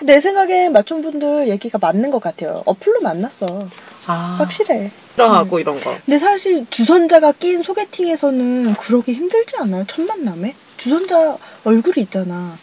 내 0.00 0.20
생각엔 0.20 0.72
마촌분들 0.72 1.48
얘기가 1.48 1.78
맞는 1.78 2.10
것 2.10 2.20
같아요. 2.20 2.62
어플로 2.66 3.00
만났어. 3.00 3.68
아, 4.06 4.36
확실해. 4.38 4.90
싫어하고 5.14 5.58
이런 5.58 5.80
거. 5.80 5.96
근데 6.04 6.18
사실 6.18 6.66
주선자가 6.70 7.32
낀 7.32 7.62
소개팅에서는 7.62 8.74
그러기 8.74 9.12
힘들지 9.12 9.56
않아요? 9.58 9.84
첫 9.86 10.02
만남에? 10.02 10.54
주선자 10.76 11.36
얼굴이 11.64 12.04
있잖아. 12.04 12.56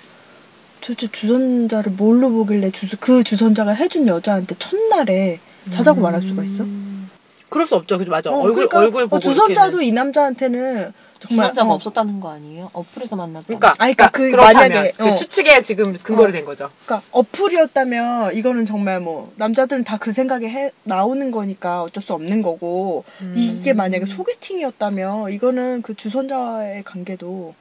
도대체 0.79 1.11
주선자를 1.11 1.91
뭘로 1.93 2.29
보길래 2.31 2.71
주, 2.71 2.87
그 2.99 3.23
주선자가 3.23 3.71
해준 3.73 4.07
여자한테 4.07 4.55
첫날에 4.57 5.39
자자고 5.71 5.99
말할 5.99 6.21
수가 6.21 6.43
있어? 6.43 6.63
음. 6.63 7.09
그럴 7.49 7.65
수 7.67 7.75
없죠. 7.75 7.97
그죠 7.97 8.11
맞아. 8.11 8.31
어, 8.31 8.35
얼굴 8.39 8.67
그러니까, 8.67 8.79
얼굴 8.79 9.03
보고 9.03 9.15
어, 9.17 9.19
주선자도 9.19 9.81
이렇게는. 9.81 9.83
이 9.83 9.91
남자한테는 9.91 10.93
정말 11.27 11.49
주선자가 11.49 11.69
어, 11.69 11.73
없었다는 11.75 12.19
거 12.19 12.29
아니에요? 12.29 12.69
어플에서 12.73 13.15
만났다. 13.15 13.45
그러니까, 13.47 13.73
아니, 13.77 13.93
그러니까 13.93 14.09
그 14.11 14.35
만약에, 14.35 14.93
그 14.95 15.11
어. 15.11 15.15
추측에 15.15 15.61
지금 15.61 15.97
근거를 15.97 16.29
어. 16.29 16.31
된 16.31 16.45
거죠. 16.45 16.69
그러니까 16.85 17.07
어플이었다면 17.11 18.35
이거는 18.35 18.65
정말 18.65 18.99
뭐 18.99 19.33
남자들은 19.35 19.83
다 19.83 19.97
그 20.05 20.11
생각에 20.11 20.47
해, 20.47 20.71
나오는 20.83 21.31
거니까 21.31 21.81
어쩔 21.81 22.03
수 22.03 22.13
없는 22.13 22.43
거고 22.43 23.05
음. 23.21 23.33
이게 23.35 23.73
만약에 23.73 24.05
소개팅이었다면 24.05 25.31
이거는 25.31 25.81
그 25.81 25.95
주선자와의 25.95 26.83
관계도 26.83 27.55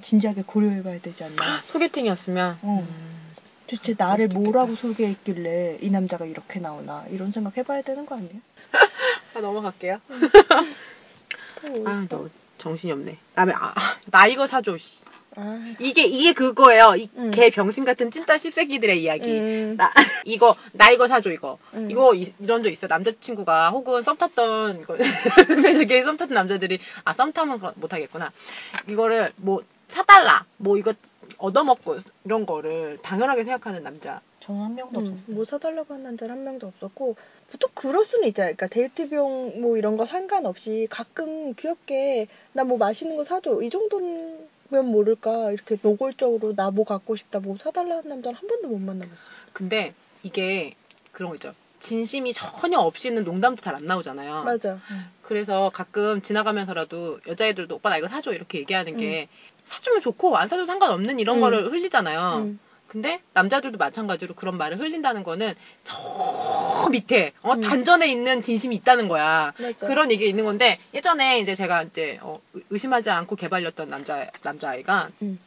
진지하게 0.00 0.44
고려해봐야 0.46 1.00
되지 1.00 1.24
않나. 1.24 1.60
소개팅이었으면 1.72 2.58
어. 2.62 2.86
음. 2.88 3.18
도대체 3.66 3.94
나를 3.98 4.28
뭐라고 4.28 4.74
소개했길래 4.76 5.78
이 5.82 5.90
남자가 5.90 6.24
이렇게 6.24 6.58
나오나 6.60 7.04
이런 7.10 7.32
생각 7.32 7.56
해봐야 7.56 7.82
되는 7.82 8.06
거 8.06 8.14
아니에요? 8.14 8.40
아, 9.34 9.40
넘어갈게요. 9.40 9.98
또 11.66 11.82
아? 11.88 12.06
너 12.08 12.28
정신이 12.58 12.92
없네. 12.92 13.16
다음에 13.34 13.52
아, 13.56 13.74
나 14.10 14.26
이거 14.26 14.46
사줘. 14.46 14.76
씨. 14.78 15.04
아, 15.36 15.62
이게 15.78 16.02
이게 16.04 16.32
그거예요. 16.32 16.94
이 16.96 17.08
음. 17.16 17.30
개 17.30 17.50
병신 17.50 17.84
같은 17.84 18.10
찐따 18.10 18.38
씹새끼들의 18.38 19.00
이야기. 19.02 19.28
음, 19.30 19.76
나 19.76 19.92
이거 20.24 20.56
나 20.72 20.90
이거 20.90 21.06
사줘 21.06 21.30
이거. 21.30 21.58
음. 21.74 21.88
이거 21.90 22.14
이, 22.14 22.32
런적 22.40 22.72
있어. 22.72 22.86
남자친구가 22.88 23.70
혹은 23.70 24.02
썸 24.02 24.16
탔던 24.16 24.80
이거 24.80 24.96
저기 25.76 26.02
썸 26.02 26.16
탔던 26.16 26.34
남자들이 26.34 26.80
아 27.04 27.12
썸 27.12 27.32
타면 27.32 27.60
거- 27.60 27.72
못 27.76 27.92
하겠구나. 27.92 28.32
이거를 28.88 29.32
뭐 29.36 29.62
사달라 29.88 30.44
뭐 30.56 30.76
이거 30.76 30.92
얻어먹고 31.36 31.98
이런 32.24 32.44
거를 32.46 32.98
당연하게 33.02 33.44
생각하는 33.44 33.82
남자 33.84 34.20
저는 34.48 34.62
한 34.62 34.74
명도 34.74 35.00
음, 35.00 35.04
없었어요. 35.04 35.36
뭐 35.36 35.44
사달라고 35.44 35.92
한 35.94 36.02
남자는 36.02 36.34
한 36.36 36.44
명도 36.44 36.66
없었고 36.68 37.16
보통 37.52 37.70
그럴 37.74 38.04
수는 38.04 38.26
있잖아요. 38.28 38.54
그러니까 38.56 38.66
데이트 38.74 39.08
비용 39.10 39.60
뭐 39.60 39.76
이런 39.76 39.96
거 39.98 40.06
상관없이 40.06 40.86
가끔 40.90 41.52
귀엽게 41.54 42.28
나 42.54 42.64
뭐 42.64 42.78
맛있는 42.78 43.16
거 43.18 43.24
사줘 43.24 43.60
이 43.62 43.68
정도면 43.70 44.48
모를까 44.86 45.52
이렇게 45.52 45.76
노골적으로 45.80 46.54
나 46.56 46.70
뭐 46.70 46.84
갖고 46.86 47.14
싶다 47.14 47.40
뭐 47.40 47.56
사달라 47.62 48.00
는 48.00 48.08
남자는 48.08 48.38
한 48.38 48.48
번도 48.48 48.68
못 48.68 48.78
만나봤어요. 48.78 49.28
근데 49.52 49.94
이게 50.22 50.74
그런 51.12 51.28
거 51.30 51.34
있죠 51.36 51.54
진심이 51.80 52.32
전혀 52.32 52.78
없이는 52.78 53.24
농담도 53.24 53.60
잘 53.62 53.74
안 53.76 53.84
나오잖아요 53.84 54.44
맞아. 54.44 54.78
그래서 55.22 55.70
가끔 55.74 56.22
지나가면서라도 56.22 57.20
여자애들도 57.26 57.74
오빠 57.76 57.90
나 57.90 57.98
이거 57.98 58.08
사줘 58.08 58.32
이렇게 58.32 58.58
얘기하는 58.60 58.96
게 58.96 59.28
사주면 59.64 60.00
좋고 60.00 60.36
안 60.36 60.48
사줘도 60.48 60.66
상관없는 60.66 61.20
이런 61.20 61.36
음. 61.36 61.40
거를 61.42 61.70
흘리잖아요 61.70 62.44
음. 62.44 62.58
근데 62.88 63.20
남자들도 63.34 63.76
마찬가지로 63.78 64.34
그런 64.34 64.56
말을 64.56 64.78
흘린다는 64.80 65.22
거는 65.22 65.54
저 65.84 66.88
밑에 66.90 67.32
어, 67.42 67.52
음. 67.52 67.60
단전에 67.60 68.08
있는 68.10 68.40
진심이 68.42 68.74
있다는 68.76 69.08
거야. 69.08 69.52
맞아. 69.58 69.86
그런 69.86 70.10
얘기가 70.10 70.28
있는 70.28 70.44
건데 70.44 70.78
예전에 70.94 71.38
이제 71.40 71.54
제가 71.54 71.82
이제 71.82 72.18
어, 72.22 72.40
의- 72.54 72.62
의심하지 72.70 73.10
않고 73.10 73.36
개발렸던 73.36 73.90
남자 73.90 74.30
남자 74.42 74.70
아이가 74.70 75.10
음. 75.22 75.38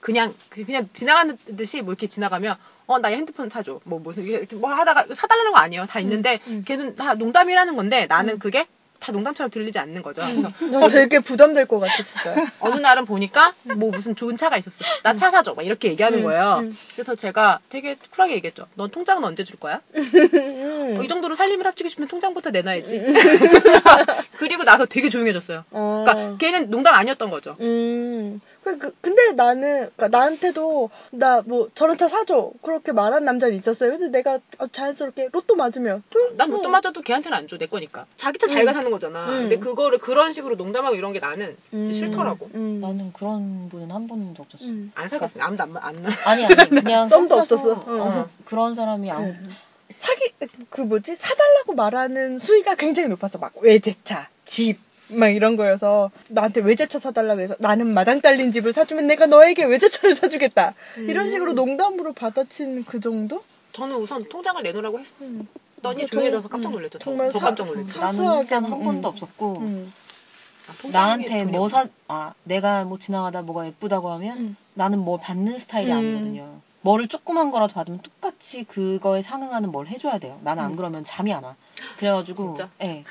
그냥 0.00 0.34
그- 0.48 0.64
그냥 0.64 0.88
지나가는 0.92 1.38
듯이 1.56 1.80
뭐 1.82 1.92
이렇게 1.92 2.08
지나가면 2.08 2.56
어 2.86 2.98
나 2.98 3.06
핸드폰 3.08 3.48
사줘 3.50 3.80
뭐 3.84 4.00
무슨 4.00 4.26
뭐 4.54 4.72
하다가 4.74 5.14
사달라는 5.14 5.52
거 5.52 5.58
아니에요 5.58 5.86
다 5.86 6.00
있는데 6.00 6.40
음. 6.48 6.64
걔는 6.66 6.96
다 6.96 7.14
농담이라는 7.14 7.76
건데 7.76 8.06
나는 8.06 8.34
음. 8.34 8.38
그게 8.40 8.66
다 9.10 9.12
농담처럼 9.12 9.50
들리지 9.50 9.78
않는 9.80 10.02
거죠. 10.02 10.22
그래서 10.22 10.78
난 10.78 10.88
되게 10.88 11.18
부담될 11.18 11.66
것 11.66 11.80
같아 11.80 12.02
진짜. 12.02 12.34
어느 12.60 12.76
날은 12.80 13.04
보니까 13.04 13.52
뭐 13.64 13.90
무슨 13.90 14.14
좋은 14.14 14.36
차가 14.36 14.56
있었어. 14.56 14.84
나 15.02 15.14
차 15.20 15.30
사줘. 15.30 15.52
막 15.54 15.66
이렇게 15.66 15.88
얘기하는 15.88 16.20
음, 16.20 16.24
거예요. 16.24 16.60
음. 16.62 16.76
그래서 16.94 17.14
제가 17.14 17.58
되게 17.68 17.96
쿨하게 18.10 18.34
얘기했죠. 18.36 18.66
넌 18.74 18.88
통장은 18.90 19.22
언제 19.24 19.44
줄 19.44 19.58
거야? 19.58 19.80
음. 19.94 20.96
어, 20.98 21.02
이 21.02 21.08
정도로 21.08 21.34
살림을 21.34 21.66
합치고 21.66 21.88
싶으면 21.90 22.08
통장부터 22.08 22.50
내놔야지. 22.50 23.02
그리고 24.38 24.62
나서 24.64 24.86
되게 24.86 25.10
조용해졌어요. 25.10 25.64
어. 25.72 26.04
그러니까 26.06 26.38
걔는 26.38 26.70
농담 26.70 26.94
아니었던 26.94 27.28
거죠. 27.30 27.56
음. 27.60 28.40
그, 28.62 28.78
그- 28.78 28.94
근데 29.00 29.32
나는, 29.32 29.90
그러니까 29.96 30.08
나한테도, 30.08 30.90
나 31.12 31.42
뭐, 31.46 31.68
저런 31.74 31.96
차 31.96 32.08
사줘. 32.08 32.50
그렇게 32.62 32.92
말한 32.92 33.24
남자는 33.24 33.54
있었어요. 33.54 33.90
근데 33.92 34.08
내가 34.08 34.38
어, 34.58 34.66
자연스럽게 34.66 35.30
로또 35.32 35.56
맞으면. 35.56 36.02
좀, 36.10 36.36
난 36.36 36.50
뭐, 36.50 36.58
로또 36.58 36.68
맞아도 36.68 37.00
걔한테는 37.00 37.36
안 37.36 37.48
줘. 37.48 37.56
내 37.56 37.66
거니까. 37.66 38.06
자기 38.16 38.38
차 38.38 38.46
자기가 38.46 38.72
음. 38.72 38.74
사는 38.74 38.90
거잖아. 38.90 39.26
음. 39.28 39.38
근데 39.42 39.58
그거를 39.58 39.98
그런 39.98 40.32
식으로 40.32 40.56
농담하고 40.56 40.94
이런 40.94 41.12
게 41.12 41.20
나는 41.20 41.56
음, 41.72 41.92
싫더라고. 41.94 42.50
음. 42.54 42.80
나는 42.80 43.12
그런 43.14 43.68
분은 43.70 43.90
한 43.90 44.06
번도 44.06 44.42
없었어. 44.42 44.64
음. 44.66 44.92
안 44.94 45.08
사겠어. 45.08 45.40
아무도 45.40 45.62
안, 45.62 45.76
안 45.78 46.02
나. 46.02 46.08
아니 46.28 46.44
아니 46.44 46.54
그냥 46.68 47.08
썸도 47.08 47.34
없었어. 47.34 47.72
어, 47.72 47.84
어. 47.86 48.30
그런 48.44 48.74
사람이 48.74 49.10
안 49.10 49.24
음. 49.24 49.56
사기, 49.96 50.32
그 50.70 50.80
뭐지? 50.82 51.16
사달라고 51.16 51.74
말하는 51.74 52.38
수위가 52.38 52.74
굉장히 52.76 53.08
높았어. 53.10 53.38
막, 53.38 53.52
외제차, 53.60 54.28
집. 54.46 54.78
막 55.12 55.28
이런 55.28 55.56
거여서 55.56 56.10
나한테 56.28 56.60
외제차 56.60 56.98
사달라 56.98 57.34
그래서 57.34 57.54
나는 57.58 57.92
마당 57.92 58.20
딸린 58.20 58.52
집을 58.52 58.72
사주면 58.72 59.06
내가 59.06 59.26
너에게 59.26 59.64
외제차를 59.64 60.14
사주겠다 60.14 60.74
이런 61.08 61.26
음. 61.26 61.30
식으로 61.30 61.52
농담으로 61.54 62.12
받아친 62.12 62.84
그 62.84 63.00
정도? 63.00 63.42
저는 63.72 63.96
우선 63.96 64.28
통장을 64.28 64.62
내놓으라고 64.62 64.98
했더니 65.00 66.02
음. 66.02 66.06
조용해져서 66.08 66.42
정- 66.42 66.50
깜짝 66.50 66.68
음. 66.68 66.72
놀랐죠. 66.72 66.98
더, 66.98 67.04
정말 67.04 67.32
더 67.32 67.38
사- 67.38 67.44
깜짝 67.46 67.66
놀랐죠. 67.66 67.92
사- 67.92 68.00
나는 68.12 68.40
일단 68.42 68.64
한 68.64 68.72
음. 68.72 68.84
번도 68.84 69.08
없었고 69.08 69.58
음. 69.60 69.92
아, 70.68 70.72
통장에 70.80 71.04
나한테 71.04 71.44
뭐 71.44 71.62
없- 71.62 71.70
사, 71.70 71.86
아, 72.08 72.34
내가 72.44 72.84
뭐 72.84 72.98
지나가다 72.98 73.42
뭐가 73.42 73.66
예쁘다고 73.66 74.10
하면 74.12 74.38
음. 74.38 74.56
나는 74.74 74.98
뭘 75.00 75.18
받는 75.20 75.58
스타일이 75.58 75.90
음. 75.92 75.96
아니거든요. 75.96 76.60
뭐를 76.82 77.08
조그만 77.08 77.50
거라도 77.50 77.74
받으면 77.74 78.00
똑같이 78.00 78.64
그거에 78.64 79.20
상응하는 79.20 79.70
뭘 79.70 79.86
해줘야 79.86 80.18
돼요. 80.18 80.40
나는 80.42 80.62
안 80.62 80.70
음. 80.72 80.76
그러면 80.76 81.04
잠이 81.04 81.30
안 81.34 81.44
와. 81.44 81.54
그래가지고, 81.98 82.54
진짜? 82.54 82.70
예. 82.82 83.04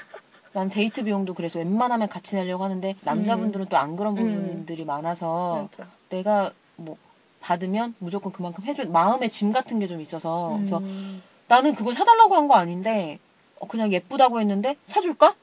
난 0.53 0.69
데이트 0.69 1.03
비용도 1.03 1.33
그래서 1.33 1.59
웬만하면 1.59 2.09
같이 2.09 2.35
내려고 2.35 2.63
하는데 2.63 2.95
남자분들은 3.01 3.67
또 3.67 3.77
안 3.77 3.95
그런 3.95 4.17
음. 4.17 4.41
부분들이 4.45 4.83
많아서 4.85 5.67
맞아. 5.71 5.89
내가 6.09 6.51
뭐 6.75 6.97
받으면 7.39 7.95
무조건 7.99 8.31
그만큼 8.31 8.63
해줘 8.65 8.85
마음의 8.85 9.29
짐 9.31 9.51
같은 9.53 9.79
게 9.79 9.87
좀 9.87 10.01
있어서 10.01 10.55
그래서 10.57 10.77
음. 10.79 11.21
나는 11.47 11.75
그걸 11.75 11.93
사달라고 11.93 12.35
한 12.35 12.47
거 12.47 12.55
아닌데 12.55 13.19
어, 13.59 13.67
그냥 13.67 13.91
예쁘다고 13.91 14.39
했는데 14.39 14.75
사줄까? 14.87 15.35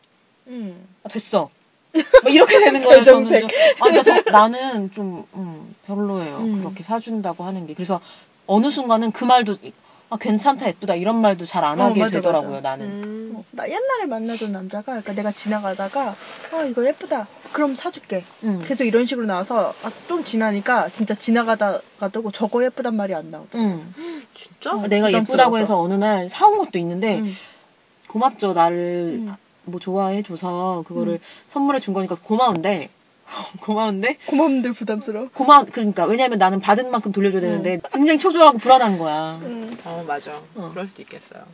음. 0.49 0.87
아, 1.05 1.09
됐어. 1.09 1.51
뭐 2.23 2.31
이렇게 2.31 2.59
되는 2.61 2.83
거예요. 2.83 3.03
저는. 3.05 3.41
좀, 3.41 3.49
아, 3.81 3.91
나 3.91 4.03
저, 4.03 4.23
나는 4.31 4.91
좀 4.93 5.25
음, 5.35 5.75
별로예요. 5.87 6.37
음. 6.39 6.59
그렇게 6.61 6.83
사준다고 6.83 7.45
하는 7.45 7.67
게. 7.67 7.75
그래서 7.75 8.01
어느 8.47 8.71
순간은 8.71 9.13
그 9.13 9.25
말도 9.25 9.57
아 10.09 10.17
괜찮다 10.17 10.69
예쁘다 10.69 10.95
이런 10.95 11.21
말도 11.21 11.47
잘안 11.47 11.81
어, 11.81 11.85
하게 11.85 12.01
맞아, 12.01 12.13
되더라고요. 12.13 12.51
맞아. 12.51 12.61
나는. 12.71 12.87
음. 12.87 13.33
어, 13.37 13.45
나 13.51 13.69
옛날에 13.69 14.07
만나던 14.07 14.53
남자가 14.53 14.85
그러니까 14.85 15.13
내가 15.15 15.33
지나가다가 15.33 16.15
아 16.53 16.63
이거 16.65 16.87
예쁘다 16.87 17.27
그럼 17.53 17.75
사줄게 17.75 18.25
음. 18.45 18.63
계속 18.65 18.85
이런 18.85 19.05
식으로 19.05 19.27
나와서 19.27 19.75
아, 19.83 19.91
좀 20.07 20.25
지나니까 20.25 20.91
진짜 20.91 21.15
지나가다가도 21.15 22.31
저거 22.33 22.65
예쁘단 22.65 22.95
말이 22.97 23.15
안 23.15 23.31
나오더라 23.31 23.63
음. 23.65 23.95
진짜? 24.35 24.73
어. 24.73 24.87
내가 24.87 25.07
부담스러워서. 25.09 25.19
예쁘다고 25.19 25.59
해서 25.59 25.81
어느 25.81 25.95
날 25.95 26.29
사온 26.29 26.59
것도 26.59 26.79
있는데 26.79 27.19
음. 27.19 27.35
고맙죠. 28.09 28.53
나를 28.53 29.21
음. 29.27 29.35
뭐 29.65 29.81
좋아해 29.81 30.23
줘서 30.23 30.85
그거를 30.87 31.15
음. 31.15 31.19
선물해 31.49 31.81
준 31.81 31.95
거니까 31.95 32.17
고마운데 32.23 32.91
고마운데 33.63 34.19
고맙는데 34.27 34.73
부담스러워 34.73 35.31
고마 35.33 35.65
그러니까 35.65 36.05
왜냐면 36.07 36.39
나는 36.39 36.61
받은 36.61 36.91
만큼 36.91 37.13
돌려줘야 37.13 37.41
되는데 37.41 37.81
굉장히 37.93 38.19
초조하고 38.19 38.59
불안한 38.59 38.99
거야. 38.99 39.41
음. 39.43 39.77
어, 39.85 40.05
맞아. 40.07 40.41
어. 40.55 40.71
그럴 40.73 40.87
수도 40.87 41.03
있겠어요. 41.03 41.45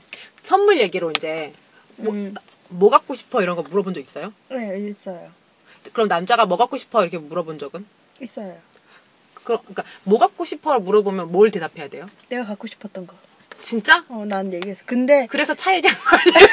선물 0.42 0.80
얘기로 0.80 1.12
이제 1.16 1.52
뭐, 1.96 2.12
음. 2.12 2.34
뭐 2.68 2.90
갖고 2.90 3.14
싶어 3.14 3.42
이런 3.42 3.56
거 3.56 3.62
물어본 3.62 3.94
적 3.94 4.00
있어요? 4.00 4.32
네 4.50 4.78
있어요 4.88 5.30
그럼 5.92 6.08
남자가 6.08 6.46
뭐 6.46 6.56
갖고 6.56 6.76
싶어 6.76 7.02
이렇게 7.02 7.18
물어본 7.18 7.58
적은? 7.58 7.84
있어요 8.20 8.56
그럼 9.44 9.60
그러니까 9.60 9.84
뭐 10.04 10.18
갖고 10.18 10.44
싶어 10.44 10.78
물어보면 10.78 11.32
뭘 11.32 11.50
대답해야 11.50 11.88
돼요? 11.88 12.06
내가 12.28 12.44
갖고 12.44 12.66
싶었던 12.66 13.06
거 13.06 13.14
진짜? 13.62 14.04
어, 14.08 14.24
난 14.26 14.52
얘기했어. 14.52 14.82
근데, 14.84 15.26
그래서 15.30 15.54
차 15.54 15.74
얘기한 15.74 15.96
거 15.96 16.16
아니에요? 16.16 16.46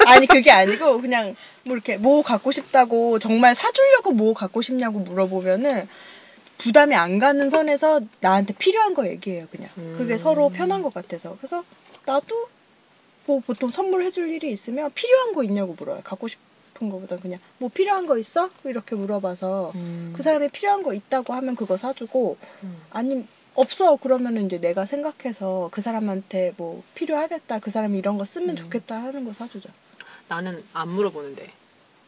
아니, 0.08 0.26
그게 0.26 0.50
아니고, 0.50 1.00
그냥, 1.00 1.36
뭐, 1.62 1.74
이렇게, 1.76 1.96
뭐 1.96 2.22
갖고 2.22 2.50
싶다고, 2.50 3.18
정말 3.20 3.54
사주려고 3.54 4.12
뭐 4.12 4.34
갖고 4.34 4.62
싶냐고 4.62 4.98
물어보면은, 4.98 5.86
부담이 6.58 6.94
안 6.94 7.18
가는 7.18 7.50
선에서 7.50 8.00
나한테 8.20 8.54
필요한 8.54 8.94
거 8.94 9.06
얘기해요, 9.06 9.46
그냥. 9.50 9.70
그게 9.96 10.14
음. 10.14 10.18
서로 10.18 10.48
편한 10.48 10.82
것 10.82 10.92
같아서. 10.92 11.36
그래서, 11.36 11.64
나도, 12.06 12.48
뭐, 13.26 13.40
보통 13.46 13.70
선물해줄 13.70 14.30
일이 14.32 14.50
있으면, 14.50 14.90
필요한 14.94 15.34
거 15.34 15.44
있냐고 15.44 15.76
물어요. 15.78 16.00
갖고 16.02 16.28
싶은 16.28 16.88
거보다 16.90 17.16
그냥, 17.18 17.38
뭐, 17.58 17.70
필요한 17.72 18.06
거 18.06 18.18
있어? 18.18 18.50
이렇게 18.64 18.96
물어봐서, 18.96 19.72
음. 19.74 20.14
그 20.16 20.22
사람이 20.22 20.48
필요한 20.48 20.82
거 20.82 20.94
있다고 20.94 21.34
하면 21.34 21.54
그거 21.54 21.76
사주고, 21.76 22.38
음. 22.62 22.82
아니 22.90 23.24
없어 23.54 23.96
그러면은 23.96 24.46
이제 24.46 24.58
내가 24.58 24.84
생각해서 24.86 25.68
그 25.72 25.80
사람한테 25.80 26.54
뭐 26.56 26.82
필요하겠다 26.94 27.60
그 27.60 27.70
사람이 27.70 27.98
이런 27.98 28.18
거 28.18 28.24
쓰면 28.24 28.50
음. 28.50 28.56
좋겠다 28.56 28.96
하는 29.02 29.24
거 29.24 29.32
사주죠. 29.32 29.68
나는 30.28 30.62
안 30.72 30.88
물어보는데. 30.88 31.50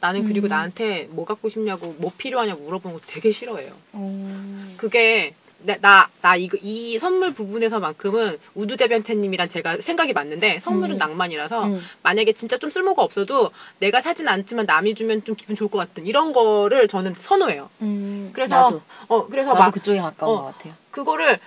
나는 0.01 0.25
그리고 0.25 0.47
음. 0.47 0.51
나한테 0.51 1.09
뭐 1.11 1.25
갖고 1.25 1.49
싶냐고 1.49 1.95
뭐 1.99 2.13
필요하냐고 2.17 2.65
물어보는 2.65 2.99
거 2.99 3.07
되게 3.07 3.33
싫어해요. 3.33 3.73
어... 3.93 4.75
그게 4.77 5.35
나, 5.67 5.77
나, 5.81 6.09
나 6.23 6.37
이거, 6.37 6.57
이 6.63 6.99
선물 6.99 7.35
부분에서만큼은 7.35 8.39
우두대변태님이랑 8.55 9.49
제가 9.49 9.79
생각이 9.79 10.13
맞는데 10.13 10.61
선물은 10.61 10.95
음. 10.95 10.97
낭만이라서 10.97 11.65
음. 11.65 11.83
만약에 12.03 12.33
진짜 12.33 12.57
좀 12.57 12.71
쓸모가 12.71 13.03
없어도 13.03 13.51
내가 13.81 14.01
사진 14.01 14.29
않지만 14.29 14.67
남이 14.67 14.95
주면 14.95 15.25
좀 15.25 15.35
기분 15.35 15.57
좋을 15.57 15.69
것 15.69 15.79
같은 15.79 16.07
이런 16.07 16.33
거를 16.33 16.87
저는 16.87 17.15
선호해요. 17.19 17.69
음. 17.83 18.31
그래서 18.33 18.57
나도. 18.57 18.83
어 19.09 19.27
그래서 19.27 19.51
나도 19.51 19.63
막 19.65 19.71
그쪽에 19.73 19.99
가까운 19.99 20.37
어. 20.37 20.41
것 20.43 20.45
같아요. 20.53 20.75
그거를 20.93 21.41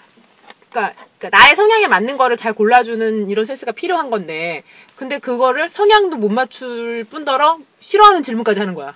그러니까, 0.69 0.93
그러니까 1.17 1.37
나의 1.37 1.55
성향에 1.55 1.87
맞는 1.87 2.17
거를 2.17 2.35
잘 2.35 2.53
골라주는 2.53 3.29
이런 3.29 3.45
센스가 3.45 3.71
필요한 3.71 4.09
건데 4.09 4.63
근데 4.97 5.17
그거를 5.17 5.69
성향도 5.69 6.17
못 6.17 6.29
맞출 6.29 7.05
뿐더러 7.05 7.59
싫어하는 7.79 8.21
질문까지 8.21 8.59
하는 8.59 8.73
거야. 8.73 8.93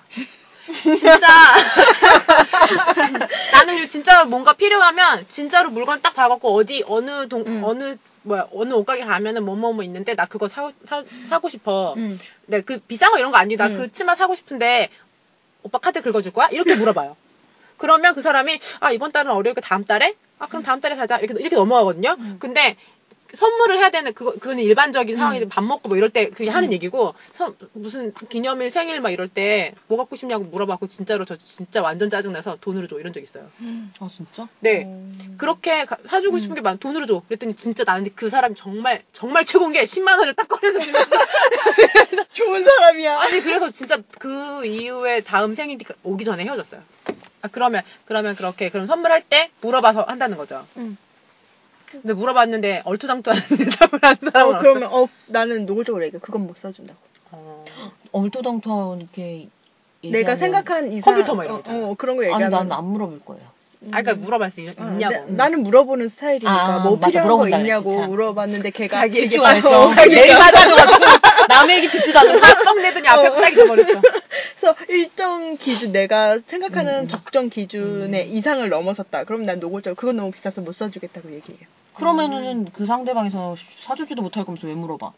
진짜 0.72 1.18
나는 3.52 3.88
진짜 3.88 4.24
뭔가 4.24 4.54
필요하면 4.54 5.26
진짜로 5.28 5.70
물건 5.70 6.02
딱 6.02 6.14
봐갖고 6.14 6.54
어디 6.54 6.84
어느 6.86 7.28
동 7.28 7.42
음. 7.46 7.62
어느 7.64 7.96
뭐야 8.22 8.48
어느 8.54 8.72
옷가게 8.72 9.04
가면은 9.04 9.44
뭐뭐뭐 9.44 9.82
있는데 9.84 10.14
나 10.14 10.26
그거 10.26 10.48
사, 10.48 10.72
사 10.84 11.04
사고 11.24 11.48
싶어. 11.48 11.94
음. 11.96 12.18
네, 12.46 12.62
그 12.62 12.78
비싼 12.78 13.10
거 13.10 13.18
이런 13.18 13.30
거 13.30 13.36
아니고 13.36 13.62
나 13.62 13.68
음. 13.68 13.76
그 13.76 13.92
치마 13.92 14.14
사고 14.14 14.34
싶은데 14.34 14.88
오빠 15.62 15.78
카드 15.78 16.02
긁어줄 16.02 16.32
거야? 16.32 16.48
이렇게 16.48 16.74
물어봐요. 16.74 17.16
그러면 17.76 18.14
그 18.14 18.22
사람이 18.22 18.58
아 18.80 18.92
이번 18.92 19.12
달은 19.12 19.30
어려우니까 19.30 19.60
다음 19.60 19.84
달에? 19.84 20.14
아 20.38 20.46
그럼 20.46 20.62
다음 20.62 20.80
달에 20.80 20.96
사자 20.96 21.18
이렇게 21.18 21.40
이렇게 21.40 21.56
넘어가거든요. 21.56 22.16
음. 22.18 22.36
근데 22.40 22.76
선물을 23.34 23.78
해야 23.78 23.90
되는 23.90 24.12
그거 24.14 24.32
그거는 24.32 24.62
일반적인 24.62 25.16
상황이 25.16 25.40
음. 25.42 25.48
밥 25.48 25.62
먹고 25.64 25.88
뭐 25.88 25.96
이럴 25.98 26.10
때 26.10 26.30
그게 26.30 26.50
하는 26.50 26.68
음. 26.68 26.72
얘기고 26.72 27.14
선- 27.34 27.56
무슨 27.72 28.12
기념일 28.28 28.70
생일 28.70 29.00
막 29.00 29.10
이럴 29.10 29.28
때 29.28 29.74
뭐 29.88 29.98
갖고 29.98 30.16
싶냐고 30.16 30.44
물어봤고 30.44 30.86
진짜로 30.86 31.24
저 31.24 31.36
진짜 31.36 31.82
완전 31.82 32.08
짜증나서 32.10 32.56
돈으로 32.60 32.86
줘 32.86 32.98
이런 32.98 33.12
적 33.12 33.20
있어요. 33.22 33.46
아 34.00 34.08
진짜? 34.10 34.48
네. 34.60 34.84
음. 34.84 35.34
그렇게 35.38 35.84
가- 35.84 35.98
사주고 36.06 36.38
싶은 36.38 36.54
게 36.54 36.60
많, 36.60 36.78
돈으로 36.78 37.06
줘. 37.06 37.22
그랬더니 37.28 37.54
진짜 37.56 37.84
나는 37.84 38.10
그 38.14 38.30
사람이 38.30 38.54
정말, 38.54 39.02
정말 39.12 39.44
최고인 39.44 39.72
게 39.72 39.84
10만 39.84 40.18
원을 40.18 40.34
딱 40.34 40.48
꺼내서 40.48 40.80
주면서. 40.80 41.10
좋은 42.32 42.64
사람이야. 42.64 43.20
아니, 43.20 43.40
그래서 43.40 43.70
진짜 43.70 43.98
그 44.18 44.64
이후에 44.66 45.20
다음 45.22 45.54
생일이 45.54 45.84
오기 46.02 46.24
전에 46.24 46.44
헤어졌어요. 46.44 46.80
아, 47.42 47.48
그러면, 47.48 47.82
그러면 48.06 48.34
그렇게, 48.36 48.70
그럼 48.70 48.86
선물할 48.86 49.22
때 49.22 49.50
물어봐서 49.60 50.02
한다는 50.02 50.36
거죠. 50.36 50.66
응. 50.78 50.96
근데 52.02 52.12
물어봤는데 52.14 52.82
얼토당토한 52.84 53.40
대답을 53.40 53.98
하는 54.02 54.18
사람은 54.32 54.54
어, 54.54 54.58
그러면 54.58 54.88
어 54.92 55.08
나는 55.26 55.66
노골적으로 55.66 56.04
얘기해. 56.04 56.20
그건 56.20 56.46
못 56.46 56.56
사준다고. 56.58 56.98
어... 57.32 57.64
얼토당토 58.12 58.98
이렇게 59.00 59.48
내가 60.02 60.36
생각한 60.36 60.92
이상 60.92 61.14
컴퓨터 61.14 61.34
막 61.34 61.44
이런 61.44 61.54
거 61.54 61.56
어, 61.56 61.60
있잖아. 61.60 61.86
어, 61.88 61.94
그런 61.96 62.16
거 62.16 62.22
아니 62.24 62.32
얘기하면 62.44 62.68
난안 62.68 62.84
물어볼 62.84 63.20
거예요. 63.24 63.54
아, 63.92 64.00
그러니까 64.00 64.14
물어봤어. 64.24 64.62
있, 64.62 64.68
어, 64.80 64.82
있냐고. 64.92 65.14
나- 65.32 65.44
나는 65.44 65.62
물어보는 65.62 66.08
스타일이니까 66.08 66.50
아, 66.50 66.78
뭐 66.80 66.96
맞아, 66.96 67.06
필요한 67.08 67.28
거 67.28 67.36
물어본다 67.36 67.58
있냐고 67.58 67.82
그랬지, 67.84 68.00
참. 68.00 68.10
물어봤는데 68.10 68.70
걔가 68.70 68.96
자기 69.00 69.18
얘기 69.18 69.28
집중 69.30 69.44
안 69.44 69.56
했어. 69.56 69.82
어, 69.82 69.86
자기가- 69.90 70.08
내일 70.08 70.32
사줘가지고 70.34 71.04
남의 71.48 71.76
얘기 71.76 71.88
듣지도 71.88 72.18
않는 72.18 72.40
빡 72.40 72.80
내더니 72.80 73.08
앞에 73.08 73.28
어. 73.28 73.34
싹 73.34 73.52
잊어버렸어. 73.52 74.00
그래서 74.58 74.76
일정 74.88 75.56
기준 75.58 75.92
내가 75.92 76.38
생각하는 76.46 77.00
음. 77.02 77.08
적정 77.08 77.50
기준의 77.50 78.30
이상을 78.30 78.66
넘어섰다. 78.70 79.24
그럼 79.24 79.44
난 79.44 79.60
노골적으로 79.60 79.96
그건 79.96 80.16
너무 80.16 80.30
비싸서 80.30 80.62
못 80.62 80.74
사주겠다고 80.76 81.30
얘기해요. 81.34 81.66
그러면은 81.94 82.70
그 82.72 82.86
상대방에서 82.86 83.56
사주지도 83.80 84.22
못할 84.22 84.44
거면서 84.44 84.66
왜 84.66 84.74
물어봐? 84.74 85.12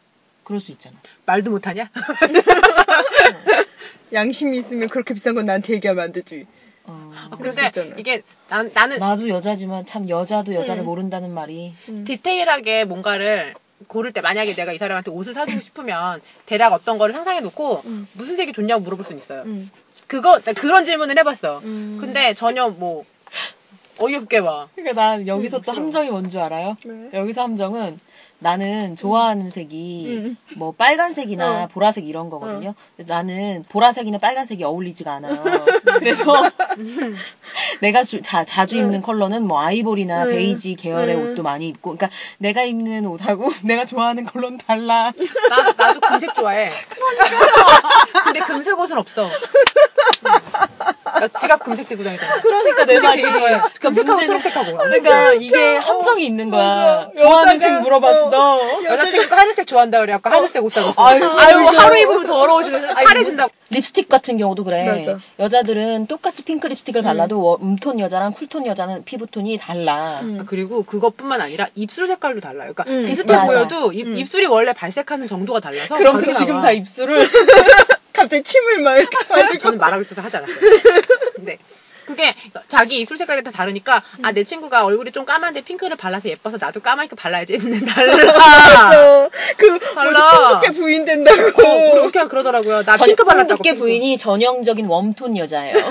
그럴 0.45 0.61
수 0.61 0.73
있잖아. 0.73 0.97
말도 1.25 1.51
못하냐? 1.51 1.91
양심이 4.13 4.57
있으면 4.59 4.89
그렇게 4.89 5.15
비싼 5.15 5.35
건 5.35 5.47
나한테 5.47 5.75
얘기하면 5.75 6.05
안 6.05 6.13
되지. 6.13 6.47
어. 6.85 7.13
수 7.53 7.65
근데. 7.65 7.95
이게 7.99 8.23
난, 8.49 8.71
나는 8.73 8.99
나도 8.99 9.29
여자지만 9.29 9.87
참 9.87 10.09
여자도 10.09 10.55
여자를 10.55 10.83
음. 10.83 10.87
모른다는 10.87 11.35
말이 11.35 11.75
음. 11.89 12.05
디테일하게 12.05 12.85
뭔가를 12.85 13.55
고를 13.89 14.13
때 14.13 14.21
만약에 14.21 14.55
내가 14.55 14.73
이 14.73 14.79
사람한테 14.79 15.11
옷을 15.11 15.35
사주고 15.35 15.61
싶으면 15.61 16.21
대략 16.47 16.73
어떤 16.73 16.99
거를 16.99 17.13
상상해 17.13 17.41
놓고 17.41 17.83
음. 17.87 18.07
무슨 18.13 18.37
색이 18.37 18.53
좋냐고 18.53 18.85
물어볼 18.85 19.05
수는 19.05 19.21
있어요. 19.21 19.43
음. 19.43 19.71
그거 20.07 20.41
나 20.41 20.53
그런 20.53 20.85
질문을 20.85 21.19
해봤어. 21.19 21.61
음. 21.65 21.99
근데 22.01 22.35
전혀 22.35 22.69
뭐 22.69 23.05
어이없게 23.99 24.43
봐. 24.43 24.69
그러니까 24.75 25.01
난 25.01 25.27
여기서 25.27 25.59
음, 25.59 25.63
또. 25.65 25.73
함정이 25.73 26.11
뭔 26.11 26.29
줄 26.31 26.41
알아요? 26.41 26.77
네. 26.85 27.11
여기서 27.15 27.43
함정은 27.43 27.99
나는 28.39 28.97
좋아하는 28.97 29.49
색이 29.49 30.07
음. 30.09 30.37
뭐 30.57 30.73
빨간색이나 30.73 31.65
어. 31.65 31.69
보라색 31.69 32.07
이런 32.07 32.29
거거든요. 32.29 32.75
근데 32.97 33.11
나는 33.15 33.65
보라색이나 33.71 34.19
빨간색이 34.19 34.63
어울리지가 34.63 35.11
않아요. 35.15 35.43
그래서 35.99 36.23
내가 37.81 38.05
주- 38.05 38.21
자, 38.21 38.45
자주 38.45 38.77
입는 38.77 39.01
컬러는 39.01 39.47
뭐 39.47 39.61
아이보리나 39.63 40.25
음. 40.25 40.31
베이지 40.33 40.75
계열의 40.75 41.17
음. 41.17 41.23
옷도 41.33 41.43
많이 41.43 41.67
입고, 41.69 41.97
그러니까 41.97 42.11
내가 42.37 42.63
입는 42.65 43.07
옷하고 43.07 43.49
내가 43.65 43.87
좋아하는 43.87 44.25
컬러는 44.27 44.59
달라. 44.59 45.13
나, 45.49 45.73
나도 45.73 46.01
금색 46.01 46.35
좋아해. 46.35 46.69
근데 48.25 48.41
금색 48.41 48.79
옷은 48.79 48.99
없어. 48.99 49.31
나 51.15 51.29
지갑 51.29 51.63
금색 51.65 51.89
들고 51.89 52.03
다니잖아. 52.05 52.41
그러니까 52.41 52.85
내 52.85 52.99
말이. 52.99 53.23
그러니까 53.23 53.91
문제는 53.91 54.27
초록색하고. 54.27 54.77
그러니까 54.77 55.33
이게 55.35 55.77
함정이 55.77 56.27
있는 56.27 56.51
거야. 56.51 57.09
좋아하는 57.17 57.59
색 57.61 57.81
물어봤어. 57.81 58.83
여자친구가 58.85 59.37
하늘색 59.39 59.67
좋아한다 59.67 60.01
그래갖고 60.01 60.29
하늘색 60.29 60.65
옷 60.65 60.73
사줬어. 60.73 60.95
아유, 61.07 61.25
아유, 61.25 61.55
그러니까. 61.59 61.85
하루 61.85 61.97
입으면 61.99 62.27
더러워지고 62.27 62.79
살해진다고. 62.79 63.51
립스틱 63.71 64.09
같은 64.09 64.37
경우도 64.37 64.63
그래. 64.65 64.85
맞아. 64.85 65.19
여자들은 65.41 66.07
똑같이 66.07 66.43
핑크 66.45 66.67
립스틱을 66.69 67.03
발라도 67.03 67.41
워- 67.41 67.59
warm 67.61 67.80
tone 67.80 67.99
여자랑 67.99 68.33
cool 68.33 68.49
tone 68.49 68.65
여자는 68.67 69.05
피부톤이 69.05 69.59
달라. 69.59 70.21
음. 70.23 70.39
아, 70.41 70.45
그리고 70.47 70.85
그것뿐만 70.85 71.41
아니라 71.41 71.67
입술 71.75 72.07
색깔도 72.07 72.41
달라요. 72.41 72.73
그러니까 72.75 72.85
음, 72.87 73.07
비슷해. 73.07 73.41
보여도 73.45 73.93
입, 73.93 74.07
음. 74.07 74.17
입술이 74.17 74.47
원래 74.47 74.73
발색하는 74.73 75.27
정도가 75.29 75.61
달라서 75.61 75.97
다르나 75.97 76.33
지금 76.33 76.57
봐. 76.57 76.63
다 76.63 76.71
입술을 76.73 77.29
갑자기 78.17 78.43
침을 78.43 78.81
막 78.81 78.97
이렇게 78.97 79.17
받을 79.29 79.59
저는 79.59 79.79
말하고 79.79 80.03
있어서 80.03 80.21
하지 80.23 80.37
않았어요. 80.39 80.57
근데 81.37 81.59
그게 82.07 82.33
자기 82.69 83.01
입술 83.01 83.17
색깔이 83.19 83.43
다 83.43 83.51
다르니까 83.51 84.03
아 84.23 84.31
내 84.33 84.45
친구가 84.45 84.85
얼굴이 84.85 85.11
좀 85.13 85.25
까만데 85.25 85.63
핑크를 85.63 85.97
발라서 85.97 86.29
예뻐서 86.29 86.57
나도 86.61 86.79
까맣게 86.81 87.17
발라야지 87.17 87.55
했는데 87.55 87.85
달라. 87.93 88.17
맞아. 88.33 89.29
그 89.57 89.79
달라. 89.95 90.49
어떻게 90.51 90.71
부인 90.73 91.05
된다고. 91.05 91.63
어, 91.67 92.05
오케이 92.07 92.27
그러더라고요. 92.29 92.85
나 92.85 92.97
전- 92.97 93.07
핑크 93.09 93.25
발랐다고. 93.25 93.63
핑크. 93.63 93.81
부인이 93.81 94.19
전형적인 94.19 94.87
warm 94.87 95.12
tone 95.12 95.37
여자예요. 95.37 95.91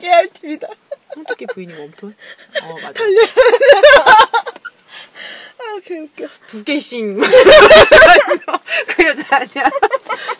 깨알 0.00 0.28
팁이다. 0.28 0.68
홍두깨 1.16 1.46
부인이 1.46 1.72
warm 1.72 1.91
tone? 1.91 2.14
어 2.62 2.74
맞아. 2.82 2.92
달려. 3.00 3.20
아, 5.58 5.80
개 5.84 5.98
웃겨. 5.98 6.26
두 6.48 6.64
개씩 6.64 7.16
그 8.88 9.06
여자 9.06 9.24
아니야. 9.36 9.70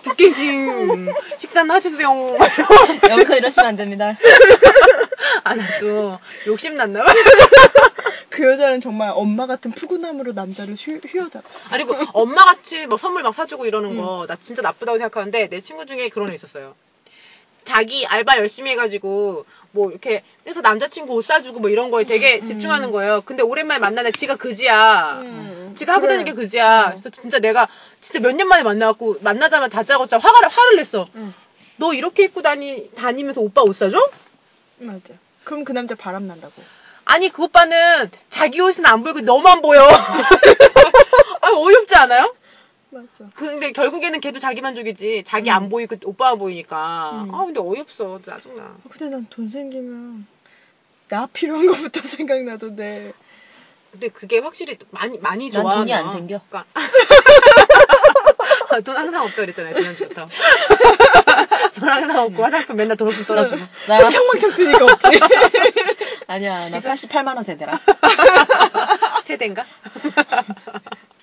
두 0.03 0.15
개씩 0.15 0.45
식사는 1.39 1.71
하시세요. 1.71 2.37
여기서 3.11 3.37
이러시면 3.37 3.67
안 3.69 3.77
됩니다. 3.77 4.17
아 5.45 5.55
나도 5.55 6.19
욕심 6.47 6.77
났나 6.77 7.03
봐. 7.05 7.13
그 8.31 8.45
여자는 8.45 8.81
정말 8.81 9.11
엄마 9.15 9.47
같은 9.47 9.71
푸근함으로 9.73 10.33
남자를 10.33 10.75
휘, 10.75 11.01
휘어다. 11.07 11.43
아니 11.73 11.85
그 11.85 11.95
엄마 12.13 12.45
같이 12.45 12.87
막 12.87 12.99
선물 12.99 13.23
막 13.23 13.35
사주고 13.35 13.67
이러는 13.67 13.97
거 13.97 14.27
나 14.27 14.37
진짜 14.37 14.61
나쁘다고 14.63 14.99
생각하는데 14.99 15.49
내 15.49 15.61
친구 15.61 15.87
중에 15.87 16.09
그런 16.09 16.31
애 16.31 16.35
있었어요. 16.35 16.75
자기 17.67 18.07
알바 18.07 18.39
열심히 18.39 18.71
해가지고 18.71 19.45
뭐 19.73 19.91
이렇게 19.91 20.23
해서 20.47 20.63
남자친구 20.63 21.13
옷 21.15 21.23
사주고 21.23 21.61
뭐 21.61 21.69
이런 21.69 21.91
거에 21.91 22.05
되게 22.05 22.43
집중하는 22.45 22.93
거예요. 22.93 23.21
근데 23.27 23.43
오랜만에 23.43 23.79
만나는 23.81 24.13
지가 24.13 24.37
그지야. 24.37 25.19
음. 25.21 25.75
지가 25.77 25.95
하고. 25.95 26.07
다니는 26.07 26.25
게 26.25 26.33
그지야. 26.33 26.91
그래서 26.93 27.11
진짜 27.11 27.39
내가 27.41 27.69
진짜 28.01 28.21
몇 28.21 28.33
년 28.35 28.49
만에 28.49 28.63
만나갖고 28.63 29.17
만나자마자 29.21 29.77
다짜고짜 29.77 30.17
화가 30.19 30.49
화를 30.49 30.77
냈어. 30.77 31.07
응. 31.17 31.35
너 31.77 31.93
이렇게 31.93 32.25
입고 32.25 32.41
다니 32.41 32.91
다니면서 32.95 33.43
오빠 33.43 33.61
옷 33.63 33.75
사줘? 33.77 33.99
맞아. 34.79 35.15
그럼 35.45 35.65
그 35.65 35.73
남자 35.73 35.95
바람 35.95 36.27
난다고. 36.27 36.55
아니 37.05 37.29
그 37.29 37.43
오빠는 37.45 38.11
자기 38.31 38.61
옷은 38.61 38.87
안 38.87 39.03
보이고 39.03 39.21
너만 39.21 39.61
보여. 39.61 39.83
아 41.43 41.51
어이없지 41.53 41.95
않아요? 41.97 42.35
맞아. 42.97 43.31
그, 43.35 43.47
근데 43.47 43.73
결국에는 43.73 44.21
걔도 44.21 44.39
자기 44.39 44.61
만족이지. 44.61 45.25
자기 45.25 45.51
음. 45.51 45.55
안 45.55 45.69
보이고 45.69 45.97
오빠만 46.05 46.39
보이니까. 46.39 47.25
음. 47.27 47.35
아, 47.35 47.45
근데 47.45 47.61
어이없어. 47.61 48.21
짜증나. 48.25 48.63
아, 48.63 48.77
근데 48.89 49.09
난 49.09 49.27
돈 49.31 49.51
생기면 49.51 50.27
나 51.09 51.27
필요한 51.33 51.67
것부터 51.67 52.01
생각나던데. 52.07 53.13
근데 53.93 54.09
그게 54.09 54.39
확실히 54.41 54.77
많이, 54.91 55.19
많이 55.19 55.51
난 55.51 55.63
좋아하면. 55.63 55.87
돈이 55.87 55.95
안 55.95 56.11
생겨. 56.11 56.41
그러니까. 56.49 56.65
돈 58.85 58.97
항상 58.97 59.23
없다 59.25 59.37
그랬잖아요, 59.37 59.75
지난주부터. 59.75 60.29
돈 61.79 61.89
항상 61.89 62.19
없고 62.25 62.43
화장품 62.45 62.77
맨날 62.77 62.97
돈 62.97 63.09
없으면 63.09 63.27
떨어지고. 63.27 63.63
나 63.89 63.99
흥청망청 64.01 64.51
쓰니까 64.51 64.85
없지. 64.85 65.09
아니야 66.27 66.69
나 66.69 66.81
88만 66.81 67.37
원 67.37 67.43
세대라. 67.45 67.81
세대인가? 69.25 69.65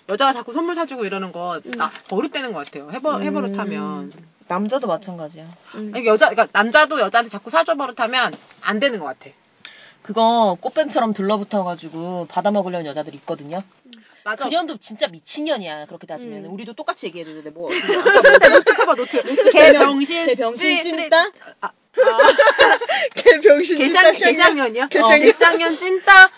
여자가 0.09 0.33
자꾸 0.33 0.53
선물 0.53 0.75
사주고 0.75 1.05
이러는 1.05 1.31
거, 1.31 1.61
나 1.77 1.89
버릇되는 2.09 2.51
것 2.53 2.65
같아요. 2.65 2.91
해버, 2.91 3.17
음. 3.17 3.23
해버릇하면. 3.23 4.11
남자도 4.47 4.87
마찬가지야. 4.87 5.45
음. 5.75 5.91
아니, 5.95 6.05
여자, 6.05 6.29
그러니까 6.29 6.47
남자도 6.51 6.99
여자한테 6.99 7.29
자꾸 7.29 7.49
사줘 7.49 7.75
버릇하면 7.75 8.35
안 8.61 8.79
되는 8.79 8.99
것 8.99 9.05
같아. 9.05 9.31
그거 10.01 10.57
꽃뱀처럼 10.59 11.13
들러붙어가지고 11.13 12.27
받아먹으려는 12.29 12.85
여자들 12.85 13.15
있거든요. 13.15 13.63
맞아. 14.25 14.45
그 14.45 14.49
년도 14.49 14.77
진짜 14.77 15.07
미친년이야 15.07 15.85
그렇게 15.85 16.07
따지면 16.07 16.45
음. 16.45 16.53
우리도 16.53 16.73
똑같이 16.73 17.05
얘기해도 17.07 17.41
돼. 17.41 17.49
뭐 17.51 17.69
노트 17.69 18.71
해봐, 18.81 18.95
노트. 18.95 19.51
개병신. 19.51 20.27
개병신. 20.27 20.83
찐따 20.83 21.31
아, 21.61 21.71
걔 23.15 23.39
병신 23.39 23.77
개상, 23.77 24.13
진짜 24.13 24.27
개상년이요? 24.27 24.87
개상년. 24.89 25.73
어, 25.73 25.77
찐따. 25.77 26.29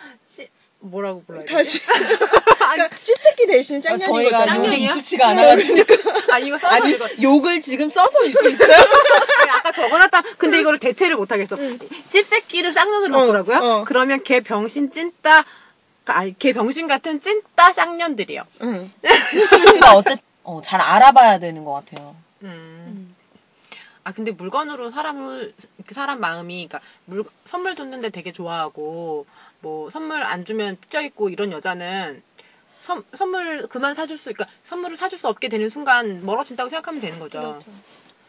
씨, 0.81 0.87
뭐라고 0.87 1.23
불러야 1.25 1.45
되지? 1.45 1.53
다시. 1.53 1.81
그러니까 1.85 2.89
씹새끼 2.99 3.47
대신 3.47 3.77
아, 3.77 3.81
짱년인 3.81 4.13
저희가 4.13 4.37
거잖아. 4.39 4.65
욕이? 4.65 4.83
익숙치가 4.83 5.27
않아가지고 5.29 5.83
아, 6.31 6.39
이거 6.39 6.57
써서 6.57 6.75
아니 6.75 6.91
이거. 6.91 7.07
욕을 7.21 7.61
지금 7.61 7.89
써서 7.89 8.23
읽고 8.25 8.47
있어요. 8.49 8.71
아까 9.51 9.71
적어놨다. 9.71 10.21
근데 10.37 10.59
이거를 10.59 10.79
대체를 10.79 11.15
못하겠어. 11.15 11.57
찝새끼를 12.09 12.71
쌍년으로 12.71 13.15
어, 13.15 13.19
바꾸라고요? 13.21 13.57
어. 13.57 13.83
그러면 13.87 14.23
개 14.23 14.41
병신 14.41 14.91
찐따, 14.91 15.43
아니, 16.07 16.37
개 16.37 16.53
병신 16.53 16.87
같은 16.87 17.19
찐따 17.19 17.73
쌍년들이요. 17.73 18.43
응. 18.63 18.91
그러니까 19.49 19.95
어쨌든 19.95 20.23
어, 20.43 20.61
잘 20.63 20.81
알아봐야 20.81 21.39
되는 21.39 21.63
것 21.63 21.73
같아요. 21.73 22.15
음. 22.43 22.94
아 24.05 24.11
근데 24.13 24.31
물건으로 24.31 24.91
사람을 24.91 25.55
그 25.87 25.95
사람 25.95 26.19
마음이 26.19 26.67
그러니까 26.67 26.79
물 27.05 27.23
선물 27.43 27.75
줬는데 27.75 28.09
되게 28.09 28.31
좋아하고 28.31 29.25
뭐 29.61 29.89
선물 29.89 30.21
안 30.23 30.45
주면 30.45 30.77
삐져 30.79 31.01
있고 31.01 31.29
이런 31.29 31.51
여자는 31.51 32.21
선, 32.79 33.03
선물 33.13 33.67
그만 33.67 33.95
사줄 33.95 34.19
수 34.19 34.31
그러니까 34.31 34.47
선물을 34.63 34.95
사줄 34.95 35.17
수 35.17 35.27
없게 35.27 35.49
되는 35.49 35.69
순간 35.69 36.23
멀어진다고 36.23 36.69
생각하면 36.69 37.01
되는 37.01 37.19
거죠. 37.19 37.39
그렇죠. 37.39 37.71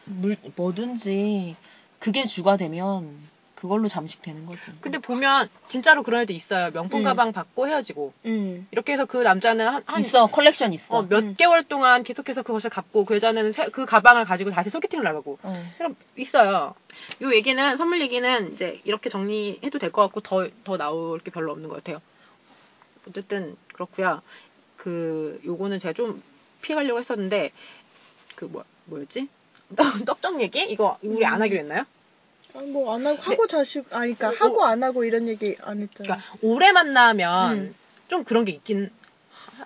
물, 0.06 0.38
뭐든지 0.56 1.56
그게 1.98 2.24
주가 2.24 2.56
되면 2.56 3.14
그걸로 3.56 3.88
잠식되는 3.88 4.46
거지. 4.46 4.70
근데 4.80 4.98
보면 4.98 5.48
진짜로 5.66 6.02
그런 6.02 6.20
애도 6.22 6.32
있어요. 6.32 6.70
명품 6.72 7.00
음. 7.00 7.04
가방 7.04 7.32
받고 7.32 7.66
헤어지고 7.66 8.12
음. 8.26 8.68
이렇게 8.70 8.92
해서 8.92 9.06
그 9.06 9.16
남자는 9.16 9.66
한, 9.66 9.82
한 9.86 10.00
있어 10.00 10.26
컬렉션 10.26 10.72
있어. 10.74 10.98
어, 10.98 11.02
몇 11.08 11.24
음. 11.24 11.34
개월 11.36 11.64
동안 11.64 12.02
계속해서 12.04 12.42
그것을 12.42 12.70
갚고 12.70 13.04
그 13.06 13.14
여자는 13.16 13.52
새- 13.52 13.68
그 13.70 13.86
가방을 13.86 14.24
가지고 14.26 14.50
다시 14.50 14.70
소개팅을 14.70 15.02
나가고 15.04 15.38
어. 15.42 15.72
그럼 15.78 15.96
있어요. 16.16 16.74
요 17.22 17.34
얘기는 17.34 17.76
선물 17.78 18.00
얘기는 18.02 18.52
이제 18.54 18.80
이렇게 18.84 19.08
정리해도 19.10 19.78
될 19.78 19.90
것 19.90 20.02
같고 20.02 20.20
더 20.20 20.48
더 20.64 20.76
나올 20.76 21.18
게 21.20 21.30
별로 21.30 21.50
없는 21.52 21.68
것 21.68 21.76
같아요. 21.76 22.00
어쨌든 23.08 23.56
그렇고요. 23.72 24.20
그 24.76 25.40
요거는 25.44 25.78
제가 25.78 25.92
좀 25.94 26.22
피해가려고 26.62 26.98
했었는데 27.00 27.52
그 28.34 28.44
뭐 28.46 28.64
뭐였지? 28.84 29.28
떡정 30.06 30.40
얘기? 30.42 30.62
이거 30.64 30.98
우리 31.02 31.24
안 31.24 31.40
하기로 31.42 31.60
했나요? 31.60 31.84
아, 32.56 32.60
뭐안 32.60 33.06
하고 33.06 33.20
하고 33.20 33.46
자식 33.46 33.84
아니 33.94 34.14
그러니까 34.14 34.44
하고 34.44 34.64
안 34.64 34.82
하고 34.82 35.04
이런 35.04 35.28
얘기 35.28 35.56
안 35.60 35.82
했잖아. 35.82 36.16
그러니까 36.16 36.36
오래 36.42 36.72
만나면 36.72 37.58
음. 37.58 37.74
좀 38.08 38.24
그런 38.24 38.44
게 38.44 38.52
있긴 38.52 38.90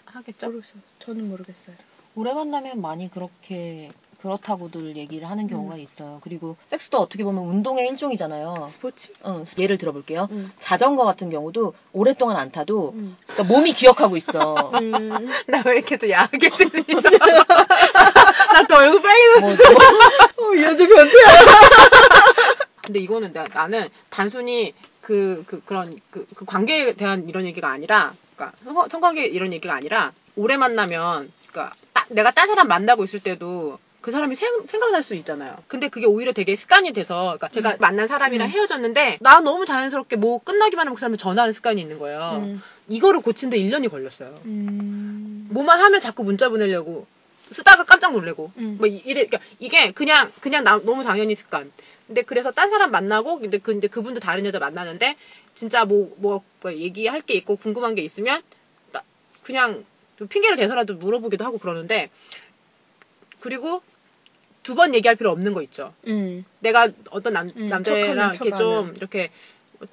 하, 0.05 0.23
겠죠 0.23 0.47
모르겠어요. 0.47 0.83
저는 0.99 1.29
모르겠어요. 1.29 1.77
오래 2.17 2.35
만나면 2.35 2.81
많이 2.81 3.11
그렇게 3.11 3.93
그렇다고들 4.21 4.97
얘기를 4.97 5.29
하는 5.31 5.47
경우가 5.47 5.77
음. 5.77 5.81
있어요. 5.81 6.21
그리고 6.23 6.57
섹스도 6.67 6.99
어떻게 6.99 7.25
보면 7.25 7.45
운동의 7.45 7.89
일종이잖아요. 7.89 8.67
스포츠? 8.69 9.13
어, 9.23 9.45
예를 9.59 9.79
들어볼게요. 9.79 10.29
음. 10.31 10.53
자전거 10.59 11.05
같은 11.05 11.31
경우도 11.31 11.75
오랫동안 11.93 12.37
안 12.37 12.51
타도 12.53 12.93
음. 12.95 13.17
그러니까 13.27 13.55
몸이 13.55 13.73
기억하고 13.73 14.17
있어. 14.17 14.73
음. 14.81 15.29
나왜 15.49 15.79
이렇게 15.79 15.97
또 15.97 16.11
야하게 16.11 16.51
들리냐? 16.51 17.01
나또 18.53 18.77
얼굴 18.77 19.01
빨개졌어. 19.03 19.41
뭐, 19.41 19.57
뭐, 20.37 20.53
어, 20.53 20.63
여자 20.63 20.87
변태야. 20.87 22.10
근데 22.91 22.99
이거는 22.99 23.33
나, 23.33 23.45
나는 23.45 23.89
단순히 24.11 24.75
그, 25.01 25.45
그, 25.47 25.63
그런, 25.65 25.97
그, 26.11 26.27
그 26.35 26.45
관계에 26.45 26.95
대한 26.95 27.29
이런 27.29 27.45
얘기가 27.45 27.69
아니라, 27.71 28.15
그니까, 28.35 28.53
성, 28.65 28.89
성관계 28.89 29.27
이런 29.27 29.53
얘기가 29.53 29.73
아니라, 29.75 30.13
오래 30.35 30.57
만나면, 30.57 31.31
그니까, 31.47 31.73
따- 31.93 32.07
내가 32.09 32.33
딴 32.33 32.49
사람 32.49 32.67
만나고 32.67 33.05
있을 33.05 33.21
때도, 33.21 33.79
그 34.01 34.11
사람이 34.11 34.35
생, 34.35 34.67
생각날 34.67 35.05
수 35.05 35.15
있잖아요. 35.15 35.57
근데 35.69 35.89
그게 35.89 36.07
오히려 36.07 36.33
되게 36.33 36.57
습관이 36.57 36.93
돼서, 36.93 37.29
그니까 37.39 37.49
제가 37.49 37.77
만난 37.79 38.09
사람이랑 38.09 38.49
음. 38.49 38.51
헤어졌는데, 38.51 39.19
나 39.21 39.39
너무 39.41 39.67
자연스럽게 39.67 40.17
뭐 40.17 40.41
끝나기만 40.43 40.87
하면 40.89 40.95
그 40.97 41.01
사람한테 41.01 41.23
전화하는 41.23 41.53
습관이 41.53 41.81
있는 41.81 42.01
거예요. 42.01 42.41
음. 42.43 42.63
이거를 42.89 43.21
고친데 43.21 43.57
1년이 43.57 43.89
걸렸어요. 43.89 44.41
음. 44.47 45.47
뭐만 45.51 45.79
하면 45.81 46.01
자꾸 46.01 46.25
문자 46.25 46.49
보내려고, 46.49 47.07
쓰다가 47.53 47.85
깜짝 47.85 48.13
놀래고, 48.15 48.51
음. 48.59 48.77
뭐 48.79 48.87
이- 48.89 49.03
이래 49.05 49.27
그러니까 49.27 49.39
이게 49.61 49.93
그냥 49.93 50.33
그냥 50.41 50.65
나, 50.65 50.81
너무 50.83 51.05
당연히 51.05 51.37
습관. 51.37 51.71
근데 52.11 52.23
그래서 52.23 52.51
딴 52.51 52.71
사람 52.71 52.91
만나고 52.91 53.39
근데 53.39 53.59
그 53.59 53.71
근데 53.73 53.87
그분도 53.87 54.19
다른 54.19 54.45
여자 54.45 54.59
만나는데 54.59 55.15
진짜 55.55 55.85
뭐 55.85 56.11
뭐 56.21 56.43
얘기할 56.67 57.21
게 57.21 57.35
있고 57.35 57.55
궁금한 57.55 57.95
게 57.95 58.03
있으면 58.03 58.43
나- 58.91 59.05
그냥 59.45 59.85
좀 60.19 60.27
핑계를 60.27 60.57
대서라도 60.57 60.95
물어보기도 60.97 61.45
하고 61.45 61.59
그러는데 61.59 62.11
그리고 63.39 63.81
두 64.65 64.75
번 64.75 64.93
얘기할 64.95 65.15
필요 65.17 65.31
없는 65.31 65.55
거 65.55 65.63
있죠. 65.63 65.95
음. 66.09 66.45
내가 66.59 66.89
어떤 67.11 67.33
남, 67.33 67.51
음, 67.57 67.67
남자랑 67.67 68.35
이렇게 68.35 68.51
좀. 68.57 68.93
이렇게 68.97 69.31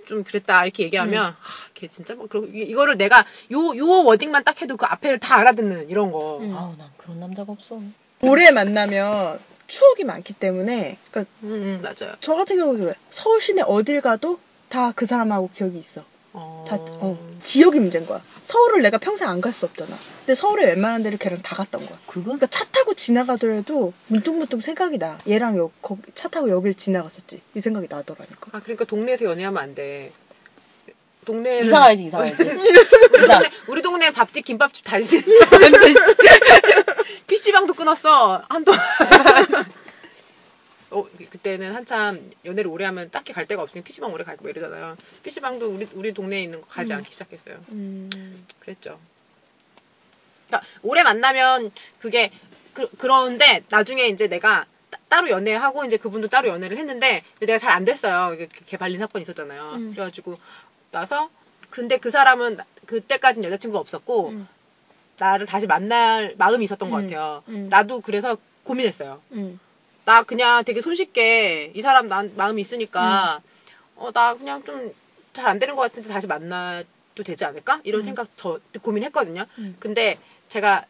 좀 0.07 0.23
그랬다 0.23 0.65
이렇게 0.65 0.83
얘기하면 0.83 1.23
아, 1.23 1.37
걔 1.75 1.87
진짜 1.87 2.15
뭐 2.15 2.27
그러고 2.27 2.47
이- 2.47 2.63
이거를 2.63 2.97
내가 2.97 3.25
요 3.51 3.75
요 3.77 4.03
워딩만 4.03 4.43
딱 4.43 4.59
해도 4.61 4.75
그 4.75 4.85
앞에를 4.87 5.19
다 5.19 5.37
알아듣는 5.37 5.89
이런 5.89 6.11
거. 6.11 6.39
음. 6.39 6.53
아우 6.55 6.75
난 6.77 6.89
그런 6.97 7.19
남자가 7.19 7.51
없어. 7.53 7.79
오래 8.21 8.49
만나면 8.51 9.39
추억이 9.67 10.03
많기 10.05 10.33
때문에 10.33 10.97
그러니까 11.11 11.31
음, 11.43 11.51
음, 11.51 11.81
맞아요. 11.81 12.15
저 12.21 12.35
같은 12.35 12.57
경우도 12.57 12.83
그래. 12.83 12.93
서울 13.11 13.41
시내 13.41 13.61
어딜 13.65 14.01
가도 14.01 14.39
다 14.69 14.91
그 14.95 15.05
사람하고 15.05 15.49
기억이 15.53 15.77
있어. 15.77 16.03
어. 16.33 16.65
다 16.67 16.75
어. 16.79 17.17
지역이 17.43 17.79
문제인 17.79 18.05
거야. 18.05 18.21
서울을 18.43 18.81
내가 18.81 18.97
평생 18.97 19.27
안 19.29 19.41
갈 19.41 19.53
수 19.53 19.65
없잖아. 19.65 19.95
근데 20.19 20.35
서울에 20.35 20.65
웬만한 20.67 21.01
데를 21.03 21.17
걔랑 21.17 21.41
다 21.41 21.55
갔던 21.55 21.85
거야. 21.85 21.97
그건 22.05 22.23
그러니까 22.23 22.47
차 22.47 22.65
타고 22.65 22.93
지나가더라도 22.93 23.93
문득문득 24.07 24.61
생각이 24.61 24.97
나. 24.99 25.17
얘랑 25.27 25.57
여, 25.57 25.71
거기 25.81 26.01
차 26.15 26.27
타고 26.27 26.49
여길 26.49 26.75
지나갔었지. 26.75 27.41
이 27.55 27.61
생각이 27.61 27.87
나더라니까. 27.89 28.49
아, 28.51 28.59
그러니까 28.61 28.85
동네에서 28.85 29.25
연애하면 29.25 29.61
안 29.63 29.73
돼. 29.75 30.11
동네에 31.25 31.65
이사 31.65 31.79
가야지 31.79 32.03
이사 32.05 32.17
가야지. 32.19 32.43
우리 32.43 33.23
이사. 33.23 33.33
동네, 33.39 33.49
우리 33.67 33.81
동네 33.81 34.11
밥집 34.11 34.45
김밥집 34.45 34.85
다니지. 34.85 35.23
완전 35.51 35.91
씨. 35.91 35.97
PC방도 37.47 37.73
끊었어. 37.75 38.43
한동안. 38.49 38.79
어, 40.91 41.05
그때는 41.29 41.73
한참 41.73 42.31
연애를 42.43 42.69
오래 42.69 42.83
하면 42.85 43.09
딱히 43.09 43.31
갈 43.31 43.45
데가 43.45 43.61
없으니 43.61 43.83
PC방 43.83 44.11
오래 44.11 44.23
가고 44.25 44.49
이러잖아요. 44.49 44.97
PC방도 45.23 45.67
우리 45.67 45.87
우리 45.93 46.13
동네에 46.13 46.41
있는 46.43 46.59
거 46.61 46.67
가지 46.67 46.91
음. 46.91 46.97
않기 46.97 47.11
시작했어요. 47.13 47.63
음. 47.69 48.45
그랬죠. 48.59 48.99
그러니까 50.47 50.67
오래 50.83 51.03
만나면 51.03 51.71
그게 51.99 52.31
그, 52.73 52.89
그런데 52.97 53.63
나중에 53.69 54.07
이제 54.07 54.27
내가 54.27 54.65
따- 54.89 54.99
따로 55.07 55.29
연애하고 55.29 55.85
이제 55.85 55.95
그분도 55.97 56.27
따로 56.27 56.49
연애를 56.49 56.77
했는데 56.77 57.23
내가 57.39 57.57
잘 57.57 57.71
안 57.71 57.85
됐어요. 57.85 58.33
이게 58.33 58.47
개발린 58.65 58.99
사건이 58.99 59.23
있었잖아요. 59.23 59.71
음. 59.75 59.91
그래가지고 59.93 60.37
나서 60.91 61.29
근데 61.69 61.97
그 61.97 62.11
사람은 62.11 62.57
나- 62.57 62.65
그때까지는 62.85 63.47
여자친구가 63.47 63.79
없었고 63.79 64.29
음. 64.29 64.47
나를 65.19 65.45
다시 65.45 65.67
만날 65.67 66.35
마음이 66.37 66.63
있었던 66.65 66.89
것 66.89 66.97
음. 66.97 67.01
같아요. 67.03 67.43
음. 67.47 67.67
나도 67.69 68.01
그래서 68.01 68.37
고민했어요. 68.63 69.21
음. 69.31 69.59
나 70.05 70.23
그냥 70.23 70.63
되게 70.63 70.81
손쉽게 70.81 71.71
이 71.75 71.81
사람 71.81 72.07
난 72.07 72.31
마음이 72.35 72.61
있으니까 72.61 73.41
음. 73.43 73.49
어나 73.97 74.35
그냥 74.35 74.63
좀 74.63 74.93
잘 75.33 75.45
안 75.47 75.59
되는 75.59 75.75
것 75.75 75.83
같은데 75.83 76.09
다시 76.09 76.25
만나도 76.25 77.23
되지 77.23 77.45
않을까 77.45 77.79
이런 77.83 78.01
음. 78.01 78.05
생각 78.05 78.27
저 78.37 78.59
고민했거든요. 78.81 79.45
음. 79.59 79.75
근데 79.79 80.17
제가 80.49 80.85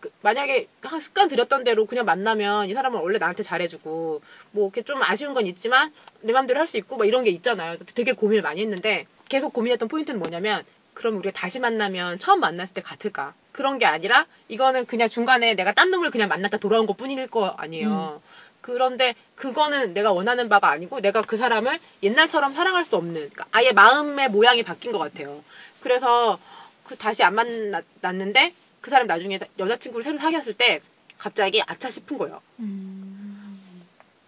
그- 0.00 0.10
만약에 0.22 0.66
한 0.82 0.98
습관 0.98 1.28
들였던 1.28 1.62
대로 1.62 1.86
그냥 1.86 2.04
만나면 2.04 2.68
이 2.68 2.74
사람은 2.74 2.98
원래 3.00 3.18
나한테 3.18 3.44
잘해주고 3.44 4.20
뭐 4.50 4.64
이렇게 4.64 4.82
좀 4.82 5.00
아쉬운 5.04 5.34
건 5.34 5.46
있지만 5.46 5.92
내 6.22 6.32
맘대로 6.32 6.58
할 6.58 6.66
수 6.66 6.76
있고 6.78 6.96
막 6.96 7.04
이런 7.06 7.22
게 7.22 7.30
있잖아요. 7.30 7.76
되게 7.94 8.10
고민을 8.12 8.42
많이 8.42 8.60
했는데 8.60 9.06
계속 9.28 9.52
고민했던 9.52 9.86
포인트는 9.88 10.18
뭐냐면 10.18 10.64
그럼 10.92 11.16
우리가 11.18 11.32
다시 11.38 11.60
만나면 11.60 12.18
처음 12.18 12.40
만났을 12.40 12.74
때 12.74 12.80
같을까? 12.82 13.34
그런 13.52 13.78
게 13.78 13.86
아니라 13.86 14.26
이거는 14.48 14.86
그냥 14.86 15.08
중간에 15.08 15.54
내가 15.54 15.72
딴 15.72 15.90
놈을 15.90 16.10
그냥 16.10 16.28
만났다 16.28 16.58
돌아온 16.58 16.86
것 16.86 16.96
뿐일 16.96 17.26
거 17.28 17.46
아니에요. 17.46 18.22
그런데 18.62 19.14
그거는 19.34 19.92
내가 19.92 20.12
원하는 20.12 20.48
바가 20.48 20.70
아니고 20.70 21.00
내가 21.00 21.22
그 21.22 21.36
사람을 21.36 21.78
옛날처럼 22.02 22.54
사랑할 22.54 22.84
수 22.84 22.96
없는 22.96 23.14
그러니까 23.14 23.46
아예 23.50 23.72
마음의 23.72 24.30
모양이 24.30 24.62
바뀐 24.62 24.92
것 24.92 24.98
같아요. 24.98 25.42
그래서 25.80 26.38
그 26.84 26.96
다시 26.96 27.22
안 27.24 27.34
만났는데 27.34 28.54
그 28.80 28.90
사람 28.90 29.06
나중에 29.06 29.38
여자친구를 29.58 30.02
새로 30.02 30.18
사귀었을 30.18 30.54
때 30.54 30.80
갑자기 31.18 31.62
아차 31.66 31.90
싶은 31.90 32.18
거예요. 32.18 32.40
음. 32.60 33.01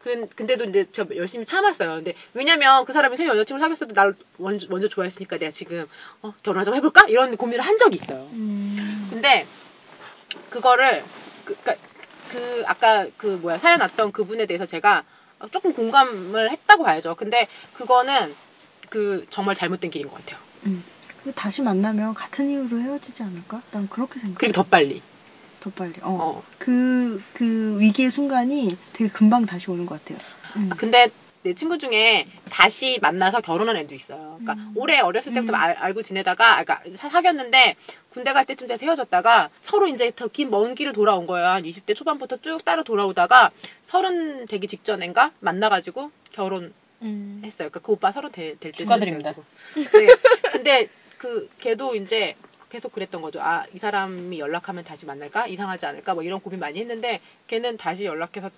그- 0.05 0.29
근데도 0.29 0.65
이제 0.65 0.87
저 0.93 1.07
열심히 1.17 1.47
참았어요. 1.47 1.95
근데 1.95 2.13
왜냐면 2.35 2.85
그 2.85 2.93
사람이 2.93 3.17
새로 3.17 3.31
여자친구를 3.31 3.61
사귀었어도 3.61 3.95
날 3.95 4.15
먼저, 4.37 4.67
먼저 4.69 4.87
좋아했으니까 4.87 5.39
내가 5.39 5.51
지금 5.51 5.87
어, 6.21 6.35
결혼 6.43 6.63
좀 6.67 6.75
해볼까? 6.75 7.07
이런 7.09 7.35
고민을 7.39 7.65
한 7.65 7.79
적이 7.79 7.95
있어요. 7.97 8.29
음. 8.33 9.07
근데 9.11 9.47
그거를 10.51 11.03
그, 11.47 11.57
그그 11.65 12.65
아까 12.67 13.07
그 13.17 13.27
뭐야 13.41 13.59
사연 13.59 13.81
왔던 13.81 14.13
그분에 14.13 14.45
대해서 14.45 14.67
제가 14.67 15.05
조금 15.53 15.73
공감을 15.73 16.51
했다고 16.51 16.85
봐야죠. 16.85 17.15
근데 17.15 17.49
그거는 17.73 18.35
그 18.91 19.25
정말 19.31 19.55
잘못된 19.55 19.91
길인 19.91 20.09
것 20.11 20.17
같아요. 20.17 20.39
음. 20.67 20.85
근데 21.23 21.35
다시 21.35 21.63
만나면 21.63 22.13
같은 22.13 22.51
이유로 22.51 22.79
헤어지지 22.79 23.23
않을까? 23.23 23.63
난 23.71 23.89
그렇게 23.89 24.21
생각해. 24.21 24.37
그리고 24.39 24.53
더 24.53 24.65
빨리. 24.65 25.01
더 25.65 25.71
빨리. 25.71 25.95
어. 26.03 26.11
어. 26.21 26.43
그, 26.59 27.23
그 27.33 27.79
위기의 27.81 28.11
순간이 28.11 28.77
되게 28.93 29.09
금방 29.11 29.47
다시 29.47 29.71
오는 29.71 29.87
것 29.87 29.99
같아요. 30.05 30.19
음. 30.57 30.69
아, 30.71 30.77
근데 30.77 31.09
내 31.43 31.55
친구 31.55 31.79
중에 31.79 32.27
다시 32.51 32.99
만나서 33.01 33.41
결혼한 33.41 33.77
애도 33.79 33.95
있어요. 33.95 34.39
그러니까 34.41 34.53
음. 34.55 34.73
오래 34.77 34.99
어렸을 35.01 35.33
때부터 35.33 35.53
음. 35.53 35.55
알, 35.55 35.73
알고 35.73 36.03
지내다가, 36.03 36.59
아, 36.59 36.65
그러니까 36.65 36.83
사- 36.97 37.09
사귀었는데 37.09 37.77
군대 38.11 38.33
갈 38.35 38.45
때쯤 38.45 38.69
돼서 38.69 38.85
헤어졌다가 38.85 39.49
서로 39.63 39.87
이제 39.89 40.13
더 40.15 40.29
긴 40.29 40.51
먼 40.51 40.75
길을 40.75 40.93
돌아온 40.93 41.27
거예요. 41.27 41.47
한 41.49 41.63
20대 41.63 41.95
초반부터 41.97 42.39
쭉 42.43 42.63
따로 42.65 42.85
돌아오다가 42.85 43.51
서른 43.87 44.45
되기 44.47 44.67
직전인가 44.69 45.33
만나가지고 45.41 46.11
결혼했어요. 46.33 46.73
음. 47.03 47.43
그러니까 47.43 47.81
그 47.81 47.93
오빠 47.93 48.13
서른 48.13 48.31
될 48.33 48.57
때. 48.57 48.71
축하드립니다. 48.73 49.33
네. 49.75 50.09
근데 50.53 50.89
그 51.19 51.49
걔도 51.59 51.95
이제 51.97 52.37
계속 52.75 52.91
그랬던 52.91 53.23
거죠. 53.23 53.41
아, 53.41 53.67
이 53.73 53.79
사람이 53.79 54.41
연락하면 54.41 54.83
다시 54.83 55.07
만날까? 55.07 55.47
이상하지 55.47 55.87
않을까? 55.87 56.15
뭐 56.15 56.25
이런 56.25 56.41
고민 56.41 56.59
많이 56.59 56.81
했는데 56.81 57.21
걔는 57.47 57.77
다시 57.77 58.05
연락해서 58.05 58.51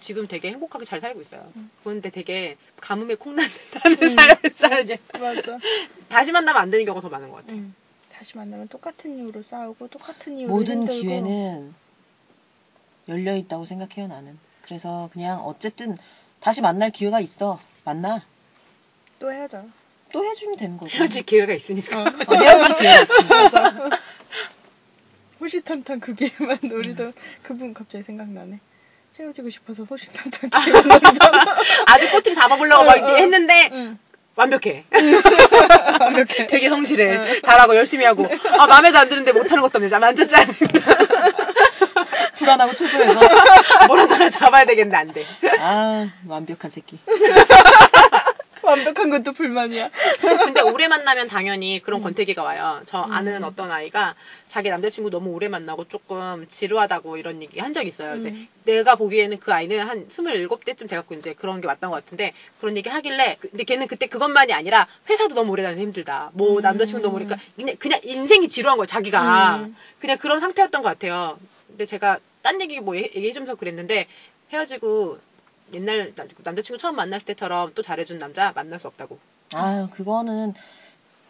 지금 0.00 0.26
되게 0.26 0.50
행복하게 0.52 0.86
잘 0.86 1.02
살고 1.02 1.20
있어요. 1.20 1.52
음. 1.56 1.70
그런데 1.84 2.08
되게 2.08 2.56
가뭄에 2.80 3.14
듯한 3.46 3.92
음. 3.92 4.16
삶을 4.16 4.54
살지. 4.56 4.98
맞아. 5.20 5.58
다시 6.08 6.32
만나면 6.32 6.62
안 6.62 6.70
되는 6.70 6.86
경우가 6.86 7.02
더 7.02 7.10
많은 7.10 7.28
것 7.28 7.36
같아요. 7.36 7.58
응. 7.58 7.74
다시 8.10 8.38
만나면 8.38 8.68
똑같은 8.68 9.18
이유로 9.18 9.42
싸우고 9.42 9.88
똑같은 9.88 10.38
이유로 10.38 10.50
모든 10.54 10.78
힘들고. 10.78 11.02
기회는 11.02 11.74
열려 13.08 13.36
있다고 13.36 13.66
생각해요 13.66 14.06
나는. 14.08 14.38
그래서 14.62 15.10
그냥 15.12 15.44
어쨌든 15.44 15.98
다시 16.40 16.62
만날 16.62 16.90
기회가 16.90 17.20
있어. 17.20 17.60
만나. 17.84 18.22
또 19.18 19.30
헤어져. 19.30 19.66
또 20.16 20.24
해주면 20.24 20.56
되는 20.56 20.78
거고. 20.78 20.88
헤어질 20.90 21.24
기회가 21.24 21.52
있으니까. 21.52 22.00
어, 22.00 22.34
헤어질 22.34 22.76
기회가 22.78 23.02
있으니까. 23.02 23.90
호시탐탐 25.38 26.00
그 26.00 26.14
기회만 26.14 26.58
노리던 26.62 27.12
그분 27.42 27.74
갑자기 27.74 28.02
생각나네. 28.02 28.58
헤어지고 29.20 29.50
싶어서 29.50 29.84
호시탐탐 29.84 30.48
기회만 30.48 30.88
노리던. 30.88 31.32
아주 31.88 32.10
꼬투리 32.10 32.34
잡아보려고 32.34 32.84
막 32.84 32.96
어, 32.96 33.12
어. 33.12 33.16
했는데 33.16 33.68
응. 33.72 33.98
완벽해. 34.36 34.84
완벽해. 36.00 36.46
되게 36.48 36.70
성실해. 36.70 37.16
응. 37.18 37.40
잘하고 37.42 37.76
열심히 37.76 38.06
하고. 38.06 38.26
아 38.58 38.66
마음에도 38.66 38.96
안 38.98 39.10
드는데 39.10 39.32
못하는 39.32 39.60
것도 39.60 39.78
없네. 39.78 39.98
만졌지 39.98 40.34
않습니다. 40.34 40.94
불안하고 42.36 42.72
초조해서. 42.72 43.20
뭐라도 43.86 44.14
하나 44.14 44.30
잡아야 44.30 44.64
되겠는데 44.64 44.96
안 44.96 45.12
돼. 45.12 45.26
아 45.60 46.08
완벽한 46.26 46.70
새끼. 46.70 46.98
완벽한 48.76 49.10
것도 49.10 49.32
불만이야. 49.32 49.90
근데 50.20 50.60
오래 50.60 50.88
만나면 50.88 51.28
당연히 51.28 51.80
그런 51.82 52.00
음. 52.00 52.04
권태기가 52.04 52.42
와요. 52.42 52.80
저 52.86 52.98
아는 52.98 53.42
음. 53.42 53.44
어떤 53.44 53.70
아이가 53.70 54.14
자기 54.48 54.68
남자친구 54.70 55.10
너무 55.10 55.30
오래 55.30 55.48
만나고 55.48 55.84
조금 55.84 56.46
지루하다고 56.48 57.16
이런 57.16 57.42
얘기 57.42 57.58
한 57.60 57.72
적이 57.72 57.88
있어요. 57.88 58.12
근데 58.12 58.30
음. 58.30 58.48
내가 58.64 58.96
보기에는 58.96 59.38
그 59.38 59.52
아이는 59.52 59.80
한 59.80 60.08
27대쯤 60.08 60.88
돼갖고 60.88 61.14
이제 61.14 61.34
그런 61.34 61.60
게 61.60 61.66
왔던 61.68 61.90
것 61.90 61.96
같은데 62.04 62.32
그런 62.60 62.76
얘기 62.76 62.88
하길래 62.88 63.36
근데 63.40 63.64
걔는 63.64 63.86
그때 63.86 64.06
그것만이 64.06 64.52
아니라 64.52 64.86
회사도 65.08 65.34
너무 65.34 65.52
오래 65.52 65.62
다녀서 65.62 65.80
힘들다. 65.80 66.30
뭐 66.34 66.56
음. 66.56 66.60
남자친구 66.62 67.02
너무 67.02 67.16
오래 67.16 67.24
그러니까 67.26 67.46
그냥, 67.56 67.76
그냥 67.78 68.00
인생이 68.02 68.48
지루한 68.48 68.76
거예요. 68.78 68.86
자기가. 68.86 69.56
음. 69.56 69.76
그냥 69.98 70.18
그런 70.18 70.40
상태였던 70.40 70.82
것 70.82 70.88
같아요. 70.88 71.38
근데 71.68 71.86
제가 71.86 72.18
딴 72.42 72.60
얘기 72.60 72.80
뭐 72.80 72.96
얘- 72.96 73.10
얘기해주면서 73.14 73.56
그랬는데 73.56 74.06
헤어지고 74.52 75.18
옛날 75.72 76.12
나- 76.14 76.24
남자친구 76.44 76.78
처음 76.80 76.96
만났을 76.96 77.26
때처럼 77.26 77.72
또 77.74 77.82
잘해준 77.82 78.18
남자 78.18 78.52
만날 78.54 78.78
수 78.78 78.86
없다고. 78.88 79.18
아 79.54 79.88
그거는 79.92 80.54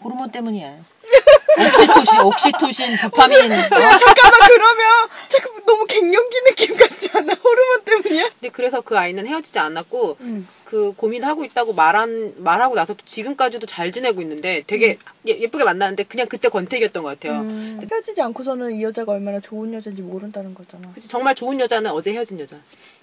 호르몬 0.03 0.31
때문이야. 0.31 0.77
옥시토신, 1.59 2.21
옥시토신, 2.21 2.97
도파민. 2.99 3.51
어? 3.53 3.59
잠깐만 3.69 4.41
그러면 4.51 5.09
잠깐 5.29 5.56
너무 5.77 5.87
갱년기 5.87 6.37
느낌 6.45 6.77
같지 6.77 7.11
않아? 7.13 7.35
호르몬 7.45 7.85
때문이야? 7.85 8.31
근데 8.41 8.49
그래서 8.49 8.81
그 8.81 8.97
아이는 8.97 9.27
헤어지지 9.27 9.59
않았고 9.59 10.17
응. 10.21 10.47
그 10.65 10.93
고민하고 10.97 11.45
있다고 11.45 11.75
말한 11.75 12.35
말하고 12.39 12.75
나서 12.75 12.95
또 12.95 13.05
지금까지도 13.05 13.67
잘 13.67 13.93
지내고 13.93 14.23
있는데 14.23 14.65
되게 14.67 14.99
예, 15.29 15.39
예쁘게 15.39 15.65
만나는데 15.65 16.05
그냥 16.05 16.27
그때 16.29 16.49
권태기였던 16.49 17.03
것 17.03 17.09
같아요. 17.11 17.41
음, 17.41 17.81
헤어지지 17.91 18.23
않고서는 18.23 18.73
이 18.73 18.83
여자가 18.83 19.13
얼마나 19.13 19.39
좋은 19.41 19.75
여자인지 19.75 20.03
모른다는 20.03 20.55
거잖아. 20.55 20.91
그치, 20.95 21.09
정말 21.09 21.35
좋은 21.35 21.61
여자는 21.61 21.91
어제 21.91 22.13
헤어진 22.13 22.41
여자. 22.41 22.57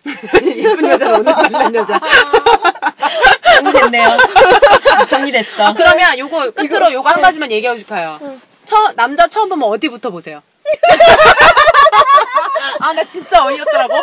예쁜 0.43 0.89
여자는 0.89 1.19
오늘 1.19 1.31
만난 1.31 1.75
여자. 1.75 1.99
정리됐네요. 3.55 4.17
정리됐어. 5.07 5.75
그러면 5.75 6.17
요거 6.17 6.51
끝으로 6.51 6.91
요거 6.91 7.07
한 7.07 7.21
가지만 7.21 7.51
얘기해 7.51 7.77
줄까요? 7.77 8.17
응. 8.23 8.41
처, 8.65 8.93
남자 8.93 9.27
처음 9.27 9.49
보면 9.49 9.69
어디부터 9.69 10.09
보세요? 10.09 10.41
아, 12.79 12.93
나 12.93 13.03
진짜 13.05 13.45
어이없더라고. 13.45 13.93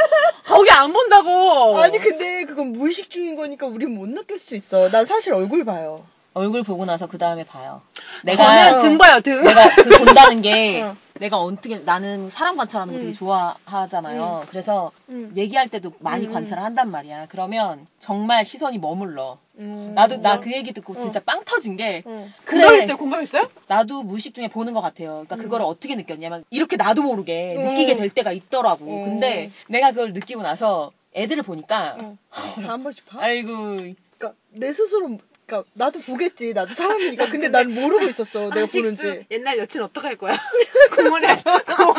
거기 0.45 0.71
안 0.71 0.93
본다고. 0.93 1.79
아니 1.81 1.99
근데 1.99 2.45
그건 2.45 2.73
무의식 2.73 3.11
중인 3.11 3.37
거니까 3.37 3.67
우린 3.67 3.95
못 3.95 4.09
느낄 4.09 4.39
수 4.39 4.57
있어. 4.57 4.89
난 4.91 5.05
사실 5.07 5.35
얼굴 5.35 5.65
봐요. 5.65 6.07
얼굴 6.33 6.63
보고 6.63 6.85
나서 6.85 7.07
그 7.09 7.19
다음에 7.19 7.45
봐요. 7.45 7.83
저는 8.25 8.25
내가 8.25 8.79
등 8.81 8.99
봐요, 8.99 9.21
등. 9.21 9.43
내가 9.43 9.75
그 9.75 9.99
본다는 9.99 10.43
게 10.43 10.81
어. 10.83 10.97
내가 11.15 11.39
어떻게 11.41 11.79
나는 11.79 12.31
사람 12.31 12.57
관찰하는 12.57 12.95
거 12.95 12.99
되게 13.01 13.11
음. 13.11 13.15
좋아하잖아요. 13.15 14.47
그래서 14.49 14.93
응. 15.11 15.33
얘기할 15.37 15.69
때도 15.69 15.93
많이 15.99 16.27
음. 16.29 16.33
관찰을 16.33 16.63
한단 16.63 16.91
말이야. 16.91 17.27
그러면 17.29 17.87
정말 17.99 18.45
시선이 18.45 18.79
머물러. 18.79 19.39
음. 19.59 19.93
나도 19.95 20.19
나 20.23 20.41
그 20.41 20.53
얘기 20.53 20.73
듣고 20.73 20.95
어. 20.95 21.01
진짜 21.01 21.21
빵 21.21 21.43
터진 21.45 21.77
게 21.77 22.03
응. 22.07 22.33
공감했어요, 22.49 22.97
공감했어요? 22.97 23.51
나도 23.67 24.03
무의식 24.05 24.35
중에 24.35 24.49
보는 24.49 24.73
것 24.73 24.81
같아요. 24.81 25.11
그러니까 25.27 25.37
음. 25.37 25.39
그거를 25.41 25.67
어떻게 25.67 25.95
느꼈냐면 25.97 26.45
이렇게 26.51 26.77
나도 26.77 27.03
모르게 27.03 27.57
음. 27.57 27.69
느끼게 27.71 27.97
될 27.97 28.09
때가 28.09 28.33
있더라고. 28.33 28.85
음. 28.87 29.05
근데 29.05 29.51
내가 29.69 29.91
그걸 29.91 30.13
느끼고 30.13 30.43
나서 30.43 30.93
애들을 31.15 31.43
보니까 31.43 31.97
응. 31.99 32.19
한 32.31 32.83
번씩 32.85 33.05
봐. 33.07 33.19
아이고 33.21 33.77
그러니까 34.17 34.33
내 34.53 34.73
스스로 34.73 35.19
그러니까 35.51 35.65
나도 35.75 36.01
보겠지. 36.01 36.53
나도 36.55 36.73
사람이니까. 36.75 37.29
근데 37.29 37.49
난 37.49 37.75
모르고 37.75 38.05
있었어. 38.07 38.51
내가 38.51 38.63
아, 38.63 38.67
보는지. 38.67 39.27
옛날 39.31 39.59
여친 39.59 39.83
어떡할 39.83 40.17
거야? 40.17 40.33
공원에 40.97 41.27
고- 41.37 41.95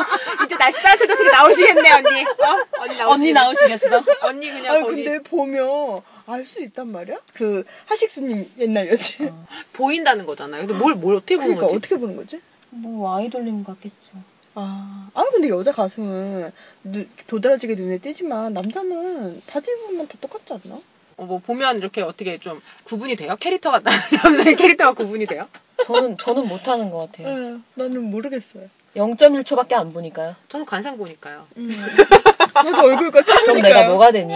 이제 0.46 0.56
날씨 0.56 0.82
따뜻해서 0.82 1.22
나오시겠네 1.22 1.92
언니. 1.92 2.22
어? 2.24 2.80
언니 2.80 2.96
나오시겠네. 2.96 3.02
언니 3.12 3.32
나오시겠어? 3.32 4.04
언니 4.22 4.50
그냥 4.50 4.74
아니 4.74 4.82
거기 4.84 5.04
근데 5.04 5.22
보면 5.22 6.00
알 6.26 6.44
수 6.46 6.62
있단 6.62 6.88
말이야? 6.90 7.18
그 7.34 7.64
하식스님 7.86 8.50
옛날 8.58 8.88
여친. 8.90 9.28
어. 9.28 9.46
보인다는 9.74 10.24
거잖아요. 10.26 10.66
근데 10.66 10.74
뭘뭘 10.74 11.16
어떻게 11.16 11.36
보는 11.36 11.48
그러니까 11.56 11.66
거지? 11.66 11.76
어떻게 11.76 11.96
보는 11.98 12.16
거지? 12.16 12.40
뭐 12.70 13.16
아이돌님 13.16 13.64
같겠죠. 13.64 14.10
아, 14.54 15.08
아니 15.14 15.30
근데 15.30 15.48
여자 15.50 15.72
가슴은 15.72 16.52
눈- 16.84 17.08
도드라지게 17.26 17.74
눈에 17.74 17.98
띄지만 17.98 18.52
남자는 18.54 19.42
바지 19.46 19.70
입으면 19.72 20.08
다 20.08 20.16
똑같지 20.20 20.52
않나? 20.52 20.78
어, 21.22 21.24
뭐 21.24 21.38
보면 21.38 21.78
이렇게 21.78 22.02
어떻게 22.02 22.38
좀 22.38 22.60
구분이 22.84 23.14
돼요? 23.16 23.36
캐릭터가 23.38 23.80
남자의 23.80 24.56
캐릭터가 24.56 24.92
구분이 24.94 25.26
돼요? 25.26 25.46
저는 25.86 26.18
저는 26.18 26.48
못하는 26.48 26.90
것 26.90 26.98
같아요. 26.98 27.28
응, 27.28 27.64
나는 27.74 28.10
모르겠어요. 28.10 28.64
0.1초밖에 28.96 29.74
안 29.74 29.92
보니까요. 29.92 30.34
저는 30.48 30.66
관상 30.66 30.98
보니까요. 30.98 31.46
음. 31.56 31.70
나도 32.54 32.82
얼굴과 32.82 33.22
그럼 33.22 33.36
친구니까요. 33.44 33.72
내가 33.74 33.88
뭐가 33.88 34.10
되니? 34.12 34.34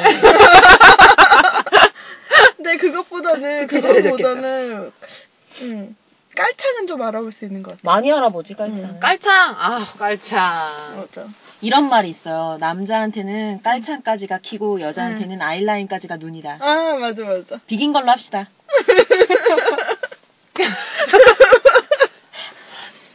근데 2.56 2.76
그것보다는. 2.78 3.66
그것보다는 3.66 4.92
음, 5.62 5.96
깔창은 6.36 6.86
좀 6.86 7.02
알아볼 7.02 7.32
수 7.32 7.44
있는 7.44 7.62
것 7.62 7.72
같아. 7.72 7.80
많이 7.82 8.12
알아보지 8.12 8.54
깔창. 8.54 8.84
음, 8.84 9.00
깔창, 9.00 9.54
아 9.58 9.84
깔창. 9.98 10.96
맞아. 10.96 11.28
이런 11.62 11.88
말이 11.88 12.08
있어요. 12.08 12.58
남자한테는 12.60 13.62
깔창까지가 13.62 14.38
키고 14.38 14.80
여자한테는 14.80 15.40
아이라인까지가 15.42 16.16
눈이다. 16.18 16.58
아 16.60 16.94
맞아 17.00 17.24
맞아. 17.24 17.58
비긴 17.66 17.92
걸로 17.92 18.10
합시다. 18.10 18.48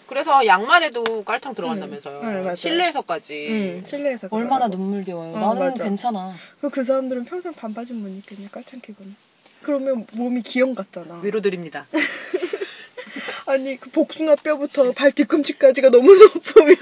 그래서 0.07 0.45
양말에도 0.45 1.23
깔창 1.23 1.53
들어간다면서요. 1.55 2.19
음, 2.19 2.25
네, 2.25 2.41
맞아요. 2.41 2.55
실내에서까지. 2.55 3.47
음, 3.49 3.83
실내에서 3.85 4.27
얼마나. 4.31 4.67
눈물겨워요. 4.67 5.35
어, 5.35 5.39
나는 5.39 5.59
맞아. 5.59 5.83
괜찮아. 5.85 6.33
그, 6.59 6.69
그 6.69 6.83
사람들은 6.83 7.23
평생 7.25 7.53
반바지 7.53 7.93
못 7.93 8.09
입겠네 8.09 8.49
깔창 8.51 8.81
끼고는. 8.81 9.15
그러면 9.61 10.05
몸이 10.11 10.41
기형 10.41 10.75
같잖아. 10.75 11.21
위로드립니다. 11.23 11.87
아니 13.51 13.77
그 13.77 13.89
복숭아 13.89 14.35
뼈부터 14.35 14.91
발 14.93 15.11
뒤꿈치까지가 15.11 15.89
너무 15.89 16.13
높으면 16.15 16.75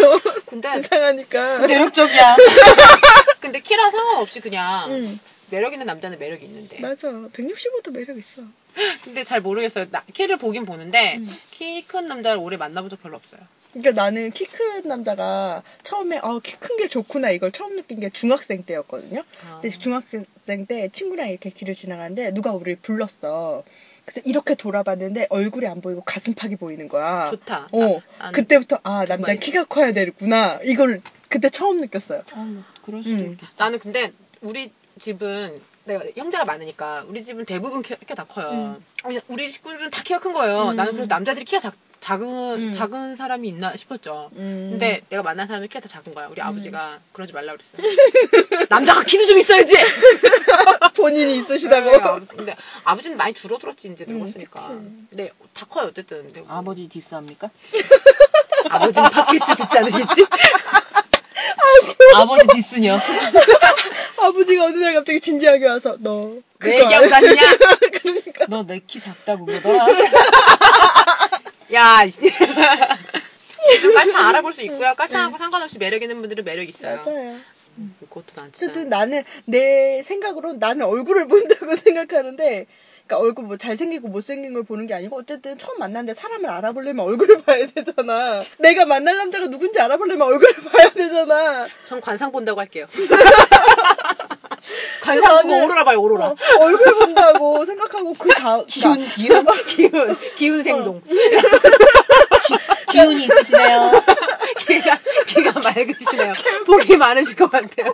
근데 0.45 0.70
이상하니까. 0.78 1.65
매력적이야. 1.67 2.36
근데 3.41 3.59
키랑 3.59 3.91
상관없이 3.91 4.39
그냥 4.39 4.91
응 4.91 5.20
매력 5.49 5.74
있는 5.74 5.86
남자는 5.88 6.20
매력이 6.20 6.45
있는데. 6.45 6.80
맞아. 6.80 7.09
165도 7.09 7.91
매력 7.91 8.17
있어. 8.17 8.43
근데 9.03 9.24
잘 9.24 9.41
모르겠어요. 9.41 9.88
나, 9.89 10.03
키를 10.13 10.38
보긴 10.38 10.65
보는데 10.65 11.17
음. 11.17 11.36
키큰 11.51 12.05
남자를 12.05 12.39
오래 12.41 12.55
만나본 12.57 12.89
적 12.89 13.01
별로 13.01 13.17
없어요. 13.17 13.41
그러니까 13.74 14.01
나는 14.01 14.32
키 14.32 14.45
큰 14.45 14.82
남자가 14.88 15.61
처음에 15.84 16.20
어, 16.24 16.39
키 16.39 16.55
큰 16.59 16.78
게 16.78 16.88
좋구나 16.88 17.30
이걸 17.32 17.51
처음 17.51 17.76
느낀 17.76 17.99
게 17.99 18.09
중학생 18.09 18.63
때였거든요. 18.63 19.22
아. 19.47 19.59
근데 19.61 19.76
중학생 19.76 20.26
때 20.67 20.89
친구랑 20.91 21.30
이렇게 21.30 21.49
길을 21.49 21.74
지나가는데 21.76 22.34
누가 22.34 22.51
우리를 22.53 22.78
불렀어. 22.82 23.63
그래서 24.12 24.22
이렇게 24.26 24.55
돌아봤는데 24.55 25.28
얼굴이 25.30 25.68
안 25.68 25.82
보이고 25.82 26.01
가슴팍이 26.01 26.55
보이는 26.55 26.88
거야. 26.88 27.30
좋다. 27.30 27.68
어. 27.72 27.97
아, 28.18 28.26
안- 28.26 28.34
그때부터 28.34 28.80
아 28.84 29.05
남자. 29.05 29.34
키가 29.36 29.66
커야 29.66 29.91
되구나. 29.93 30.60
이걸 30.64 31.01
그때 31.30 31.49
처음 31.51 31.78
느꼈어요. 31.78 32.22
어, 32.34 32.39
뭐 32.39 32.64
그럴 32.84 33.03
수도 33.03 33.16
음. 33.16 33.32
있겠다. 33.34 33.51
나는 33.57 33.78
근데 33.80 34.12
우리 34.41 34.72
집은 34.97 35.57
내가 35.86 36.03
형제가 36.16 36.43
많으니까 36.45 37.05
우리 37.07 37.24
집은 37.24 37.45
대부분 37.45 37.84
키, 37.84 37.95
키가 37.95 38.16
다 38.16 38.24
커요. 38.26 38.82
우리- 39.05 39.22
우리 39.28 39.47
식구들은 39.49 39.91
다 39.91 40.01
키가 40.03 40.20
큰 40.20 40.34
거예요. 40.34 40.70
음. 40.70 40.76
나는 40.76 40.93
그래서 40.93 41.07
남자들이 41.07 41.45
키가 41.45 41.62
작, 41.62 41.76
작은 42.00 42.28
음. 42.28 42.72
작은 42.72 43.16
사람이 43.18 43.47
있나 43.50 43.76
싶었죠. 43.76 44.30
음. 44.36 44.70
근데 44.72 45.02
내가 45.10 45.22
만난 45.22 45.47
사람이 45.47 45.68
키가 45.68 45.82
다 45.82 45.88
작은 45.89 46.14
거야. 46.14 46.28
우리 46.32 46.41
아버지가 46.41 47.00
그러지 47.12 47.34
말라 47.34 47.54
그랬어요. 47.54 47.82
남자가 48.70 49.04
키도 49.04 49.26
좀 49.26 49.38
있어야지. 49.38 49.76
본인이 50.95 51.38
있으시다고. 51.38 51.91
네, 51.91 51.97
아버- 51.97 52.26
근데 52.26 52.56
아버지는 52.86 53.18
많이 53.18 53.34
줄어들었지 53.34 53.89
이제 53.89 54.06
음, 54.08 54.20
늙었으니까. 54.20 54.60
그치. 54.60 54.68
근데 55.10 55.32
다 55.54 55.66
커요 55.70 55.88
어쨌든. 55.88 56.26
근데 56.28 56.41
뭐 56.41 56.52
아버지 56.58 56.88
디스합니까? 56.88 57.50
아버지는 58.70 59.10
팟캐스트 59.10 59.56
듣지 59.56 59.78
않으시겠지? 59.78 60.26
아버지 62.16 62.47
디스녀. 62.56 63.00
아버지가 64.18 64.66
어느 64.66 64.78
날 64.78 64.93
갑자기 64.93 65.20
진지하게 65.20 65.68
와서 65.68 65.95
너왜 66.00 66.41
그거 66.60 66.74
얘기하고 66.76 66.95
안 66.95 67.04
해?" 67.06 67.10
다니냐? 67.36 67.41
그러니까 68.02 68.45
너 68.47 68.64
내 68.64 68.82
키 68.86 69.00
작다고 69.00 69.45
그러더라. 69.45 69.86
야, 71.90 72.08
씨. 72.08 72.22
깔창 73.94 74.28
알아볼 74.28 74.54
수 74.54 74.62
있고요. 74.64 74.94
깔창하고 74.96 75.38
상관없이 75.38 75.78
매력 75.80 76.02
있는 76.04 76.20
분들은 76.22 76.44
매력 76.44 76.68
있어요. 76.70 77.00
맞아요. 77.04 77.38
그것도 78.02 78.26
난 78.36 78.52
진짜. 78.52 78.72
어쨌든 78.72 78.90
나는 78.90 79.24
내 79.46 80.02
생각으로 80.04 80.54
나는 80.54 80.86
얼굴을 80.86 81.28
본다고 81.30 81.76
생각하는데 81.78 82.66
그러니까 83.08 83.18
얼굴 83.26 83.46
뭐 83.46 83.58
잘생기고 83.58 84.08
못생긴 84.10 84.54
걸 84.54 84.64
보는 84.64 84.86
게 84.86 84.94
아니고 84.94 85.18
어쨌든 85.18 85.58
처음 85.58 85.80
만났는데 85.80 86.14
사람을 86.14 86.48
알아보려면 86.50 87.06
얼굴을 87.06 87.42
봐야 87.44 87.66
되잖아. 87.66 88.44
내가 88.60 88.86
만날 88.86 89.18
남자가 89.18 89.48
누군지 89.48 89.80
알아보려면 89.80 90.28
얼굴을 90.28 90.54
봐야 90.70 90.90
되잖아. 90.92 91.68
전 91.86 92.02
관상 92.02 92.32
본다고 92.32 92.60
할게요. 92.60 92.86
관상 95.01 95.38
보고 95.43 95.49
나는- 95.55 95.64
오로라 95.66 95.84
봐요, 95.84 96.01
오로라. 96.01 96.26
어, 96.28 96.36
얼굴 96.60 96.95
본다고 96.99 97.66
생각하고 97.66 98.14
그 98.14 98.30
다음 98.30 98.66
기운, 98.68 99.03
기운, 99.10 99.45
기운, 99.68 100.18
기운 100.36 100.64
생동. 100.64 101.01
기 102.91 102.99
운이 103.01 103.24
있으시네요. 103.24 103.91
기가, 104.60 104.97
기가 105.28 105.60
맑으시네요. 105.60 106.34
복이 106.66 106.97
많으실 106.97 107.36
것 107.36 107.51
같아요. 107.51 107.93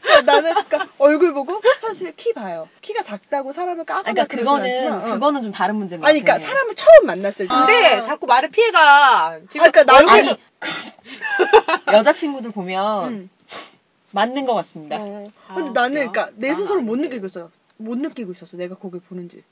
그러니까 0.00 0.22
나는 0.32 0.54
그러니까 0.54 0.86
얼굴 0.98 1.34
보고 1.34 1.60
사실 1.80 2.14
키 2.16 2.32
봐요. 2.32 2.68
키가 2.80 3.02
작다고 3.02 3.52
사람을 3.52 3.84
까거나 3.84 4.02
그러니까 4.12 4.24
그러진 4.26 4.44
그거는 4.44 4.70
않지만, 4.70 5.10
어. 5.10 5.14
그거는 5.14 5.42
좀 5.42 5.52
다른 5.52 5.76
문제인 5.76 6.00
것 6.00 6.06
아니 6.08 6.20
같아. 6.20 6.38
그러니까 6.38 6.48
사람을 6.50 6.74
처음 6.74 7.06
만났을 7.06 7.46
때. 7.48 7.54
근데 7.54 7.86
아. 7.96 8.00
자꾸 8.00 8.26
말을 8.26 8.50
피해가. 8.50 9.38
지금 9.50 9.66
아, 9.66 9.70
그러니까 9.70 9.92
나는- 9.92 10.08
얼굴- 10.08 10.18
아니 10.20 10.38
여자친구들 11.92 12.52
보면 12.52 13.08
음. 13.08 13.30
맞는 14.14 14.46
것 14.46 14.54
같습니다. 14.54 14.96
어. 15.00 15.26
아, 15.48 15.54
근데 15.54 15.70
나는? 15.72 15.94
그러니까 16.10 16.30
내 16.36 16.48
나는 16.48 16.62
스스로 16.62 16.80
못. 16.80 16.96
느끼고 16.98 17.26
있어요. 17.26 17.50
못 17.76 17.98
느끼고 17.98 18.32
있었어. 18.32 18.56
내가 18.56 18.76
거길 18.76 19.00
보는지. 19.00 19.42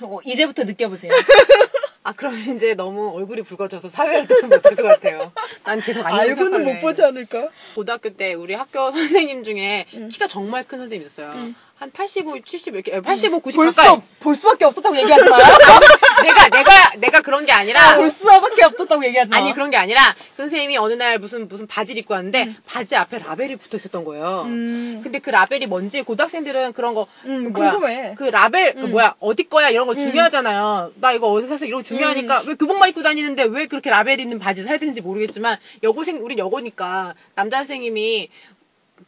어, 0.00 0.18
이제부터 0.24 0.62
느껴보세요. 0.64 1.12
아, 2.04 2.12
그럼 2.12 2.34
이제 2.36 2.74
너무 2.74 3.10
얼굴이 3.10 3.42
붉어져서 3.42 3.88
사회활동을 3.88 4.48
못할 4.48 4.74
것 4.74 4.82
같아요. 4.82 5.32
난 5.64 5.80
계속 5.80 6.04
아니라고 6.04 6.30
알고는. 6.30 6.64
못 6.64 6.80
보지 6.80 7.02
않을까? 7.02 7.48
고등학교 7.74 8.10
때 8.16 8.34
우리 8.34 8.54
학교 8.54 8.90
선생님 8.90 9.44
중에 9.44 9.86
응. 9.94 10.08
키가 10.08 10.26
정말 10.26 10.64
큰 10.66 10.78
선생님 10.78 11.06
있었어요. 11.06 11.32
응. 11.34 11.54
한 11.82 11.90
85, 11.90 12.42
70 12.44 12.74
이렇게 12.74 13.00
85, 13.00 13.40
90볼 13.40 13.72
수, 13.72 13.76
가까이. 13.76 13.88
없- 13.88 14.04
볼 14.20 14.36
수밖에 14.36 14.64
없었다고 14.66 14.96
얘기하지 14.98 15.28
마요. 15.28 15.42
내가 16.22 16.48
내가 16.48 16.70
내가 16.98 17.20
그런 17.22 17.44
게 17.44 17.50
아니라 17.50 17.96
볼 17.96 18.08
수밖에 18.08 18.62
없었다고 18.62 19.04
얘기하지 19.06 19.30
마. 19.30 19.38
아니 19.38 19.52
그런 19.52 19.70
게 19.70 19.76
아니라 19.76 20.14
그 20.36 20.42
선생님이 20.42 20.76
어느 20.76 20.92
날 20.92 21.18
무슨 21.18 21.48
무슨 21.48 21.66
바지를 21.66 21.98
입고 22.02 22.14
왔는데 22.14 22.54
바지 22.66 22.94
앞에 22.94 23.18
라벨이 23.18 23.56
붙어 23.56 23.76
있었던 23.78 24.04
거예요. 24.04 24.44
음. 24.46 25.00
근데 25.02 25.18
그 25.18 25.30
라벨이 25.30 25.66
뭔지 25.66 26.02
고등학생들은 26.02 26.72
그런 26.74 26.94
거 26.94 27.08
음, 27.24 27.52
그 27.52 27.58
뭐야, 27.58 27.72
궁금해. 27.72 28.14
그 28.16 28.24
라벨 28.24 28.74
그 28.74 28.80
음. 28.82 28.90
뭐야 28.92 29.16
어디 29.18 29.48
거야 29.48 29.68
이런 29.70 29.88
거 29.88 29.94
음. 29.94 29.98
중요하잖아요. 29.98 30.92
나 31.00 31.12
이거 31.12 31.32
어디서 31.32 31.54
샀어 31.54 31.64
이런 31.66 31.80
거 31.82 31.88
중요하니까 31.88 32.44
왜 32.46 32.54
교복만 32.54 32.90
입고 32.90 33.02
다니는데 33.02 33.42
왜 33.42 33.66
그렇게 33.66 33.90
라벨 33.90 34.20
있는 34.20 34.38
바지 34.38 34.62
사야 34.62 34.78
되는지 34.78 35.00
모르겠지만 35.00 35.58
여고생 35.82 36.24
우린 36.24 36.38
여고니까 36.38 37.14
남자 37.34 37.56
선생님이 37.56 38.28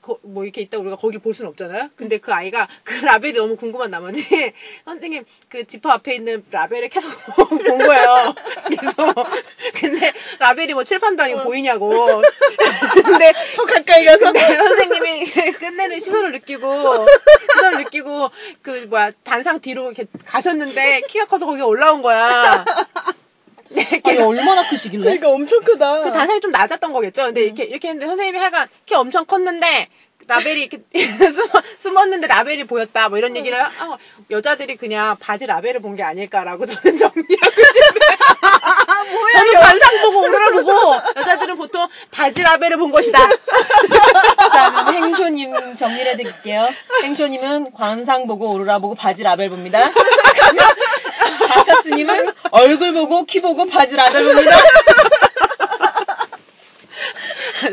거- 0.02 0.18
뭐 0.22 0.44
이렇게 0.44 0.60
있다 0.60 0.78
우리가 0.78 0.96
거길 0.96 1.20
볼 1.20 1.34
수는 1.34 1.50
없잖아요. 1.50 1.90
근데 1.96 2.18
그 2.18 2.32
아이가 2.32 2.68
그 2.82 3.04
라벨이 3.04 3.34
너무 3.34 3.56
궁금한 3.56 3.90
나머지 3.90 4.52
선생님 4.84 5.24
그 5.48 5.66
지퍼 5.66 5.90
앞에 5.90 6.14
있는 6.14 6.44
라벨을 6.50 6.88
계속 6.88 7.08
본 7.36 7.78
거예요. 7.78 8.34
계속 8.68 9.14
근데 9.74 10.12
라벨이 10.40 10.74
뭐 10.74 10.84
칠판도 10.84 11.22
아니고 11.22 11.40
어. 11.40 11.44
보이냐고. 11.44 12.22
근데 13.04 13.32
더 13.56 13.64
가까이 13.66 14.04
가서 14.04 14.32
근데 14.32 14.40
선생님이 14.40 15.24
끝내는 15.52 16.00
시선을 16.00 16.32
느끼고 16.32 17.06
시선을 17.54 17.84
느끼고 17.84 18.30
그 18.62 18.86
뭐야 18.88 19.12
단상 19.22 19.60
뒤로 19.60 19.84
이렇게 19.92 20.06
가셨는데 20.24 21.02
키가 21.08 21.26
커서 21.26 21.46
거기 21.46 21.62
올라온 21.62 22.02
거야. 22.02 22.64
네, 23.74 23.82
아니, 23.82 23.90
이렇게 24.16 24.18
얼마나 24.22 24.68
크시길래? 24.68 25.02
그러니까 25.04 25.28
엄청 25.30 25.60
크다. 25.62 26.02
그 26.02 26.12
단상이 26.12 26.40
좀 26.40 26.50
낮았던 26.52 26.92
거겠죠. 26.92 27.24
근데 27.26 27.42
이렇게 27.42 27.64
이렇게 27.64 27.88
했는데 27.88 28.06
선생님이 28.06 28.38
하여간 28.38 28.68
키 28.86 28.94
엄청 28.94 29.24
컸는데 29.24 29.88
라벨이 30.26 30.62
이렇게 30.62 30.78
숨어, 31.30 31.48
숨었는데 31.78 32.26
라벨이 32.28 32.64
보였다. 32.64 33.10
뭐 33.10 33.18
이런 33.18 33.36
얘기를 33.36 33.62
하- 33.62 33.98
여자들이 34.30 34.76
그냥 34.76 35.16
바지 35.20 35.44
라벨을 35.44 35.80
본 35.80 35.96
게 35.96 36.02
아닐까라고 36.02 36.64
저는 36.66 36.96
정리하고 36.96 37.14
있는데 37.16 38.00
저는 39.32 39.54
관상 39.60 40.00
보고 40.02 40.20
보고 40.62 40.94
여자들은 41.16 41.56
보통 41.56 41.86
바지 42.10 42.42
라벨을 42.42 42.78
본 42.78 42.90
것이다. 42.90 43.18
자, 43.18 44.70
그럼 44.86 44.94
행쇼님 44.94 45.76
정리를 45.76 46.06
해드릴게요. 46.12 46.68
행쇼님은 47.02 47.72
관상 47.74 48.26
보고 48.26 48.50
오로라 48.52 48.78
보고 48.78 48.94
바지 48.94 49.22
라벨 49.24 49.50
봅니다. 49.50 49.90
바카스님은 51.88 52.32
얼굴 52.50 52.92
보고 52.92 53.24
키 53.24 53.40
보고 53.40 53.66
바지 53.66 53.94
라벨 53.96 54.24
봅니다. 54.24 54.56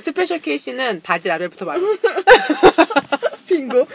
special 0.01 0.39
case는 0.39 1.01
바지 1.01 1.27
라벨부터 1.29 1.65
말고. 1.65 1.85
빙고. 3.47 3.87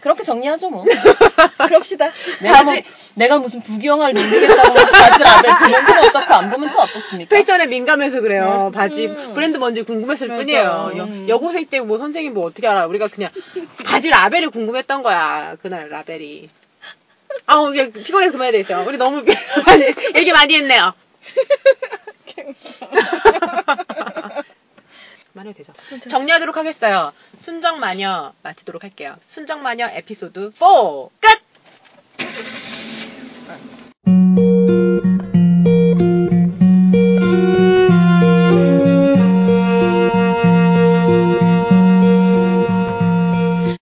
그렇게 0.00 0.22
정리하죠 0.22 0.70
뭐. 0.70 0.84
그럽시다. 1.68 2.10
내가, 2.40 2.62
뭐, 2.62 2.72
바지- 2.74 2.84
내가 3.14 3.38
무슨 3.38 3.62
부귀영화를 3.62 4.14
누리겠다고 4.14 4.74
바지 4.74 5.22
라벨 5.24 5.50
보면 5.58 5.86
좀 5.86 5.96
어떻고 5.98 6.34
안 6.34 6.50
보면 6.50 6.72
또 6.72 6.80
어떻습니까? 6.80 7.34
패션에 7.36 7.66
민감해서 7.66 8.20
그래요. 8.20 8.70
바지 8.74 9.06
음. 9.06 9.32
브랜드 9.34 9.56
뭔지 9.58 9.82
궁금했을 9.82 10.28
맞아. 10.28 10.38
뿐이에요. 10.40 10.92
여, 10.96 11.04
음. 11.04 11.26
여고생 11.28 11.66
때 11.66 11.80
뭐 11.80 11.98
선생님 11.98 12.34
뭐 12.34 12.44
어떻게 12.46 12.66
알아? 12.66 12.86
우리가 12.86 13.08
그냥 13.08 13.30
바지 13.84 14.10
라벨이 14.10 14.48
궁금했던 14.48 15.02
거야. 15.02 15.56
그날 15.62 15.88
라벨이. 15.88 16.48
아, 17.46 17.70
이제 17.72 17.92
피곤해서 17.92 18.32
그만해야 18.32 18.52
되겠어요. 18.52 18.84
우리 18.86 18.96
너무 18.96 19.24
많이, 19.66 19.84
얘기 20.16 20.32
많이 20.32 20.56
했네요. 20.56 20.94
말해도 25.32 25.58
되죠. 25.58 25.72
정리하도록 26.08 26.56
하겠어요. 26.56 27.12
순정마녀 27.36 28.32
마치도록 28.42 28.82
할게요. 28.82 29.16
순정마녀 29.28 29.88
에피소드 29.90 30.50
4 30.54 30.66
끝! 31.20 31.40